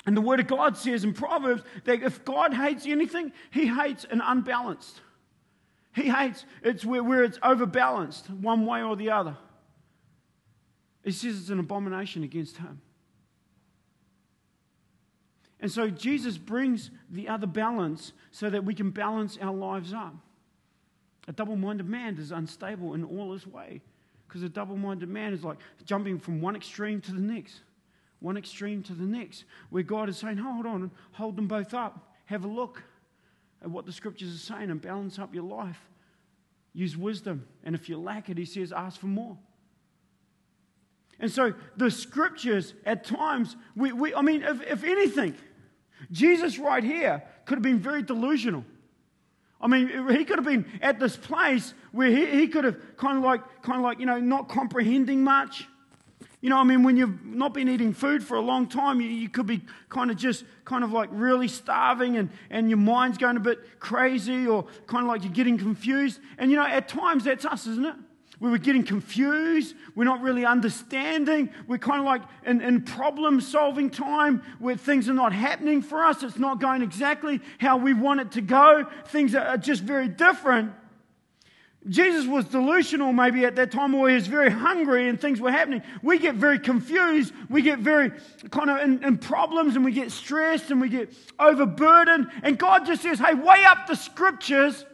And 0.05 0.15
the 0.15 0.21
Word 0.21 0.39
of 0.39 0.47
God 0.47 0.77
says 0.77 1.03
in 1.03 1.11
Proverbs 1.11 1.61
that 1.83 2.01
if 2.01 2.23
God 2.23 2.53
hates 2.53 2.85
anything, 2.85 3.33
He 3.51 3.67
hates 3.67 4.05
an 4.05 4.21
unbalanced. 4.21 5.01
He 5.93 6.03
hates 6.03 6.45
it's 6.63 6.85
where, 6.85 7.03
where 7.03 7.25
it's 7.25 7.37
overbalanced 7.43 8.29
one 8.29 8.65
way 8.65 8.81
or 8.81 8.95
the 8.95 9.11
other. 9.11 9.35
He 11.03 11.11
says 11.11 11.37
it's 11.37 11.49
an 11.49 11.59
abomination 11.59 12.23
against 12.23 12.55
Him. 12.55 12.79
And 15.59 15.69
so 15.69 15.89
Jesus 15.89 16.37
brings 16.37 16.91
the 17.09 17.27
other 17.27 17.47
balance 17.47 18.13
so 18.31 18.49
that 18.49 18.63
we 18.63 18.73
can 18.73 18.91
balance 18.91 19.37
our 19.41 19.53
lives 19.53 19.91
up. 19.91 20.15
A 21.27 21.33
double 21.33 21.57
minded 21.57 21.89
man 21.89 22.17
is 22.17 22.31
unstable 22.31 22.93
in 22.93 23.03
all 23.03 23.33
his 23.33 23.45
way 23.45 23.81
because 24.25 24.43
a 24.43 24.49
double 24.49 24.77
minded 24.77 25.09
man 25.09 25.33
is 25.33 25.43
like 25.43 25.57
jumping 25.83 26.19
from 26.19 26.39
one 26.39 26.55
extreme 26.55 27.01
to 27.01 27.11
the 27.11 27.19
next 27.19 27.63
one 28.19 28.37
extreme 28.37 28.81
to 28.83 28.93
the 28.93 29.03
next, 29.03 29.45
where 29.69 29.83
God 29.83 30.09
is 30.09 30.17
saying, 30.17 30.37
hold 30.37 30.65
on, 30.65 30.91
hold 31.11 31.35
them 31.35 31.47
both 31.47 31.73
up. 31.73 32.13
Have 32.25 32.43
a 32.43 32.47
look 32.47 32.83
at 33.61 33.69
what 33.69 33.85
the 33.85 33.91
scriptures 33.91 34.33
are 34.33 34.53
saying 34.55 34.69
and 34.69 34.81
balance 34.81 35.19
up 35.19 35.33
your 35.33 35.43
life. 35.43 35.79
Use 36.73 36.97
wisdom. 36.97 37.47
And 37.63 37.75
if 37.75 37.89
you 37.89 37.97
lack 37.97 38.29
it, 38.29 38.37
he 38.37 38.45
says, 38.45 38.71
ask 38.71 38.99
for 38.99 39.07
more. 39.07 39.37
And 41.19 41.31
so 41.31 41.53
the 41.75 41.89
scriptures 41.89 42.73
at 42.85 43.03
times, 43.03 43.55
we, 43.75 43.91
we, 43.91 44.13
I 44.13 44.21
mean, 44.21 44.43
if, 44.43 44.61
if 44.61 44.83
anything, 44.83 45.35
Jesus 46.11 46.59
right 46.59 46.83
here 46.83 47.23
could 47.45 47.55
have 47.55 47.63
been 47.63 47.79
very 47.79 48.03
delusional. 48.03 48.63
I 49.59 49.67
mean, 49.67 49.87
he 50.09 50.23
could 50.25 50.37
have 50.37 50.45
been 50.45 50.65
at 50.81 50.99
this 50.99 51.17
place 51.17 51.73
where 51.91 52.09
he, 52.11 52.25
he 52.39 52.47
could 52.47 52.63
have 52.63 52.77
kind 52.97 53.17
of 53.17 53.23
like, 53.23 53.41
kind 53.63 53.77
of 53.77 53.83
like, 53.83 53.99
you 53.99 54.05
know, 54.05 54.19
not 54.19 54.49
comprehending 54.49 55.23
much 55.23 55.67
you 56.41 56.49
know, 56.49 56.57
I 56.57 56.63
mean, 56.63 56.83
when 56.83 56.97
you've 56.97 57.25
not 57.25 57.53
been 57.53 57.67
eating 57.67 57.93
food 57.93 58.23
for 58.23 58.37
a 58.37 58.41
long 58.41 58.67
time, 58.67 59.01
you, 59.01 59.09
you, 59.09 59.27
could 59.27 59.47
be 59.47 59.61
kind 59.89 60.11
of 60.11 60.17
just 60.17 60.45
kind 60.65 60.83
of 60.83 60.91
like 60.91 61.09
really 61.11 61.47
starving 61.47 62.17
and, 62.17 62.29
and 62.49 62.69
your 62.69 62.77
mind's 62.77 63.17
going 63.17 63.37
a 63.37 63.39
bit 63.39 63.79
crazy 63.79 64.45
or 64.45 64.67
kind 64.85 65.03
of 65.03 65.07
like 65.07 65.23
you're 65.23 65.33
getting 65.33 65.57
confused. 65.57 66.19
And, 66.37 66.51
you 66.51 66.57
know, 66.57 66.65
at 66.65 66.87
times 66.87 67.23
that's 67.23 67.43
us, 67.43 67.65
isn't 67.65 67.85
it? 67.85 67.95
we 68.39 68.49
were 68.49 68.57
getting 68.57 68.83
confused. 68.83 69.75
We're 69.95 70.03
not 70.03 70.21
really 70.21 70.45
understanding. 70.45 71.49
We're 71.67 71.79
kind 71.79 71.99
of 71.99 72.05
like 72.05 72.21
in, 72.45 72.61
in 72.61 72.83
problem 72.83 73.41
solving 73.41 73.89
time 73.89 74.43
where 74.59 74.77
things 74.77 75.09
are 75.09 75.13
not 75.13 75.33
happening 75.33 75.81
for 75.81 76.03
us. 76.03 76.21
It's 76.21 76.37
not 76.37 76.59
going 76.59 76.81
exactly 76.81 77.41
how 77.57 77.77
we 77.77 77.93
want 77.93 78.19
it 78.19 78.31
to 78.33 78.41
go. 78.41 78.85
Things 79.07 79.33
are 79.33 79.57
just 79.57 79.81
very 79.81 80.07
different. 80.07 80.73
Jesus 81.89 82.27
was 82.27 82.45
delusional 82.45 83.13
maybe 83.13 83.45
at 83.45 83.55
that 83.55 83.71
time, 83.71 83.95
or 83.95 84.09
he 84.09 84.15
was 84.15 84.27
very 84.27 84.49
hungry 84.49 85.07
and 85.07 85.19
things 85.19 85.39
were 85.39 85.51
happening. 85.51 85.81
We 86.01 86.19
get 86.19 86.35
very 86.35 86.59
confused. 86.59 87.33
We 87.49 87.61
get 87.61 87.79
very 87.79 88.11
kind 88.51 88.69
of 88.69 88.79
in, 88.79 89.03
in, 89.03 89.17
problems 89.17 89.75
and 89.75 89.85
we 89.85 89.91
get 89.91 90.11
stressed 90.11 90.69
and 90.71 90.81
we 90.81 90.89
get 90.89 91.13
overburdened. 91.39 92.29
And 92.43 92.57
God 92.57 92.85
just 92.85 93.03
says, 93.03 93.19
hey, 93.19 93.33
weigh 93.33 93.63
up 93.65 93.87
the 93.87 93.95
scriptures 93.95 94.85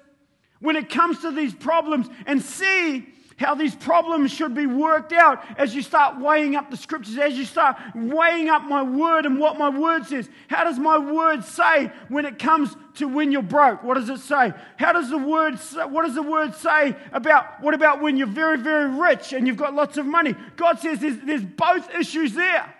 when 0.59 0.75
it 0.75 0.89
comes 0.89 1.19
to 1.19 1.31
these 1.31 1.53
problems 1.53 2.07
and 2.25 2.41
see 2.41 3.07
how 3.37 3.55
these 3.55 3.75
problems 3.75 4.31
should 4.31 4.53
be 4.53 4.65
worked 4.65 5.11
out 5.11 5.43
as 5.57 5.73
you 5.73 5.81
start 5.81 6.19
weighing 6.19 6.55
up 6.55 6.69
the 6.69 6.77
scriptures, 6.77 7.17
as 7.17 7.37
you 7.37 7.45
start 7.45 7.77
weighing 7.95 8.49
up 8.49 8.63
my 8.63 8.83
word 8.83 9.25
and 9.25 9.39
what 9.39 9.57
my 9.57 9.69
word 9.69 10.05
says. 10.05 10.29
How 10.47 10.63
does 10.63 10.79
my 10.79 10.97
word 10.97 11.43
say 11.43 11.91
when 12.09 12.25
it 12.25 12.39
comes 12.39 12.75
to 12.95 13.07
when 13.07 13.31
you're 13.31 13.41
broke? 13.41 13.83
What 13.83 13.95
does 13.95 14.09
it 14.09 14.19
say? 14.19 14.53
How 14.77 14.93
does 14.93 15.09
the 15.09 15.17
word 15.17 15.59
say, 15.59 15.85
what 15.85 16.05
does 16.05 16.15
the 16.15 16.23
word 16.23 16.53
say 16.55 16.95
about 17.11 17.61
what 17.61 17.73
about 17.73 18.01
when 18.01 18.17
you're 18.17 18.27
very, 18.27 18.57
very 18.57 18.89
rich 18.89 19.33
and 19.33 19.47
you've 19.47 19.57
got 19.57 19.73
lots 19.73 19.97
of 19.97 20.05
money? 20.05 20.35
God 20.55 20.79
says 20.79 20.99
there's, 20.99 21.17
there's 21.19 21.43
both 21.43 21.93
issues 21.95 22.33
there. 22.33 22.73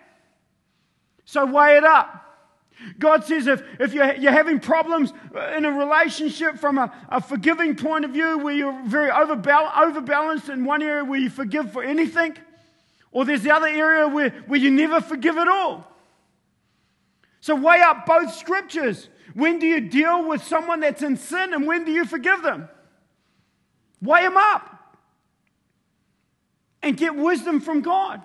So 1.24 1.46
weigh 1.46 1.76
it 1.76 1.84
up. 1.84 2.20
God 2.98 3.24
says 3.24 3.46
if, 3.46 3.62
if 3.78 3.94
you're, 3.94 4.14
you're 4.16 4.32
having 4.32 4.60
problems 4.60 5.12
in 5.56 5.64
a 5.64 5.70
relationship 5.70 6.58
from 6.58 6.78
a, 6.78 6.92
a 7.08 7.20
forgiving 7.20 7.76
point 7.76 8.04
of 8.04 8.10
view, 8.10 8.38
where 8.38 8.54
you're 8.54 8.82
very 8.86 9.10
overbal- 9.10 9.76
overbalanced 9.76 10.48
in 10.48 10.64
one 10.64 10.82
area 10.82 11.04
where 11.04 11.18
you 11.18 11.30
forgive 11.30 11.72
for 11.72 11.82
anything, 11.82 12.36
or 13.12 13.24
there's 13.24 13.42
the 13.42 13.52
other 13.52 13.68
area 13.68 14.08
where, 14.08 14.30
where 14.46 14.60
you 14.60 14.70
never 14.70 15.00
forgive 15.00 15.38
at 15.38 15.48
all. 15.48 15.90
So 17.40 17.54
weigh 17.54 17.80
up 17.80 18.06
both 18.06 18.34
scriptures. 18.34 19.08
When 19.34 19.58
do 19.58 19.66
you 19.66 19.80
deal 19.80 20.28
with 20.28 20.42
someone 20.44 20.80
that's 20.80 21.02
in 21.02 21.16
sin 21.16 21.52
and 21.52 21.66
when 21.66 21.84
do 21.84 21.92
you 21.92 22.04
forgive 22.04 22.42
them? 22.42 22.68
Weigh 24.00 24.22
them 24.22 24.36
up 24.36 24.96
and 26.82 26.96
get 26.96 27.14
wisdom 27.14 27.60
from 27.60 27.82
God. 27.82 28.22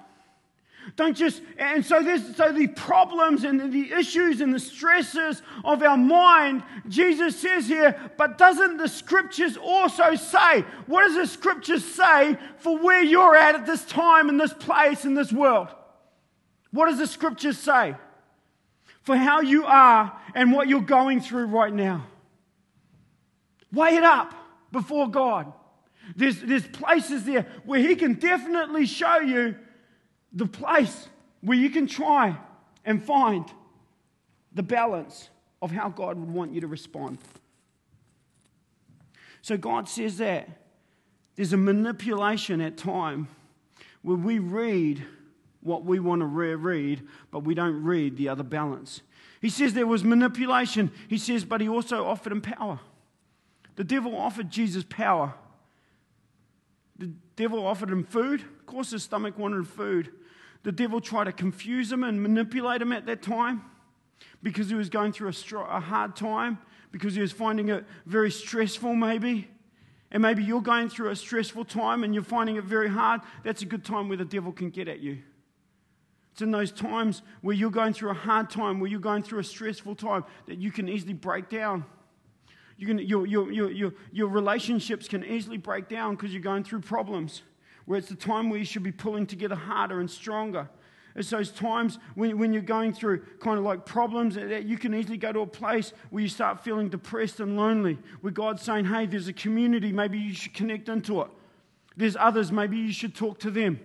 Don't 0.96 1.16
just, 1.16 1.42
and 1.58 1.86
so 1.86 2.02
this, 2.02 2.36
so 2.36 2.52
the 2.52 2.68
problems 2.68 3.44
and 3.44 3.72
the 3.72 3.92
issues 3.92 4.42
and 4.42 4.54
the 4.54 4.60
stresses 4.60 5.42
of 5.64 5.84
our 5.84 5.98
mind, 5.98 6.64
Jesus 6.88 7.40
says 7.40 7.68
here, 7.68 8.12
but 8.18 8.38
doesn't 8.38 8.78
the 8.78 8.88
scriptures 8.88 9.58
also 9.58 10.16
say, 10.16 10.62
what 10.88 11.06
does 11.06 11.16
the 11.16 11.28
scriptures 11.28 11.86
say 11.86 12.38
for 12.58 12.78
where 12.78 13.04
you're 13.04 13.36
at 13.36 13.56
at 13.56 13.66
this 13.66 13.86
time 13.86 14.30
in 14.30 14.38
this 14.38 14.54
place 14.54 15.06
in 15.06 15.14
this 15.14 15.32
world? 15.32 15.68
What 16.72 16.88
does 16.88 16.98
the 16.98 17.08
scriptures 17.08 17.58
say 17.58 17.96
for 19.02 19.16
how 19.16 19.42
you 19.42 19.66
are 19.66 20.18
and 20.34 20.52
what 20.52 20.68
you're 20.68 20.82
going 20.82 21.22
through 21.22 21.46
right 21.46 21.74
now? 21.74 22.08
Weigh 23.72 23.98
it 23.98 24.04
up 24.04 24.34
before 24.72 25.10
God. 25.10 25.52
There's, 26.16 26.42
there's 26.42 26.68
places 26.68 27.26
there 27.26 27.46
where 27.66 27.80
He 27.80 27.96
can 27.96 28.14
definitely 28.14 28.86
show 28.86 29.20
you 29.20 29.56
the 30.34 30.46
place 30.46 31.08
where 31.42 31.58
you 31.58 31.70
can 31.70 31.88
try 31.88 32.38
and 32.86 33.04
find 33.04 33.46
the 34.54 34.64
balance 34.64 35.30
of 35.62 35.72
how 35.72 35.90
God 35.90 36.18
would 36.18 36.30
want 36.30 36.54
you 36.54 36.62
to 36.62 36.68
respond. 36.68 37.18
So 39.42 39.58
God 39.58 39.88
says 39.88 40.18
that 40.18 40.50
there's 41.36 41.54
a 41.54 41.58
manipulation 41.58 42.62
at 42.62 42.78
time 42.78 43.28
where 44.02 44.18
we 44.18 44.40
read 44.40 45.06
what 45.62 45.84
we 45.84 46.00
want 46.00 46.22
to 46.22 46.26
read, 46.26 47.02
but 47.32 47.40
we 47.40 47.54
don't 47.54 47.84
read 47.84 48.18
the 48.18 48.30
other 48.30 48.44
balance. 48.44 49.02
He 49.42 49.50
says 49.50 49.74
there 49.74 49.88
was 49.88 50.04
manipulation. 50.04 50.92
He 51.08 51.18
says, 51.18 51.46
but 51.46 51.62
he 51.62 51.70
also 51.70 52.06
offered 52.06 52.32
him 52.32 52.42
power. 52.42 52.80
The 53.76 53.84
devil 53.84 54.18
offered 54.18 54.50
Jesus 54.50 54.84
power. 54.88 55.34
The 56.98 57.12
devil 57.38 57.66
offered 57.66 57.90
him 57.90 58.04
food. 58.04 58.42
Of 58.42 58.66
course, 58.66 58.92
his 58.92 59.04
stomach 59.04 59.38
wanted 59.38 59.66
food. 59.68 60.12
The 60.64 60.72
devil 60.72 61.00
tried 61.00 61.26
to 61.26 61.32
confuse 61.32 61.92
him 61.92 62.04
and 62.04 62.22
manipulate 62.22 62.82
him 62.82 62.92
at 62.92 63.06
that 63.06 63.22
time 63.22 63.64
because 64.44 64.70
he 64.70 64.76
was 64.76 64.90
going 64.90 65.14
through 65.14 65.30
a, 65.30 65.60
a 65.64 65.80
hard 65.80 66.16
time, 66.16 66.60
because 66.92 67.16
he 67.16 67.22
was 67.22 67.32
finding 67.32 67.70
it 67.70 67.86
very 68.06 68.32
stressful, 68.32 68.96
maybe. 68.96 69.48
And 70.12 70.24
maybe 70.24 70.44
you're 70.44 70.62
going 70.62 70.90
through 70.90 71.10
a 71.10 71.16
stressful 71.16 71.66
time 71.66 72.04
and 72.04 72.14
you're 72.14 72.24
finding 72.24 72.56
it 72.56 72.64
very 72.64 72.90
hard. 72.90 73.22
That's 73.44 73.62
a 73.62 73.66
good 73.66 73.86
time 73.86 74.08
where 74.08 74.18
the 74.18 74.26
devil 74.26 74.52
can 74.52 74.70
get 74.72 74.88
at 74.88 75.00
you. 75.00 75.20
It's 76.32 76.42
in 76.42 76.52
those 76.52 76.72
times 76.72 77.22
where 77.42 77.56
you're 77.56 77.70
going 77.70 77.94
through 77.94 78.12
a 78.12 78.16
hard 78.16 78.50
time, 78.50 78.80
where 78.80 78.90
you're 78.90 79.00
going 79.00 79.24
through 79.24 79.40
a 79.40 79.44
stressful 79.44 79.96
time, 79.96 80.26
that 80.48 80.58
you 80.58 80.72
can 80.72 80.90
easily 80.90 81.14
break 81.14 81.50
down. 81.50 81.86
You 82.78 82.88
can, 82.88 82.98
your, 83.00 83.28
your, 83.28 83.52
your, 83.52 83.72
your, 83.72 83.94
your 84.12 84.28
relationships 84.30 85.08
can 85.08 85.24
easily 85.24 85.58
break 85.58 85.90
down 85.90 86.16
because 86.16 86.34
you're 86.34 86.42
going 86.42 86.64
through 86.64 86.82
problems 86.82 87.44
where 87.90 87.98
it's 87.98 88.10
the 88.10 88.14
time 88.14 88.52
where 88.52 88.60
you 88.60 88.66
should 88.66 88.84
be 88.84 88.92
pulling 88.92 89.26
together 89.26 89.56
harder 89.56 90.00
and 90.00 90.12
stronger. 90.12 90.70
It's 91.16 91.32
those 91.32 91.50
times 91.50 91.98
when, 92.14 92.38
when 92.38 92.54
you're 92.54 92.62
going 92.62 92.94
through 92.94 93.26
kind 93.40 93.58
of 93.58 93.64
like 93.66 93.84
problems 93.84 94.36
that 94.36 94.66
you 94.66 94.78
can 94.78 94.94
easily 94.94 95.18
go 95.18 95.34
to 95.34 95.40
a 95.40 95.48
place 95.48 95.92
where 96.12 96.22
you 96.22 96.30
start 96.30 96.64
feeling 96.64 96.90
depressed 96.90 97.40
and 97.40 97.58
lonely, 97.58 97.98
where 98.22 98.32
God's 98.32 98.62
saying, 98.62 98.86
hey, 98.86 99.08
there's 99.08 99.28
a 99.28 99.34
community, 99.34 99.92
maybe 99.92 100.20
you 100.20 100.36
should 100.36 100.54
connect 100.54 100.88
into 100.88 101.22
it. 101.22 101.30
There's 101.98 102.16
others, 102.16 102.52
maybe 102.52 102.78
you 102.78 102.94
should 102.94 103.16
talk 103.16 103.40
to 103.40 103.50
them. 103.50 103.80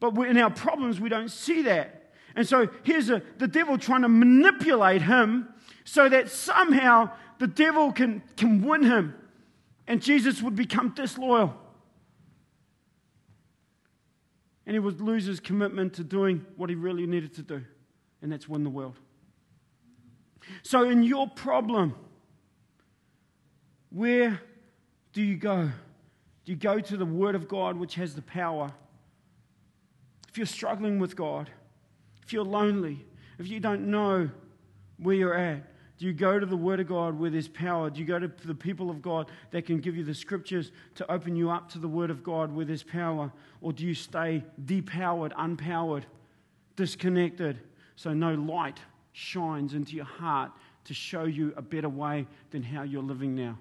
But 0.00 0.16
in 0.20 0.38
our 0.38 0.50
problems, 0.50 0.98
we 0.98 1.10
don't 1.10 1.30
see 1.30 1.60
that. 1.64 2.14
And 2.34 2.48
so 2.48 2.70
here's 2.82 3.10
a, 3.10 3.20
the 3.36 3.46
devil 3.46 3.76
trying 3.76 4.02
to 4.02 4.08
manipulate 4.08 5.02
him 5.02 5.48
so 5.84 6.08
that 6.08 6.30
somehow 6.30 7.10
the 7.38 7.46
devil 7.46 7.92
can, 7.92 8.22
can 8.38 8.66
win 8.66 8.84
him 8.84 9.14
and 9.86 10.00
Jesus 10.00 10.40
would 10.40 10.56
become 10.56 10.94
disloyal. 10.94 11.58
And 14.66 14.74
he 14.74 14.78
would 14.78 15.00
lose 15.00 15.24
his 15.24 15.40
commitment 15.40 15.94
to 15.94 16.04
doing 16.04 16.44
what 16.56 16.70
he 16.70 16.76
really 16.76 17.06
needed 17.06 17.34
to 17.34 17.42
do, 17.42 17.62
and 18.20 18.32
that's 18.32 18.48
win 18.48 18.64
the 18.64 18.70
world. 18.70 18.98
So, 20.62 20.88
in 20.88 21.02
your 21.02 21.28
problem, 21.28 21.94
where 23.90 24.40
do 25.12 25.22
you 25.22 25.36
go? 25.36 25.70
Do 26.44 26.52
you 26.52 26.56
go 26.56 26.80
to 26.80 26.96
the 26.96 27.04
Word 27.04 27.34
of 27.34 27.48
God, 27.48 27.76
which 27.76 27.94
has 27.96 28.14
the 28.14 28.22
power? 28.22 28.72
If 30.28 30.38
you're 30.38 30.46
struggling 30.46 30.98
with 30.98 31.14
God, 31.14 31.50
if 32.24 32.32
you're 32.32 32.44
lonely, 32.44 33.04
if 33.38 33.48
you 33.48 33.60
don't 33.60 33.90
know 33.90 34.30
where 34.96 35.14
you're 35.14 35.34
at, 35.34 35.71
do 36.02 36.08
you 36.08 36.12
go 36.12 36.40
to 36.40 36.46
the 36.46 36.56
Word 36.56 36.80
of 36.80 36.88
God 36.88 37.16
where 37.16 37.30
there's 37.30 37.46
power? 37.46 37.88
Do 37.88 38.00
you 38.00 38.06
go 38.06 38.18
to 38.18 38.26
the 38.44 38.56
people 38.56 38.90
of 38.90 39.00
God 39.00 39.30
that 39.52 39.66
can 39.66 39.78
give 39.78 39.96
you 39.96 40.02
the 40.02 40.12
scriptures 40.12 40.72
to 40.96 41.08
open 41.08 41.36
you 41.36 41.48
up 41.48 41.70
to 41.70 41.78
the 41.78 41.86
Word 41.86 42.10
of 42.10 42.24
God 42.24 42.52
where 42.52 42.64
there's 42.64 42.82
power? 42.82 43.32
Or 43.60 43.72
do 43.72 43.86
you 43.86 43.94
stay 43.94 44.42
depowered, 44.64 45.30
unpowered, 45.34 46.02
disconnected, 46.74 47.60
so 47.94 48.12
no 48.12 48.34
light 48.34 48.80
shines 49.12 49.74
into 49.74 49.94
your 49.94 50.04
heart 50.04 50.50
to 50.86 50.92
show 50.92 51.22
you 51.22 51.54
a 51.56 51.62
better 51.62 51.88
way 51.88 52.26
than 52.50 52.64
how 52.64 52.82
you're 52.82 53.00
living 53.00 53.36
now? 53.36 53.56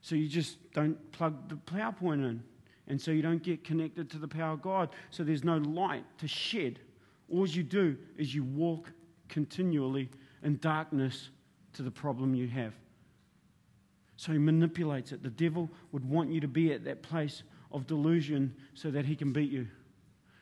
So 0.00 0.16
you 0.16 0.26
just 0.26 0.58
don't 0.72 0.98
plug 1.12 1.50
the 1.50 1.54
PowerPoint 1.54 2.28
in. 2.28 2.42
And 2.88 3.00
so 3.00 3.12
you 3.12 3.22
don't 3.22 3.44
get 3.44 3.62
connected 3.62 4.10
to 4.10 4.18
the 4.18 4.26
power 4.26 4.54
of 4.54 4.62
God. 4.62 4.88
So 5.10 5.22
there's 5.22 5.44
no 5.44 5.58
light 5.58 6.02
to 6.18 6.26
shed. 6.26 6.80
All 7.32 7.46
you 7.46 7.62
do 7.62 7.96
is 8.18 8.34
you 8.34 8.42
walk 8.42 8.90
continually 9.28 10.10
and 10.42 10.60
darkness 10.60 11.30
to 11.74 11.82
the 11.82 11.90
problem 11.90 12.34
you 12.34 12.48
have. 12.48 12.74
So 14.16 14.32
he 14.32 14.38
manipulates 14.38 15.12
it. 15.12 15.22
The 15.22 15.30
devil 15.30 15.70
would 15.90 16.08
want 16.08 16.30
you 16.30 16.40
to 16.40 16.48
be 16.48 16.72
at 16.72 16.84
that 16.84 17.02
place 17.02 17.42
of 17.72 17.86
delusion 17.86 18.54
so 18.74 18.90
that 18.90 19.04
he 19.04 19.16
can 19.16 19.32
beat 19.32 19.50
you, 19.50 19.66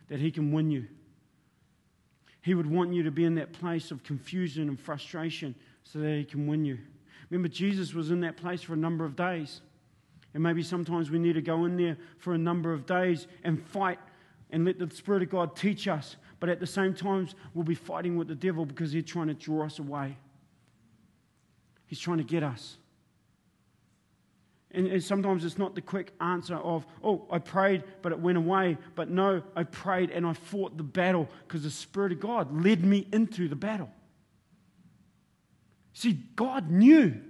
that 0.08 0.18
he 0.18 0.30
can 0.30 0.52
win 0.52 0.70
you. 0.70 0.86
He 2.42 2.54
would 2.54 2.70
want 2.70 2.92
you 2.92 3.02
to 3.02 3.10
be 3.10 3.24
in 3.24 3.34
that 3.36 3.52
place 3.52 3.90
of 3.90 4.02
confusion 4.02 4.68
and 4.68 4.80
frustration 4.80 5.54
so 5.84 5.98
that 6.00 6.16
he 6.16 6.24
can 6.24 6.46
win 6.46 6.64
you. 6.64 6.78
Remember, 7.28 7.48
Jesus 7.48 7.94
was 7.94 8.10
in 8.10 8.20
that 8.20 8.36
place 8.36 8.62
for 8.62 8.72
a 8.72 8.78
number 8.78 9.04
of 9.04 9.14
days. 9.14 9.60
And 10.32 10.42
maybe 10.42 10.62
sometimes 10.62 11.10
we 11.10 11.18
need 11.18 11.34
to 11.34 11.42
go 11.42 11.64
in 11.64 11.76
there 11.76 11.96
for 12.18 12.34
a 12.34 12.38
number 12.38 12.72
of 12.72 12.86
days 12.86 13.26
and 13.44 13.62
fight 13.62 13.98
and 14.52 14.64
let 14.64 14.78
the 14.78 14.90
Spirit 14.94 15.22
of 15.22 15.30
God 15.30 15.56
teach 15.56 15.88
us 15.88 16.16
but 16.40 16.48
at 16.48 16.58
the 16.58 16.66
same 16.66 16.94
time, 16.94 17.28
we'll 17.54 17.64
be 17.64 17.74
fighting 17.74 18.16
with 18.16 18.26
the 18.26 18.34
devil 18.34 18.64
because 18.64 18.92
he's 18.92 19.04
trying 19.04 19.28
to 19.28 19.34
draw 19.34 19.66
us 19.66 19.78
away. 19.78 20.16
He's 21.86 22.00
trying 22.00 22.18
to 22.18 22.24
get 22.24 22.42
us. 22.42 22.78
And, 24.72 24.86
and, 24.86 25.02
sometimes 25.02 25.44
it's 25.44 25.58
not 25.58 25.74
the 25.74 25.80
quick 25.80 26.12
answer 26.20 26.54
of, 26.54 26.86
oh, 27.02 27.26
I 27.28 27.38
prayed, 27.38 27.82
but 28.02 28.12
it 28.12 28.20
went 28.20 28.38
away. 28.38 28.78
But 28.94 29.10
no, 29.10 29.42
I 29.56 29.64
prayed 29.64 30.10
and 30.10 30.24
I 30.24 30.32
fought 30.32 30.76
the 30.76 30.84
battle 30.84 31.28
because 31.46 31.64
the 31.64 31.70
Spirit 31.70 32.12
of 32.12 32.20
God 32.20 32.64
led 32.64 32.84
me 32.84 33.06
into 33.12 33.48
the 33.48 33.56
battle. 33.56 33.90
See, 35.92 36.12
God 36.36 36.70
knew 36.70 37.20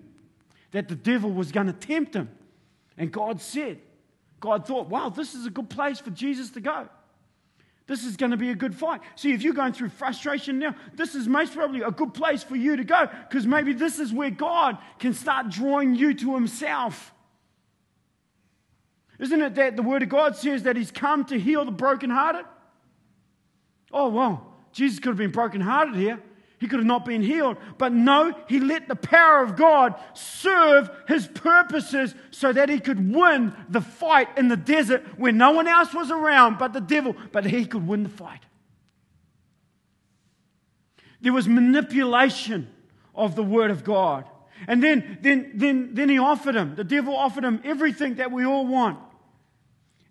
that 0.73 0.89
the 0.89 0.95
devil 0.95 1.33
was 1.33 1.51
going 1.51 1.67
to 1.67 1.73
tempt 1.73 2.15
him. 2.15 2.29
And 2.99 3.11
God 3.11 3.41
said, 3.41 3.81
God 4.39 4.67
thought, 4.67 4.89
wow, 4.89 5.09
this 5.09 5.35
is 5.35 5.47
a 5.47 5.51
good 5.51 5.71
place 5.71 5.99
for 5.99 6.11
Jesus 6.11 6.51
to 6.51 6.61
go. 6.61 6.89
This 7.91 8.05
is 8.05 8.17
going 8.17 8.31
to 8.31 8.37
be 8.37 8.51
a 8.51 8.55
good 8.55 8.73
fight. 8.73 9.01
See, 9.17 9.33
if 9.33 9.43
you're 9.43 9.53
going 9.53 9.73
through 9.73 9.89
frustration 9.89 10.61
now, 10.61 10.77
this 10.95 11.17
is 11.17 11.27
most 11.27 11.53
probably 11.53 11.83
a 11.83 11.91
good 11.91 12.15
place 12.15 12.41
for 12.41 12.55
you 12.55 12.77
to 12.77 12.85
go 12.85 13.09
because 13.29 13.49
maybe 13.49 13.73
this 13.73 13.99
is 13.99 14.13
where 14.13 14.31
God 14.31 14.79
can 15.01 15.13
start 15.13 15.49
drawing 15.49 15.97
you 15.97 16.15
to 16.15 16.35
Himself. 16.35 17.13
Isn't 19.19 19.43
it 19.43 19.57
that 19.57 19.75
the 19.75 19.83
Word 19.83 20.05
of 20.05 20.09
God 20.09 20.37
says 20.37 20.63
that 20.63 20.77
He's 20.77 20.93
come 20.93 21.25
to 21.25 21.41
heal 21.41 21.65
the 21.65 21.73
brokenhearted? 21.73 22.45
Oh, 23.91 24.09
well, 24.09 24.55
Jesus 24.71 25.01
could 25.01 25.09
have 25.09 25.19
been 25.19 25.33
brokenhearted 25.33 25.97
here. 25.97 26.23
He 26.61 26.69
could 26.69 26.79
have 26.79 26.87
not 26.87 27.07
been 27.07 27.23
healed. 27.23 27.57
But 27.79 27.93
no, 27.93 28.35
he 28.47 28.61
let 28.61 28.87
the 28.87 28.95
power 28.95 29.43
of 29.43 29.57
God 29.57 29.95
serve 30.13 30.91
his 31.09 31.27
purposes 31.27 32.15
so 32.31 32.53
that 32.53 32.69
he 32.69 32.79
could 32.79 33.15
win 33.15 33.57
the 33.71 33.81
fight 33.81 34.29
in 34.37 34.49
the 34.49 34.59
desert 34.59 35.03
where 35.17 35.33
no 35.33 35.53
one 35.53 35.67
else 35.67 35.95
was 35.95 36.11
around 36.11 36.59
but 36.59 36.75
the 36.75 36.81
devil, 36.81 37.17
but 37.33 37.47
he 37.47 37.65
could 37.65 37.89
win 37.89 38.03
the 38.03 38.11
fight. 38.11 38.43
There 41.23 41.33
was 41.33 41.49
manipulation 41.49 42.69
of 43.15 43.37
the 43.37 43.43
word 43.43 43.71
of 43.71 43.83
God. 43.83 44.27
And 44.69 44.83
then, 44.83 45.19
then, 45.23 45.53
then, 45.55 45.95
then 45.95 46.11
he 46.11 46.19
offered 46.19 46.55
him, 46.55 46.75
the 46.75 46.85
devil 46.85 47.17
offered 47.17 47.45
him 47.45 47.63
everything 47.65 48.17
that 48.17 48.31
we 48.31 48.45
all 48.45 48.67
want. 48.67 48.99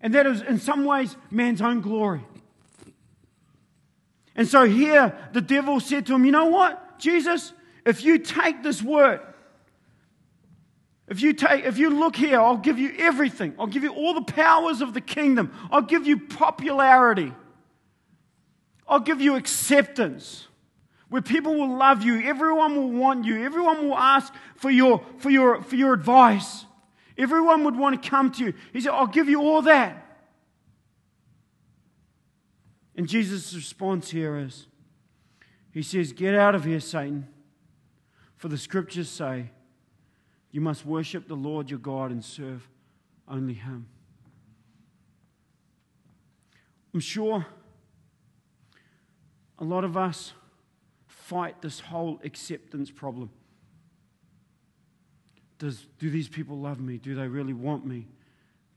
And 0.00 0.14
that 0.14 0.26
is, 0.26 0.42
in 0.42 0.58
some 0.58 0.84
ways, 0.84 1.14
man's 1.30 1.62
own 1.62 1.80
glory. 1.80 2.22
And 4.40 4.48
so 4.48 4.64
here 4.64 5.14
the 5.34 5.42
devil 5.42 5.80
said 5.80 6.06
to 6.06 6.14
him, 6.14 6.24
You 6.24 6.32
know 6.32 6.46
what, 6.46 6.98
Jesus, 6.98 7.52
if 7.84 8.02
you 8.02 8.18
take 8.18 8.62
this 8.62 8.82
word, 8.82 9.20
if 11.08 11.20
you 11.20 11.34
take, 11.34 11.66
if 11.66 11.76
you 11.76 11.90
look 11.90 12.16
here, 12.16 12.40
I'll 12.40 12.56
give 12.56 12.78
you 12.78 12.90
everything. 13.00 13.54
I'll 13.58 13.66
give 13.66 13.82
you 13.82 13.92
all 13.92 14.14
the 14.14 14.22
powers 14.22 14.80
of 14.80 14.94
the 14.94 15.02
kingdom. 15.02 15.52
I'll 15.70 15.82
give 15.82 16.06
you 16.06 16.18
popularity. 16.20 17.34
I'll 18.88 19.00
give 19.00 19.20
you 19.20 19.36
acceptance. 19.36 20.48
Where 21.10 21.20
people 21.20 21.54
will 21.56 21.76
love 21.76 22.02
you, 22.02 22.22
everyone 22.22 22.76
will 22.76 22.92
want 22.92 23.26
you, 23.26 23.44
everyone 23.44 23.90
will 23.90 23.98
ask 23.98 24.32
for 24.56 24.70
your, 24.70 25.04
for 25.18 25.28
your, 25.28 25.62
for 25.62 25.76
your 25.76 25.92
advice. 25.92 26.64
Everyone 27.18 27.64
would 27.64 27.76
want 27.76 28.02
to 28.02 28.08
come 28.08 28.32
to 28.32 28.44
you. 28.46 28.54
He 28.72 28.80
said, 28.80 28.92
I'll 28.92 29.06
give 29.06 29.28
you 29.28 29.42
all 29.42 29.60
that. 29.60 30.09
And 33.00 33.08
Jesus' 33.08 33.54
response 33.54 34.10
here 34.10 34.36
is 34.36 34.66
He 35.72 35.80
says, 35.80 36.12
Get 36.12 36.34
out 36.34 36.54
of 36.54 36.64
here, 36.64 36.80
Satan. 36.80 37.28
For 38.36 38.48
the 38.48 38.58
scriptures 38.58 39.08
say, 39.08 39.52
You 40.50 40.60
must 40.60 40.84
worship 40.84 41.26
the 41.26 41.34
Lord 41.34 41.70
your 41.70 41.78
God 41.78 42.10
and 42.10 42.22
serve 42.22 42.68
only 43.26 43.54
Him. 43.54 43.86
I'm 46.92 47.00
sure 47.00 47.46
a 49.58 49.64
lot 49.64 49.84
of 49.84 49.96
us 49.96 50.34
fight 51.06 51.62
this 51.62 51.80
whole 51.80 52.20
acceptance 52.22 52.90
problem. 52.90 53.30
Does, 55.58 55.86
do 55.98 56.10
these 56.10 56.28
people 56.28 56.58
love 56.58 56.80
me? 56.80 56.98
Do 56.98 57.14
they 57.14 57.28
really 57.28 57.54
want 57.54 57.86
me? 57.86 58.08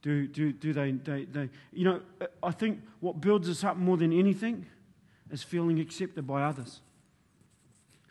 Do, 0.03 0.27
do, 0.27 0.51
do 0.51 0.73
they, 0.73 0.91
they, 0.91 1.23
they, 1.23 1.49
you 1.71 1.85
know, 1.85 2.01
I 2.43 2.51
think 2.51 2.81
what 2.99 3.21
builds 3.21 3.49
us 3.49 3.63
up 3.63 3.77
more 3.77 3.95
than 3.95 4.11
anything 4.11 4.65
is 5.31 5.41
feeling 5.41 5.79
accepted 5.79 6.27
by 6.27 6.43
others. 6.43 6.81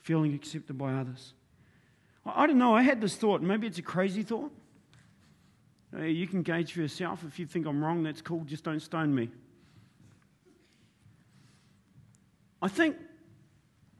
Feeling 0.00 0.34
accepted 0.34 0.78
by 0.78 0.94
others. 0.94 1.34
I, 2.24 2.44
I 2.44 2.46
don't 2.46 2.58
know, 2.58 2.74
I 2.74 2.80
had 2.80 3.02
this 3.02 3.14
thought, 3.14 3.42
maybe 3.42 3.66
it's 3.66 3.78
a 3.78 3.82
crazy 3.82 4.22
thought. 4.22 4.50
You 5.94 6.26
can 6.26 6.42
gauge 6.42 6.72
for 6.72 6.80
yourself. 6.80 7.22
If 7.28 7.38
you 7.38 7.44
think 7.44 7.66
I'm 7.66 7.84
wrong, 7.84 8.02
that's 8.02 8.22
cool, 8.22 8.40
just 8.44 8.64
don't 8.64 8.80
stone 8.80 9.14
me. 9.14 9.28
I 12.62 12.68
think, 12.68 12.96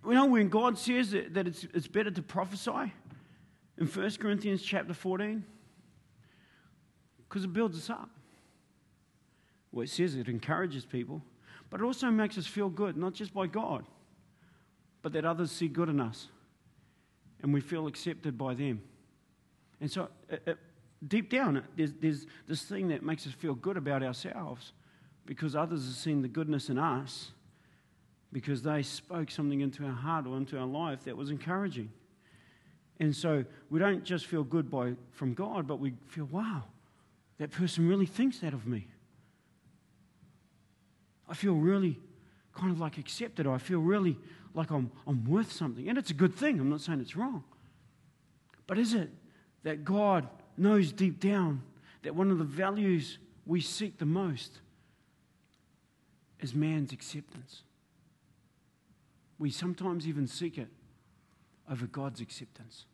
you 0.06 0.14
know, 0.14 0.24
when 0.24 0.48
God 0.48 0.78
says 0.78 1.10
that, 1.10 1.34
that 1.34 1.46
it's, 1.46 1.66
it's 1.74 1.88
better 1.88 2.10
to 2.10 2.22
prophesy 2.22 2.94
in 3.76 3.86
1 3.86 4.10
Corinthians 4.12 4.62
chapter 4.62 4.94
14, 4.94 5.44
because 7.32 7.44
it 7.44 7.52
builds 7.54 7.78
us 7.78 7.88
up. 7.88 8.10
Well, 9.72 9.84
it 9.84 9.88
says 9.88 10.16
it 10.16 10.28
encourages 10.28 10.84
people, 10.84 11.22
but 11.70 11.80
it 11.80 11.84
also 11.84 12.10
makes 12.10 12.36
us 12.36 12.46
feel 12.46 12.68
good, 12.68 12.94
not 12.94 13.14
just 13.14 13.32
by 13.32 13.46
God, 13.46 13.86
but 15.00 15.14
that 15.14 15.24
others 15.24 15.50
see 15.50 15.66
good 15.66 15.88
in 15.88 15.98
us 15.98 16.28
and 17.42 17.54
we 17.54 17.62
feel 17.62 17.86
accepted 17.86 18.36
by 18.36 18.52
them. 18.52 18.82
And 19.80 19.90
so, 19.90 20.10
it, 20.28 20.42
it, 20.46 20.58
deep 21.08 21.30
down, 21.30 21.62
there's, 21.74 21.94
there's 21.94 22.26
this 22.46 22.64
thing 22.64 22.88
that 22.88 23.02
makes 23.02 23.26
us 23.26 23.32
feel 23.32 23.54
good 23.54 23.78
about 23.78 24.02
ourselves 24.02 24.74
because 25.24 25.56
others 25.56 25.86
have 25.86 25.94
seen 25.94 26.20
the 26.20 26.28
goodness 26.28 26.68
in 26.68 26.78
us 26.78 27.32
because 28.30 28.60
they 28.60 28.82
spoke 28.82 29.30
something 29.30 29.62
into 29.62 29.86
our 29.86 29.92
heart 29.92 30.26
or 30.26 30.36
into 30.36 30.58
our 30.58 30.66
life 30.66 31.04
that 31.04 31.16
was 31.16 31.30
encouraging. 31.30 31.90
And 33.00 33.16
so 33.16 33.42
we 33.70 33.80
don't 33.80 34.04
just 34.04 34.26
feel 34.26 34.44
good 34.44 34.70
by, 34.70 34.92
from 35.12 35.32
God, 35.32 35.66
but 35.66 35.80
we 35.80 35.94
feel, 36.08 36.26
wow, 36.26 36.64
that 37.38 37.50
person 37.50 37.88
really 37.88 38.06
thinks 38.06 38.38
that 38.40 38.52
of 38.52 38.66
me. 38.66 38.86
I 41.28 41.34
feel 41.34 41.54
really 41.54 41.98
kind 42.54 42.70
of 42.70 42.78
like 42.78 42.98
accepted. 42.98 43.46
I 43.46 43.58
feel 43.58 43.80
really 43.80 44.18
like 44.54 44.70
I'm, 44.70 44.90
I'm 45.06 45.24
worth 45.24 45.50
something. 45.50 45.88
And 45.88 45.96
it's 45.96 46.10
a 46.10 46.14
good 46.14 46.34
thing. 46.34 46.60
I'm 46.60 46.68
not 46.68 46.80
saying 46.80 47.00
it's 47.00 47.16
wrong. 47.16 47.44
But 48.66 48.78
is 48.78 48.94
it 48.94 49.10
that 49.62 49.84
God 49.84 50.28
knows 50.56 50.92
deep 50.92 51.20
down 51.20 51.62
that 52.02 52.14
one 52.14 52.30
of 52.30 52.38
the 52.38 52.44
values 52.44 53.18
we 53.46 53.60
seek 53.60 53.98
the 53.98 54.06
most 54.06 54.60
is 56.40 56.54
man's 56.54 56.92
acceptance? 56.92 57.62
We 59.38 59.50
sometimes 59.50 60.06
even 60.06 60.26
seek 60.26 60.58
it 60.58 60.68
over 61.70 61.86
God's 61.86 62.20
acceptance. 62.20 62.84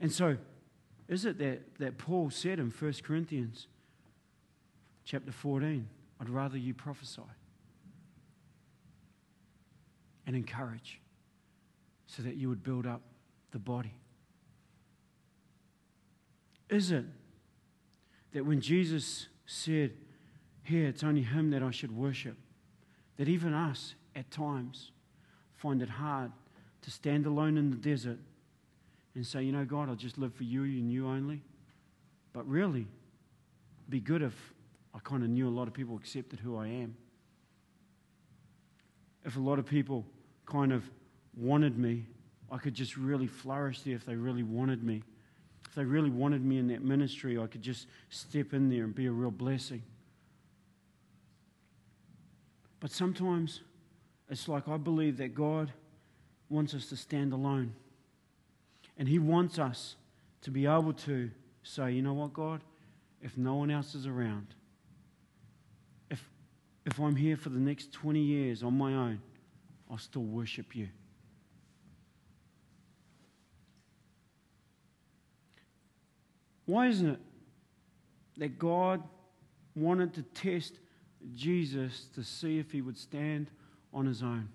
And 0.00 0.12
so 0.12 0.36
is 1.08 1.24
it 1.24 1.38
that, 1.38 1.78
that 1.78 1.98
Paul 1.98 2.30
said 2.30 2.58
in 2.58 2.70
1 2.70 2.92
Corinthians 3.02 3.68
chapter 5.04 5.30
14, 5.30 5.88
I'd 6.20 6.28
rather 6.28 6.58
you 6.58 6.74
prophesy 6.74 7.22
and 10.26 10.34
encourage 10.34 11.00
so 12.06 12.22
that 12.22 12.34
you 12.36 12.48
would 12.48 12.62
build 12.62 12.86
up 12.86 13.02
the 13.52 13.58
body? 13.58 13.94
Is 16.68 16.90
it 16.90 17.04
that 18.32 18.44
when 18.44 18.60
Jesus 18.60 19.28
said, 19.46 19.92
Here, 20.64 20.88
it's 20.88 21.04
only 21.04 21.22
Him 21.22 21.50
that 21.50 21.62
I 21.62 21.70
should 21.70 21.96
worship, 21.96 22.36
that 23.16 23.28
even 23.28 23.54
us 23.54 23.94
at 24.16 24.30
times 24.30 24.90
find 25.54 25.80
it 25.80 25.88
hard 25.88 26.32
to 26.82 26.90
stand 26.90 27.26
alone 27.26 27.56
in 27.56 27.70
the 27.70 27.76
desert 27.76 28.18
and 29.16 29.26
say, 29.26 29.42
you 29.42 29.50
know, 29.50 29.64
God, 29.64 29.88
I'll 29.88 29.96
just 29.96 30.18
live 30.18 30.34
for 30.34 30.44
you 30.44 30.62
and 30.62 30.92
you 30.92 31.08
only. 31.08 31.40
But 32.34 32.46
really, 32.46 32.86
be 33.88 33.98
good 33.98 34.22
if 34.22 34.34
I 34.94 34.98
kind 35.00 35.24
of 35.24 35.30
knew 35.30 35.48
a 35.48 35.50
lot 35.50 35.66
of 35.66 35.74
people 35.74 35.96
accepted 35.96 36.38
who 36.38 36.56
I 36.56 36.68
am. 36.68 36.94
If 39.24 39.36
a 39.36 39.40
lot 39.40 39.58
of 39.58 39.66
people 39.66 40.04
kind 40.44 40.72
of 40.72 40.88
wanted 41.34 41.78
me, 41.78 42.04
I 42.52 42.58
could 42.58 42.74
just 42.74 42.96
really 42.96 43.26
flourish 43.26 43.80
there 43.80 43.94
if 43.94 44.04
they 44.04 44.14
really 44.14 44.42
wanted 44.42 44.84
me. 44.84 45.02
If 45.66 45.74
they 45.74 45.84
really 45.84 46.10
wanted 46.10 46.44
me 46.44 46.58
in 46.58 46.68
that 46.68 46.84
ministry, 46.84 47.38
I 47.38 47.46
could 47.46 47.62
just 47.62 47.86
step 48.10 48.52
in 48.52 48.68
there 48.68 48.84
and 48.84 48.94
be 48.94 49.06
a 49.06 49.10
real 49.10 49.30
blessing. 49.30 49.82
But 52.80 52.90
sometimes 52.90 53.60
it's 54.28 54.46
like 54.46 54.68
I 54.68 54.76
believe 54.76 55.16
that 55.16 55.34
God 55.34 55.72
wants 56.50 56.74
us 56.74 56.86
to 56.90 56.96
stand 56.96 57.32
alone. 57.32 57.72
And 58.96 59.08
He 59.08 59.18
wants 59.18 59.58
us 59.58 59.96
to 60.42 60.50
be 60.50 60.66
able 60.66 60.92
to 60.92 61.30
say, 61.62 61.92
you 61.92 62.02
know 62.02 62.14
what, 62.14 62.32
God, 62.32 62.62
if 63.20 63.36
no 63.36 63.56
one 63.56 63.70
else 63.70 63.94
is 63.94 64.06
around, 64.06 64.46
if, 66.10 66.22
if 66.84 66.98
I'm 66.98 67.16
here 67.16 67.36
for 67.36 67.48
the 67.48 67.58
next 67.58 67.92
20 67.92 68.20
years 68.20 68.62
on 68.62 68.76
my 68.76 68.92
own, 68.94 69.20
I'll 69.90 69.98
still 69.98 70.22
worship 70.22 70.74
you. 70.74 70.88
Why 76.66 76.88
isn't 76.88 77.08
it 77.08 77.20
that 78.38 78.58
God 78.58 79.02
wanted 79.74 80.12
to 80.14 80.22
test 80.22 80.74
Jesus 81.34 82.06
to 82.14 82.24
see 82.24 82.58
if 82.58 82.72
he 82.72 82.82
would 82.82 82.98
stand 82.98 83.50
on 83.92 84.06
his 84.06 84.22
own? 84.22 84.48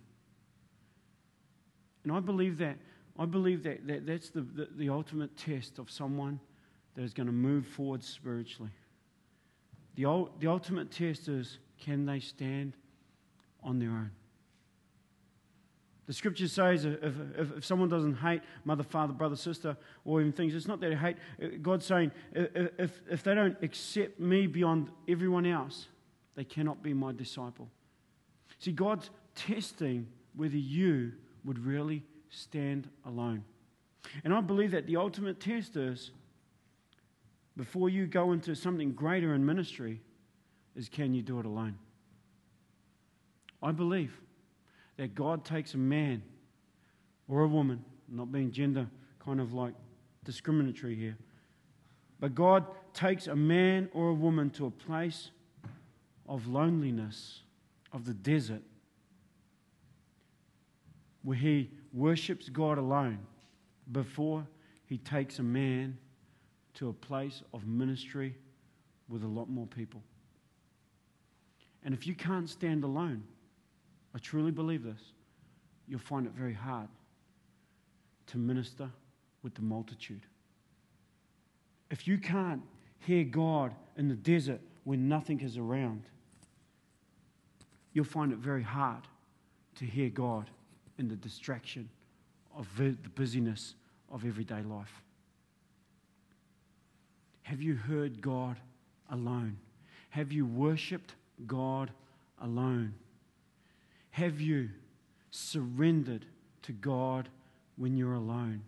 And 2.03 2.11
I 2.11 2.19
believe 2.19 2.57
that 2.57 2.77
I 3.21 3.25
believe 3.25 3.61
that, 3.63 3.85
that 3.85 4.07
that's 4.07 4.31
the, 4.31 4.41
the, 4.41 4.67
the 4.75 4.89
ultimate 4.89 5.37
test 5.37 5.77
of 5.77 5.91
someone 5.91 6.39
that 6.95 7.03
is 7.03 7.13
going 7.13 7.27
to 7.27 7.33
move 7.33 7.67
forward 7.67 8.03
spiritually. 8.03 8.71
The, 9.95 10.25
the 10.39 10.47
ultimate 10.47 10.89
test 10.89 11.27
is 11.27 11.59
can 11.79 12.07
they 12.07 12.19
stand 12.19 12.73
on 13.63 13.77
their 13.77 13.89
own? 13.89 14.09
The 16.07 16.13
scripture 16.13 16.47
says 16.47 16.83
if, 16.83 17.03
if, 17.03 17.57
if, 17.57 17.63
someone 17.65 17.89
doesn't 17.89 18.15
hate 18.15 18.41
mother, 18.65 18.81
father, 18.81 19.13
brother, 19.13 19.35
sister, 19.35 19.77
or 20.03 20.19
even 20.19 20.33
things, 20.33 20.55
it's 20.55 20.67
not 20.67 20.79
that 20.79 20.89
they 20.89 20.95
hate. 20.95 21.61
God's 21.61 21.85
saying 21.85 22.11
if, 22.33 22.99
if 23.07 23.21
they 23.21 23.35
don't 23.35 23.55
accept 23.61 24.19
me 24.19 24.47
beyond 24.47 24.89
everyone 25.07 25.45
else, 25.45 25.89
they 26.33 26.43
cannot 26.43 26.81
be 26.81 26.95
my 26.95 27.11
disciple. 27.11 27.69
See, 28.57 28.71
God's 28.71 29.11
testing 29.35 30.07
whether 30.35 30.57
you 30.57 31.11
would 31.45 31.63
really 31.63 32.03
stand 32.31 32.89
alone. 33.05 33.43
And 34.23 34.33
I 34.33 34.41
believe 34.41 34.71
that 34.71 34.87
the 34.87 34.97
ultimate 34.97 35.39
test 35.39 35.75
is 35.75 36.11
before 37.55 37.89
you 37.89 38.07
go 38.07 38.31
into 38.31 38.55
something 38.55 38.93
greater 38.93 39.35
in 39.35 39.45
ministry, 39.45 40.01
is 40.75 40.89
can 40.89 41.13
you 41.13 41.21
do 41.21 41.39
it 41.39 41.45
alone? 41.45 41.77
I 43.61 43.71
believe 43.71 44.19
that 44.97 45.13
God 45.13 45.45
takes 45.45 45.73
a 45.73 45.77
man 45.77 46.23
or 47.27 47.41
a 47.41 47.47
woman, 47.47 47.83
not 48.09 48.31
being 48.31 48.51
gender 48.51 48.87
kind 49.23 49.39
of 49.39 49.53
like 49.53 49.73
discriminatory 50.23 50.95
here, 50.95 51.17
but 52.19 52.33
God 52.33 52.65
takes 52.93 53.27
a 53.27 53.35
man 53.35 53.89
or 53.93 54.09
a 54.09 54.13
woman 54.13 54.49
to 54.51 54.65
a 54.65 54.71
place 54.71 55.31
of 56.27 56.47
loneliness, 56.47 57.41
of 57.91 58.05
the 58.05 58.13
desert, 58.13 58.61
where 61.23 61.37
he 61.37 61.69
worships 61.93 62.49
God 62.49 62.77
alone 62.77 63.19
before 63.91 64.45
he 64.85 64.97
takes 64.97 65.39
a 65.39 65.43
man 65.43 65.97
to 66.75 66.89
a 66.89 66.93
place 66.93 67.43
of 67.53 67.67
ministry 67.67 68.35
with 69.09 69.23
a 69.23 69.27
lot 69.27 69.49
more 69.49 69.67
people. 69.67 70.01
And 71.83 71.93
if 71.93 72.05
you 72.07 72.15
can't 72.15 72.49
stand 72.49 72.83
alone, 72.83 73.23
I 74.15 74.19
truly 74.19 74.51
believe 74.51 74.83
this, 74.83 75.01
you'll 75.87 75.99
find 75.99 76.25
it 76.25 76.33
very 76.33 76.53
hard 76.53 76.87
to 78.27 78.37
minister 78.37 78.89
with 79.43 79.55
the 79.55 79.61
multitude. 79.61 80.25
If 81.89 82.07
you 82.07 82.17
can't 82.17 82.61
hear 82.99 83.23
God 83.23 83.73
in 83.97 84.07
the 84.07 84.15
desert 84.15 84.61
when 84.83 85.09
nothing 85.09 85.41
is 85.41 85.57
around, 85.57 86.03
you'll 87.93 88.05
find 88.05 88.31
it 88.31 88.37
very 88.37 88.63
hard 88.63 89.03
to 89.75 89.85
hear 89.85 90.09
God 90.09 90.49
in 91.01 91.09
the 91.09 91.15
distraction 91.15 91.89
of 92.55 92.67
the 92.77 92.95
busyness 93.15 93.73
of 94.11 94.23
everyday 94.23 94.61
life. 94.61 95.01
Have 97.41 97.59
you 97.59 97.73
heard 97.73 98.21
God 98.21 98.57
alone? 99.09 99.57
Have 100.11 100.31
you 100.31 100.45
worshiped 100.45 101.15
God 101.47 101.89
alone? 102.39 102.93
Have 104.11 104.39
you 104.39 104.69
surrendered 105.31 106.25
to 106.61 106.71
God 106.71 107.27
when 107.77 107.97
you're 107.97 108.13
alone? 108.13 108.61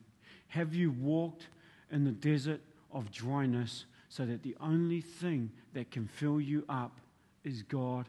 Have 0.48 0.74
you 0.74 0.90
walked 0.90 1.48
in 1.92 2.04
the 2.04 2.12
desert 2.12 2.62
of 2.92 3.12
dryness 3.12 3.86
so 4.10 4.26
that 4.26 4.42
the 4.42 4.56
only 4.60 5.02
thing 5.02 5.52
that 5.74 5.92
can 5.92 6.08
fill 6.08 6.42
you 6.42 6.66
up 6.68 6.98
is 7.44 7.62
God 7.62 8.08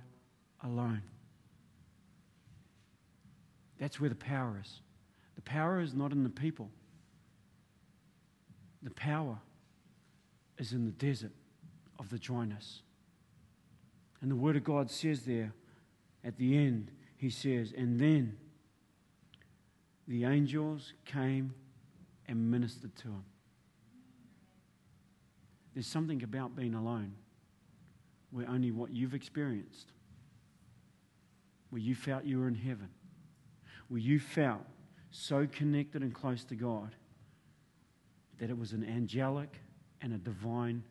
alone? 0.63 1.03
That's 3.79 4.01
where 4.01 4.09
the 4.11 4.17
power 4.17 4.61
is. 4.63 4.81
The 5.37 5.43
power 5.43 5.81
is 5.81 5.95
not 5.95 6.13
in 6.13 6.23
the 6.23 6.31
people, 6.31 6.71
the 8.83 8.91
power 8.91 9.39
is 10.59 10.73
in 10.73 10.85
the 10.85 10.93
desert 10.93 11.33
of 11.99 12.11
the 12.11 12.19
dryness. 12.19 12.83
And 14.21 14.31
the 14.31 14.37
Word 14.37 14.57
of 14.57 14.65
God 14.65 14.91
says 14.91 15.23
there 15.23 15.53
at 16.23 16.39
the 16.39 16.57
end, 16.57 16.91
He 17.17 17.29
says, 17.29 17.75
and 17.77 18.01
then 18.01 18.37
the 20.07 20.25
angels 20.25 20.93
came 21.05 21.55
and 22.27 22.51
ministered 22.51 22.95
to 22.97 23.09
him. 23.09 23.25
There's 25.75 25.87
something 25.87 26.23
about 26.23 26.55
being 26.55 26.75
alone 26.75 27.15
where 28.31 28.49
only 28.49 28.71
what 28.71 28.91
you've 28.91 29.15
experienced, 29.15 29.93
where 31.71 31.81
you 31.81 31.95
felt 31.95 32.25
you 32.25 32.39
were 32.39 32.49
in 32.49 32.55
heaven, 32.55 32.89
where 33.89 34.01
you 34.01 34.19
felt 34.19 34.63
so 35.11 35.47
connected 35.47 36.03
and 36.03 36.13
close 36.13 36.45
to 36.45 36.55
God 36.55 36.95
that 38.39 38.51
it 38.51 38.59
was 38.59 38.73
an 38.73 38.85
angelic 38.85 39.61
and 40.03 40.13
a 40.13 40.19
divine 40.19 40.83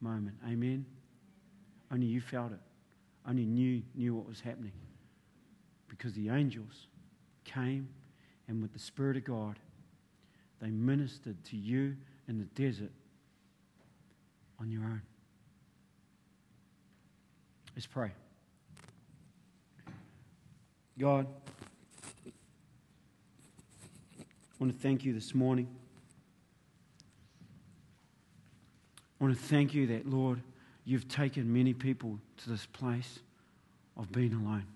moment. 0.00 0.36
Amen? 0.46 0.84
Only 1.90 2.06
you 2.06 2.20
felt 2.20 2.52
it. 2.52 2.60
Only 3.26 3.42
you 3.42 3.82
knew 3.94 4.14
what 4.14 4.28
was 4.28 4.40
happening. 4.40 4.72
Because 5.88 6.12
the 6.14 6.28
angels 6.28 6.86
came 7.44 7.88
and 8.48 8.60
with 8.60 8.72
the 8.72 8.78
Spirit 8.78 9.16
of 9.16 9.24
God, 9.24 9.58
they 10.60 10.70
ministered 10.70 11.42
to 11.46 11.56
you 11.56 11.96
in 12.28 12.38
the 12.38 12.44
desert 12.60 12.92
on 14.60 14.70
your 14.70 14.82
own. 14.82 15.02
Let's 17.74 17.86
pray. 17.86 18.12
God, 20.98 21.26
I 24.62 24.64
want 24.64 24.76
to 24.76 24.80
thank 24.80 25.04
you 25.04 25.12
this 25.12 25.34
morning. 25.34 25.66
I 29.20 29.24
want 29.24 29.36
to 29.36 29.42
thank 29.42 29.74
you 29.74 29.88
that, 29.88 30.08
Lord, 30.08 30.40
you've 30.84 31.08
taken 31.08 31.52
many 31.52 31.74
people 31.74 32.16
to 32.36 32.48
this 32.48 32.64
place 32.66 33.18
of 33.96 34.12
being 34.12 34.32
alone. 34.32 34.66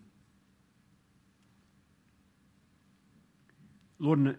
Lord, 4.00 4.18
and 4.18 4.36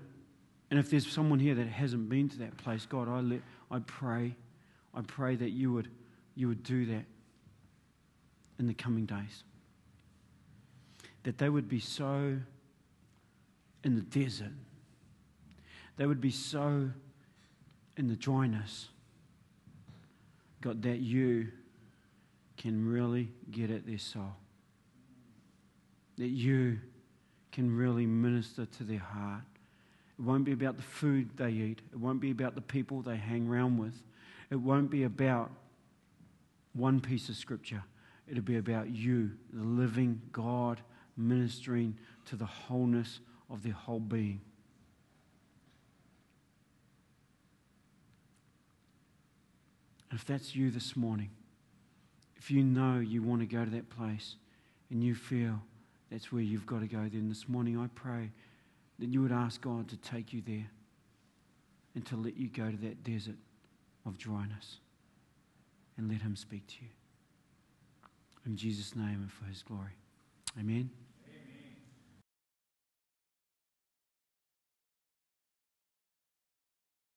if 0.69 0.89
there's 0.89 1.09
someone 1.09 1.39
here 1.39 1.55
that 1.55 1.67
hasn't 1.67 2.09
been 2.09 2.27
to 2.27 2.39
that 2.39 2.57
place, 2.57 2.85
God, 2.85 3.07
I, 3.07 3.21
let, 3.21 3.39
I 3.71 3.79
pray, 3.79 4.35
I 4.93 4.99
pray 4.99 5.37
that 5.37 5.51
you 5.51 5.71
would, 5.71 5.87
you 6.35 6.49
would 6.49 6.63
do 6.63 6.85
that 6.87 7.05
in 8.59 8.67
the 8.67 8.73
coming 8.73 9.05
days. 9.05 9.45
That 11.23 11.37
they 11.37 11.47
would 11.47 11.69
be 11.69 11.79
so 11.79 12.37
in 13.85 13.95
the 13.95 14.01
desert 14.01 14.51
they 15.97 16.05
would 16.05 16.21
be 16.21 16.31
so 16.31 16.89
in 17.97 18.07
the 18.07 18.15
dryness, 18.15 18.89
God, 20.61 20.83
that 20.83 20.99
you 20.99 21.47
can 22.55 22.87
really 22.87 23.29
get 23.51 23.69
at 23.71 23.85
their 23.85 23.97
soul. 23.97 24.35
That 26.17 26.27
you 26.27 26.79
can 27.51 27.75
really 27.75 28.05
minister 28.05 28.65
to 28.65 28.83
their 28.83 28.99
heart. 28.99 29.43
It 30.17 30.23
won't 30.23 30.45
be 30.45 30.51
about 30.51 30.77
the 30.77 30.83
food 30.83 31.29
they 31.37 31.49
eat. 31.49 31.81
It 31.91 31.99
won't 31.99 32.19
be 32.19 32.31
about 32.31 32.55
the 32.55 32.61
people 32.61 33.01
they 33.01 33.17
hang 33.17 33.47
around 33.47 33.77
with. 33.77 33.93
It 34.49 34.55
won't 34.55 34.89
be 34.89 35.03
about 35.03 35.51
one 36.73 36.99
piece 37.01 37.29
of 37.29 37.35
scripture. 37.35 37.83
It'll 38.27 38.43
be 38.43 38.57
about 38.57 38.89
you, 38.89 39.31
the 39.53 39.63
living 39.63 40.21
God, 40.31 40.81
ministering 41.15 41.95
to 42.25 42.35
the 42.35 42.45
wholeness 42.45 43.19
of 43.49 43.63
their 43.63 43.73
whole 43.73 43.99
being. 43.99 44.41
If 50.11 50.25
that's 50.25 50.55
you 50.55 50.71
this 50.71 50.95
morning, 50.95 51.29
if 52.37 52.51
you 52.51 52.63
know 52.63 52.99
you 52.99 53.21
want 53.21 53.41
to 53.41 53.47
go 53.47 53.65
to 53.65 53.71
that 53.71 53.89
place 53.89 54.35
and 54.89 55.03
you 55.03 55.15
feel 55.15 55.59
that's 56.11 56.31
where 56.31 56.41
you've 56.41 56.65
got 56.65 56.81
to 56.81 56.87
go, 56.87 57.09
then 57.11 57.29
this 57.29 57.49
morning 57.49 57.77
I 57.77 57.87
pray 57.95 58.31
that 58.99 59.07
you 59.07 59.21
would 59.21 59.31
ask 59.31 59.61
God 59.61 59.87
to 59.89 59.97
take 59.97 60.33
you 60.33 60.41
there 60.45 60.69
and 61.95 62.05
to 62.05 62.15
let 62.15 62.37
you 62.37 62.47
go 62.47 62.69
to 62.69 62.77
that 62.77 63.03
desert 63.03 63.35
of 64.05 64.17
dryness 64.17 64.77
and 65.97 66.09
let 66.09 66.21
Him 66.21 66.35
speak 66.35 66.65
to 66.67 66.75
you. 66.81 66.89
In 68.45 68.55
Jesus' 68.55 68.95
name 68.95 69.19
and 69.21 69.31
for 69.31 69.45
His 69.45 69.61
glory. 69.63 69.91
Amen. 70.59 70.89